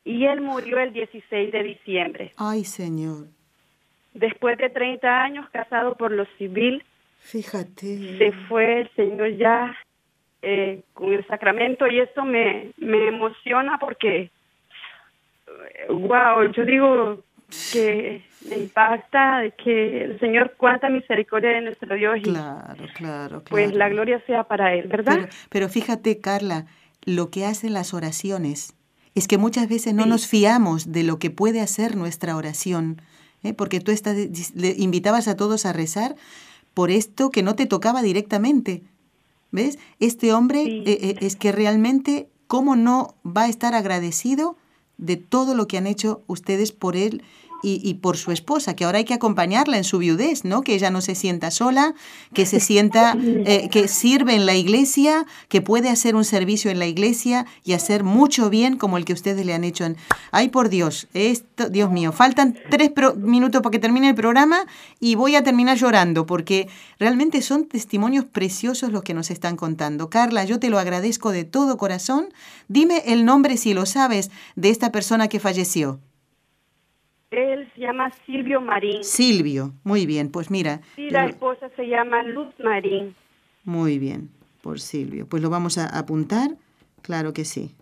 y 0.03 0.25
él 0.25 0.41
murió 0.41 0.79
el 0.79 0.91
16 0.91 1.51
de 1.51 1.61
diciembre. 1.61 2.31
Ay, 2.37 2.65
Señor. 2.65 3.27
Después 4.15 4.57
de 4.57 4.71
30 4.71 5.07
años 5.07 5.47
casado 5.51 5.93
por 5.93 6.11
lo 6.11 6.25
civil, 6.39 6.83
fíjate. 7.19 8.17
Se 8.17 8.31
fue 8.47 8.81
el 8.81 8.89
Señor 8.95 9.37
ya 9.37 9.77
eh, 10.41 10.81
con 10.95 11.13
el 11.13 11.23
sacramento 11.27 11.85
y 11.85 11.99
eso 11.99 12.25
me, 12.25 12.71
me 12.77 13.09
emociona 13.09 13.77
porque, 13.77 14.31
wow, 15.87 16.51
yo 16.51 16.65
digo 16.65 17.23
que 17.71 18.23
me 18.49 18.57
impacta 18.57 19.39
de 19.39 19.51
que 19.51 20.03
el 20.03 20.19
Señor 20.19 20.55
cuánta 20.57 20.89
misericordia 20.89 21.51
de 21.51 21.61
nuestro 21.61 21.95
Dios 21.95 22.17
y 22.19 22.23
claro, 22.23 22.85
claro, 22.93 23.43
pues 23.49 23.73
la 23.73 23.89
gloria 23.89 24.21
sea 24.25 24.43
para 24.43 24.73
Él, 24.73 24.87
¿verdad? 24.87 25.29
Pero, 25.49 25.69
fíjate, 25.69 26.19
Carla, 26.19 26.65
lo 27.03 27.29
que 27.29 27.45
hacen 27.45 27.73
las 27.73 27.93
oraciones 27.93 28.75
es 29.15 29.27
que 29.27 29.37
muchas 29.37 29.69
veces 29.69 29.93
no 29.93 30.05
nos 30.05 30.27
fiamos 30.27 30.91
de 30.91 31.03
lo 31.03 31.19
que 31.19 31.31
puede 31.31 31.61
hacer 31.61 31.95
nuestra 31.95 32.35
oración, 32.35 33.01
¿eh? 33.43 33.53
porque 33.53 33.79
tú 33.79 33.91
estás, 33.91 34.17
le 34.55 34.75
invitabas 34.77 35.27
a 35.27 35.37
todos 35.37 35.65
a 35.65 35.73
rezar 35.73 36.15
por 36.73 36.91
esto 36.91 37.31
que 37.31 37.41
no 37.41 37.55
te 37.55 37.65
tocaba 37.65 38.01
directamente. 38.01 38.83
¿Ves? 39.51 39.79
Este 40.01 40.33
hombre 40.33 40.63
eh, 40.63 40.83
eh, 40.85 41.15
es 41.21 41.37
que 41.37 41.53
realmente, 41.53 42.27
¿cómo 42.47 42.75
no 42.75 43.15
va 43.25 43.43
a 43.43 43.47
estar 43.47 43.73
agradecido 43.73 44.57
de 44.97 45.17
todo 45.17 45.55
lo 45.55 45.67
que 45.67 45.77
han 45.77 45.87
hecho 45.87 46.23
ustedes 46.27 46.71
por 46.71 46.95
él 46.95 47.23
y, 47.63 47.95
por 47.95 48.17
su 48.17 48.31
esposa, 48.31 48.75
que 48.75 48.85
ahora 48.85 48.99
hay 48.99 49.05
que 49.05 49.13
acompañarla 49.13 49.77
en 49.77 49.83
su 49.83 49.97
viudez, 49.97 50.45
¿no? 50.45 50.61
Que 50.61 50.75
ella 50.75 50.91
no 50.91 51.01
se 51.01 51.15
sienta 51.15 51.49
sola, 51.49 51.95
que 52.33 52.45
se 52.45 52.59
sienta, 52.59 53.17
eh, 53.19 53.69
que 53.71 53.87
sirve 53.87 54.35
en 54.35 54.45
la 54.45 54.55
iglesia, 54.55 55.25
que 55.49 55.61
puede 55.61 55.89
hacer 55.89 56.15
un 56.15 56.25
servicio 56.25 56.69
en 56.69 56.79
la 56.79 56.85
iglesia 56.85 57.45
y 57.63 57.73
hacer 57.73 58.03
mucho 58.03 58.49
bien 58.49 58.77
como 58.77 58.97
el 58.97 59.05
que 59.05 59.13
ustedes 59.13 59.45
le 59.45 59.53
han 59.53 59.63
hecho. 59.63 59.85
En... 59.85 59.97
Ay, 60.31 60.49
por 60.49 60.69
Dios, 60.69 61.07
esto, 61.13 61.69
Dios 61.69 61.91
mío, 61.91 62.11
faltan 62.11 62.57
tres 62.69 62.91
minutos 63.17 63.61
para 63.61 63.71
que 63.71 63.79
termine 63.79 64.09
el 64.09 64.15
programa 64.15 64.65
y 64.99 65.15
voy 65.15 65.35
a 65.35 65.43
terminar 65.43 65.77
llorando 65.77 66.25
porque 66.25 66.67
realmente 66.99 67.41
son 67.41 67.65
testimonios 67.65 68.25
preciosos 68.25 68.91
los 68.91 69.03
que 69.03 69.13
nos 69.13 69.31
están 69.31 69.55
contando. 69.55 70.09
Carla, 70.09 70.45
yo 70.45 70.59
te 70.59 70.69
lo 70.69 70.79
agradezco 70.79 71.31
de 71.31 71.43
todo 71.43 71.77
corazón. 71.77 72.29
Dime 72.67 73.03
el 73.07 73.25
nombre, 73.25 73.57
si 73.57 73.73
lo 73.73 73.85
sabes, 73.85 74.29
de 74.55 74.69
esta 74.69 74.91
persona 74.91 75.27
que 75.27 75.39
falleció. 75.39 75.99
Él 77.37 77.71
se 77.75 77.81
llama 77.81 78.11
Silvio 78.25 78.61
Marín. 78.61 79.03
Silvio, 79.03 79.73
muy 79.83 80.05
bien, 80.05 80.29
pues 80.29 80.51
mira. 80.51 80.81
Y 80.97 81.09
la 81.09 81.25
esposa 81.25 81.69
se 81.75 81.87
llama 81.87 82.23
Luz 82.23 82.53
Marín. 82.63 83.15
Muy 83.63 83.99
bien, 83.99 84.29
por 84.61 84.79
Silvio. 84.79 85.27
Pues 85.27 85.41
lo 85.41 85.49
vamos 85.49 85.77
a 85.77 85.85
apuntar, 85.87 86.51
claro 87.01 87.33
que 87.33 87.45
sí. 87.45 87.75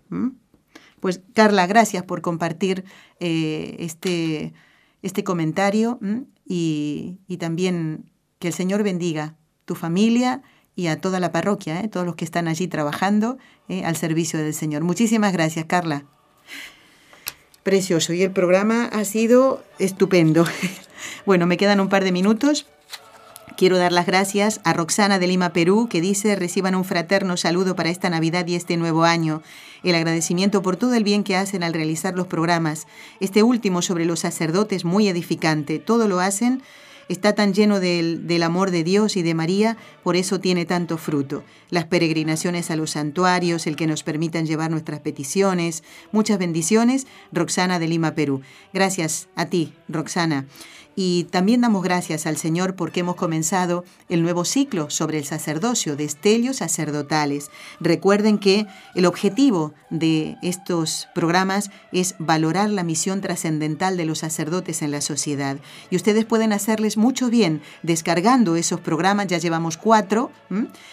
Pues 0.99 1.21
Carla, 1.33 1.67
gracias 1.67 2.03
por 2.03 2.21
compartir 2.21 2.85
eh, 3.19 3.75
este, 3.79 4.53
este 5.01 5.23
comentario 5.23 5.99
y, 6.45 7.19
también 7.39 8.09
que 8.39 8.47
el 8.47 8.53
Señor 8.53 8.83
bendiga 8.83 9.35
tu 9.65 9.75
familia 9.75 10.41
y 10.75 10.87
a 10.87 10.99
toda 10.99 11.19
la 11.19 11.31
parroquia, 11.31 11.81
¿eh? 11.81 11.87
todos 11.87 12.05
los 12.05 12.15
que 12.15 12.25
están 12.25 12.47
allí 12.47 12.67
trabajando 12.67 13.37
¿eh? 13.67 13.83
al 13.85 13.95
servicio 13.95 14.39
del 14.39 14.53
Señor. 14.53 14.83
Muchísimas 14.83 15.33
gracias, 15.33 15.65
Carla. 15.65 16.05
Precioso. 17.63 18.13
Y 18.13 18.21
el 18.23 18.31
programa 18.31 18.85
ha 18.85 19.05
sido 19.05 19.63
estupendo. 19.79 20.45
bueno, 21.25 21.47
me 21.47 21.57
quedan 21.57 21.79
un 21.79 21.89
par 21.89 22.03
de 22.03 22.11
minutos. 22.11 22.67
Quiero 23.55 23.77
dar 23.77 23.91
las 23.91 24.07
gracias 24.07 24.59
a 24.63 24.73
Roxana 24.73 25.19
de 25.19 25.27
Lima, 25.27 25.53
Perú, 25.53 25.87
que 25.89 26.01
dice 26.01 26.35
reciban 26.35 26.75
un 26.75 26.85
fraterno 26.85 27.37
saludo 27.37 27.75
para 27.75 27.89
esta 27.89 28.09
Navidad 28.09 28.47
y 28.47 28.55
este 28.55 28.77
nuevo 28.77 29.03
año. 29.03 29.43
El 29.83 29.95
agradecimiento 29.95 30.61
por 30.61 30.75
todo 30.75 30.95
el 30.95 31.03
bien 31.03 31.23
que 31.23 31.35
hacen 31.35 31.63
al 31.63 31.73
realizar 31.73 32.15
los 32.15 32.27
programas. 32.27 32.87
Este 33.19 33.43
último 33.43 33.81
sobre 33.81 34.05
los 34.05 34.21
sacerdotes, 34.21 34.85
muy 34.85 35.07
edificante. 35.07 35.79
Todo 35.79 36.07
lo 36.07 36.19
hacen 36.19 36.63
está 37.13 37.33
tan 37.33 37.53
lleno 37.53 37.79
del, 37.79 38.43
amor 38.43 38.71
de 38.71 38.83
Dios 38.83 39.15
y 39.15 39.21
de 39.21 39.33
María, 39.33 39.77
por 40.03 40.15
eso 40.15 40.39
tiene 40.39 40.65
tanto 40.65 40.97
fruto. 40.97 41.43
Las 41.69 41.85
peregrinaciones 41.85 42.69
a 42.69 42.75
los 42.75 42.91
santuarios, 42.91 43.65
el 43.67 43.75
que 43.75 43.87
nos 43.87 44.03
permitan 44.03 44.45
llevar 44.45 44.69
nuestras 44.69 44.99
peticiones, 44.99 45.83
muchas 46.11 46.37
bendiciones, 46.37 47.07
Roxana 47.31 47.79
de 47.79 47.87
Lima, 47.87 48.15
Perú. 48.15 48.41
Gracias 48.73 49.29
a 49.35 49.45
ti, 49.45 49.73
Roxana. 49.87 50.45
Y 50.95 51.25
también 51.25 51.61
damos 51.61 51.83
gracias 51.83 52.27
al 52.27 52.37
Señor 52.37 52.75
porque 52.75 52.99
hemos 52.99 53.15
comenzado 53.15 53.83
el 54.09 54.21
nuevo 54.21 54.45
ciclo 54.45 54.89
sobre 54.89 55.17
el 55.17 55.25
sacerdocio, 55.25 55.95
de 55.95 56.03
estelios 56.03 56.57
sacerdotales. 56.57 57.49
Recuerden 57.79 58.37
que 58.37 58.67
el 58.93 59.05
objetivo 59.05 59.73
de 59.89 60.37
estos 60.41 61.07
programas 61.15 61.71
es 61.91 62.15
valorar 62.19 62.69
la 62.69 62.83
misión 62.83 63.21
trascendental 63.21 63.97
de 63.97 64.05
los 64.05 64.19
sacerdotes 64.19 64.81
en 64.81 64.91
la 64.91 65.01
sociedad. 65.01 65.57
Y 65.89 65.95
ustedes 65.95 66.25
pueden 66.25 66.53
hacerles 66.53 66.97
mucho 66.97 67.29
bien 67.29 67.61
descargando 67.81 68.55
esos 68.55 68.79
programas, 68.79 69.27
ya 69.27 69.39
llevamos 69.39 69.77
cuatro. 69.77 70.31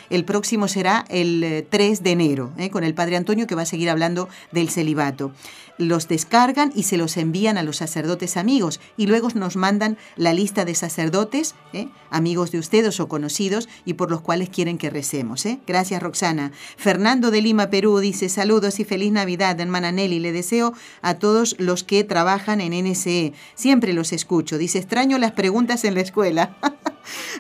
El 0.09 0.24
próximo 0.24 0.68
será 0.68 1.05
el 1.09 1.66
3 1.68 1.98
eh, 1.98 2.03
de 2.03 2.11
enero, 2.11 2.53
¿eh? 2.57 2.70
con 2.70 2.84
el 2.84 2.94
Padre 2.94 3.16
Antonio 3.16 3.46
que 3.46 3.55
va 3.55 3.62
a 3.62 3.66
seguir 3.66 3.90
hablando 3.90 4.28
del 4.53 4.70
celibato 4.70 5.32
los 5.80 6.09
descargan 6.09 6.72
y 6.74 6.84
se 6.84 6.96
los 6.98 7.16
envían 7.16 7.57
a 7.57 7.62
los 7.62 7.78
sacerdotes 7.78 8.36
amigos 8.36 8.80
y 8.96 9.07
luego 9.07 9.28
nos 9.34 9.57
mandan 9.57 9.89
la 10.16 10.32
lista 10.32 10.64
de 10.64 10.74
sacerdotes, 10.74 11.55
¿eh? 11.72 11.88
amigos 12.11 12.51
de 12.51 12.59
ustedes 12.59 13.01
o 13.01 13.09
conocidos 13.09 13.68
y 13.84 13.95
por 13.95 14.11
los 14.11 14.20
cuales 14.20 14.49
quieren 14.49 14.78
que 14.78 14.91
recemos. 14.91 15.47
¿eh? 15.47 15.61
Gracias 15.66 16.03
Roxana. 16.03 16.53
Fernando 16.76 17.30
de 17.30 17.43
Lima, 17.43 17.70
Perú 17.70 17.99
dice 17.99 18.28
saludos 18.28 18.80
y 18.80 18.84
feliz 18.84 19.12
Navidad, 19.12 19.59
hermana 19.61 19.93
Nelly. 19.93 20.18
Le 20.18 20.32
deseo 20.32 20.74
a 21.03 21.14
todos 21.14 21.57
los 21.59 21.84
que 21.84 22.05
trabajan 22.05 22.61
en 22.61 22.72
NSE. 22.84 23.32
Siempre 23.55 23.93
los 23.93 24.12
escucho. 24.12 24.59
Dice 24.59 24.78
extraño 24.78 25.18
las 25.18 25.32
preguntas 25.32 25.84
en 25.84 25.95
la 25.95 26.01
escuela. 26.01 26.57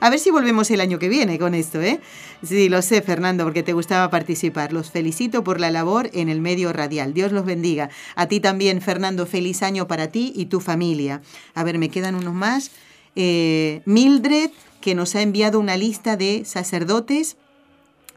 a 0.00 0.10
ver 0.10 0.18
si 0.18 0.30
volvemos 0.30 0.70
el 0.70 0.80
año 0.80 0.98
que 0.98 1.08
viene 1.08 1.38
con 1.38 1.54
esto, 1.54 1.80
¿eh? 1.80 2.00
Sí, 2.42 2.68
lo 2.68 2.80
sé, 2.82 3.02
Fernando, 3.02 3.44
porque 3.44 3.62
te 3.62 3.72
gustaba 3.72 4.08
participar. 4.10 4.72
Los 4.72 4.90
felicito 4.90 5.44
por 5.44 5.60
la 5.60 5.70
labor 5.70 6.10
en 6.12 6.28
el 6.28 6.40
medio 6.40 6.72
radial. 6.72 7.12
Dios 7.12 7.32
los 7.32 7.44
bendiga. 7.44 7.90
A 8.14 8.26
ti 8.26 8.40
también, 8.40 8.80
Fernando, 8.80 9.26
feliz 9.26 9.62
año 9.62 9.86
para 9.86 10.08
ti 10.08 10.32
y 10.34 10.46
tu 10.46 10.60
familia. 10.60 11.20
A 11.54 11.64
ver, 11.64 11.78
me 11.78 11.90
quedan 11.90 12.14
unos 12.14 12.34
más. 12.34 12.70
Eh, 13.16 13.82
Mildred, 13.84 14.50
que 14.80 14.94
nos 14.94 15.14
ha 15.14 15.22
enviado 15.22 15.60
una 15.60 15.76
lista 15.76 16.16
de 16.16 16.44
sacerdotes. 16.44 17.36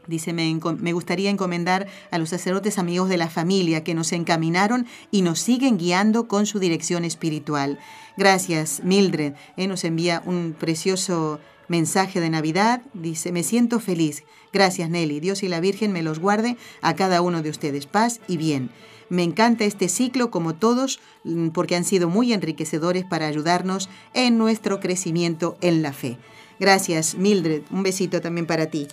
Dice, 0.06 0.32
me, 0.32 0.58
me, 0.78 0.92
gustaría 0.92 1.30
encomendar 1.30 1.86
a 2.10 2.18
los 2.18 2.30
sacerdotes 2.30 2.78
amigos 2.78 3.08
de 3.08 3.16
la 3.16 3.30
familia 3.30 3.84
que 3.84 3.94
nos 3.94 4.12
encaminaron 4.12 4.86
y 5.10 5.22
nos 5.22 5.40
siguen 5.40 5.78
guiando 5.78 6.28
con 6.28 6.46
su 6.46 6.58
dirección 6.58 7.04
espiritual. 7.04 7.78
Gracias, 8.16 8.82
Mildred. 8.84 9.34
Eh, 9.56 9.66
nos 9.66 9.84
envía 9.84 10.22
un 10.26 10.54
precioso 10.58 11.40
Mensaje 11.68 12.20
de 12.20 12.30
Navidad, 12.30 12.82
dice, 12.92 13.32
me 13.32 13.42
siento 13.42 13.80
feliz. 13.80 14.24
Gracias 14.52 14.90
Nelly, 14.90 15.20
Dios 15.20 15.42
y 15.42 15.48
la 15.48 15.60
Virgen 15.60 15.92
me 15.92 16.02
los 16.02 16.18
guarde 16.18 16.56
a 16.82 16.94
cada 16.94 17.22
uno 17.22 17.42
de 17.42 17.50
ustedes. 17.50 17.86
Paz 17.86 18.20
y 18.28 18.36
bien. 18.36 18.70
Me 19.08 19.22
encanta 19.22 19.64
este 19.64 19.88
ciclo 19.88 20.30
como 20.30 20.54
todos 20.54 21.00
mm, 21.24 21.48
porque 21.48 21.76
han 21.76 21.84
sido 21.84 22.08
muy 22.08 22.32
enriquecedores 22.32 23.04
para 23.04 23.26
ayudarnos 23.26 23.88
en 24.12 24.38
nuestro 24.38 24.80
crecimiento 24.80 25.56
en 25.60 25.82
la 25.82 25.92
fe. 25.92 26.18
Gracias 26.60 27.16
Mildred, 27.16 27.62
un 27.70 27.82
besito 27.82 28.20
también 28.20 28.46
para 28.46 28.66
ti. 28.66 28.86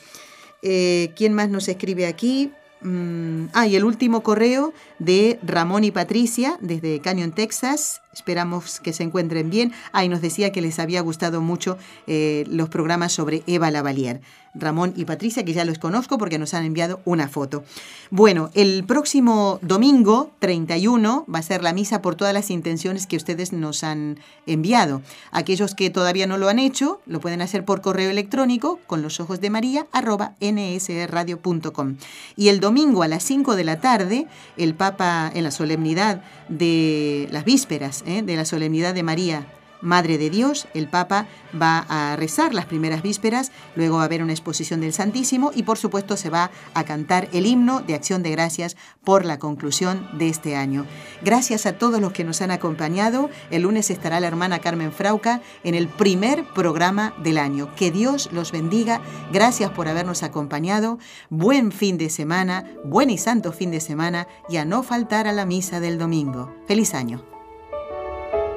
Eh, 0.62 1.12
¿Quién 1.16 1.34
más 1.34 1.50
nos 1.50 1.68
escribe 1.68 2.08
aquí? 2.08 2.52
Mm, 2.82 3.50
ah, 3.54 3.68
y 3.68 3.76
el 3.76 3.84
último 3.84 4.24
correo 4.24 4.74
de 4.98 5.40
Ramón 5.44 5.84
y 5.84 5.92
Patricia 5.92 6.58
desde 6.62 7.00
Canyon, 7.00 7.32
Texas. 7.32 8.02
Esperamos 8.12 8.80
que 8.80 8.92
se 8.92 9.04
encuentren 9.04 9.50
bien. 9.50 9.72
Ah, 9.92 10.04
y 10.04 10.10
nos 10.10 10.22
decía 10.22 10.52
que 10.52 10.62
les 10.62 10.80
había 10.80 11.02
gustado 11.02 11.42
mucho 11.42 11.78
eh, 12.08 12.44
los 12.48 12.70
programas 12.70 13.14
sobre 13.14 13.44
Eva 13.46 13.70
Lavalier. 13.70 14.22
Ramón 14.54 14.94
y 14.96 15.06
Patricia, 15.06 15.44
que 15.46 15.54
ya 15.54 15.66
los 15.66 15.80
conozco 15.80 16.18
porque 16.18 16.38
nos 16.38 16.54
han 16.54 16.66
enviado 16.66 17.00
una 17.06 17.28
foto. 17.28 17.64
Bueno, 18.10 18.50
el 18.54 18.84
próximo 18.84 19.60
domingo 19.62 20.32
31 20.40 21.26
va 21.34 21.40
a 21.40 21.44
ser 21.44 21.64
la 21.64 21.74
misa 21.74 22.02
por 22.02 22.16
todas 22.16 22.34
las 22.34 22.50
intenciones 22.50 23.08
que 23.08 23.18
ustedes 23.18 23.54
nos 23.54 23.84
han 23.84 24.20
enviado. 24.46 25.02
Aquellos 25.32 25.76
que 25.76 25.90
todavía 25.90 26.28
no 26.28 26.38
lo 26.38 26.50
han 26.50 26.60
hecho, 26.60 27.02
lo 27.06 27.20
pueden 27.20 27.42
hacer 27.42 27.64
por 27.64 27.82
correo 27.82 28.10
electrónico 28.10 28.80
con 28.88 29.02
los 29.02 29.20
ojos 29.20 29.40
de 29.40 29.50
María 29.50 29.88
arroba 29.92 30.36
nsradio.com. 30.42 31.96
Y 32.36 32.50
el 32.50 32.60
domingo 32.60 33.04
a 33.04 33.08
las 33.08 33.24
5 33.24 33.56
de 33.56 33.64
la 33.64 33.80
tarde, 33.80 34.28
el 34.58 34.76
Papa 34.76 35.32
en 35.34 35.44
la 35.44 35.52
solemnidad 35.52 36.24
de 36.50 37.30
las 37.32 37.46
vísperas, 37.46 38.04
¿eh? 38.06 38.22
de 38.22 38.36
la 38.36 38.46
solemnidad 38.46 38.94
de 38.94 39.04
María 39.04 39.48
Madre 39.82 40.18
de 40.18 40.30
Dios, 40.30 40.68
el 40.74 40.88
Papa 40.88 41.28
va 41.60 41.86
a 41.90 42.16
rezar 42.16 42.54
las 42.54 42.66
primeras 42.66 43.02
vísperas, 43.02 43.52
luego 43.76 43.98
va 43.98 44.04
a 44.04 44.06
haber 44.06 44.24
una 44.24 44.34
exposición 44.34 44.82
del 44.82 44.94
Santísimo 44.94 45.52
y 45.56 45.64
por 45.64 45.78
supuesto 45.78 46.18
se 46.18 46.30
va 46.30 46.52
a 46.74 46.84
cantar 46.84 47.28
el 47.34 47.46
himno 47.46 47.82
de 47.82 47.96
acción 47.96 48.24
de 48.24 48.32
gracias 48.32 48.78
por 49.04 49.26
la 49.26 49.40
conclusión 49.40 50.08
de 50.18 50.30
este 50.30 50.56
año. 50.56 50.86
Gracias 51.24 51.66
a 51.66 51.74
todos 51.74 52.00
los 52.00 52.14
que 52.14 52.24
nos 52.24 52.42
han 52.42 52.52
acompañado. 52.52 53.30
El 53.50 53.64
lunes 53.64 53.90
estará 53.90 54.20
la 54.20 54.28
hermana 54.28 54.60
Carmen 54.60 54.92
Frauca 54.92 55.42
en 55.64 55.76
el 55.76 55.88
primer 55.88 56.46
programa 56.54 57.14
del 57.24 57.38
año. 57.38 57.74
Que 57.76 57.92
Dios 57.92 58.30
los 58.32 58.52
bendiga. 58.52 59.02
Gracias 59.32 59.72
por 59.72 59.88
habernos 59.88 60.24
acompañado. 60.24 61.00
Buen 61.30 61.72
fin 61.72 61.98
de 61.98 62.10
semana, 62.10 62.66
buen 62.84 63.10
y 63.10 63.18
santo 63.18 63.52
fin 63.52 63.72
de 63.72 63.80
semana 63.80 64.28
y 64.50 64.58
a 64.58 64.66
no 64.66 64.84
faltar 64.84 65.28
a 65.28 65.32
la 65.32 65.46
misa 65.46 65.80
del 65.80 65.98
domingo. 65.98 66.54
Feliz 66.68 66.94
año. 66.94 67.41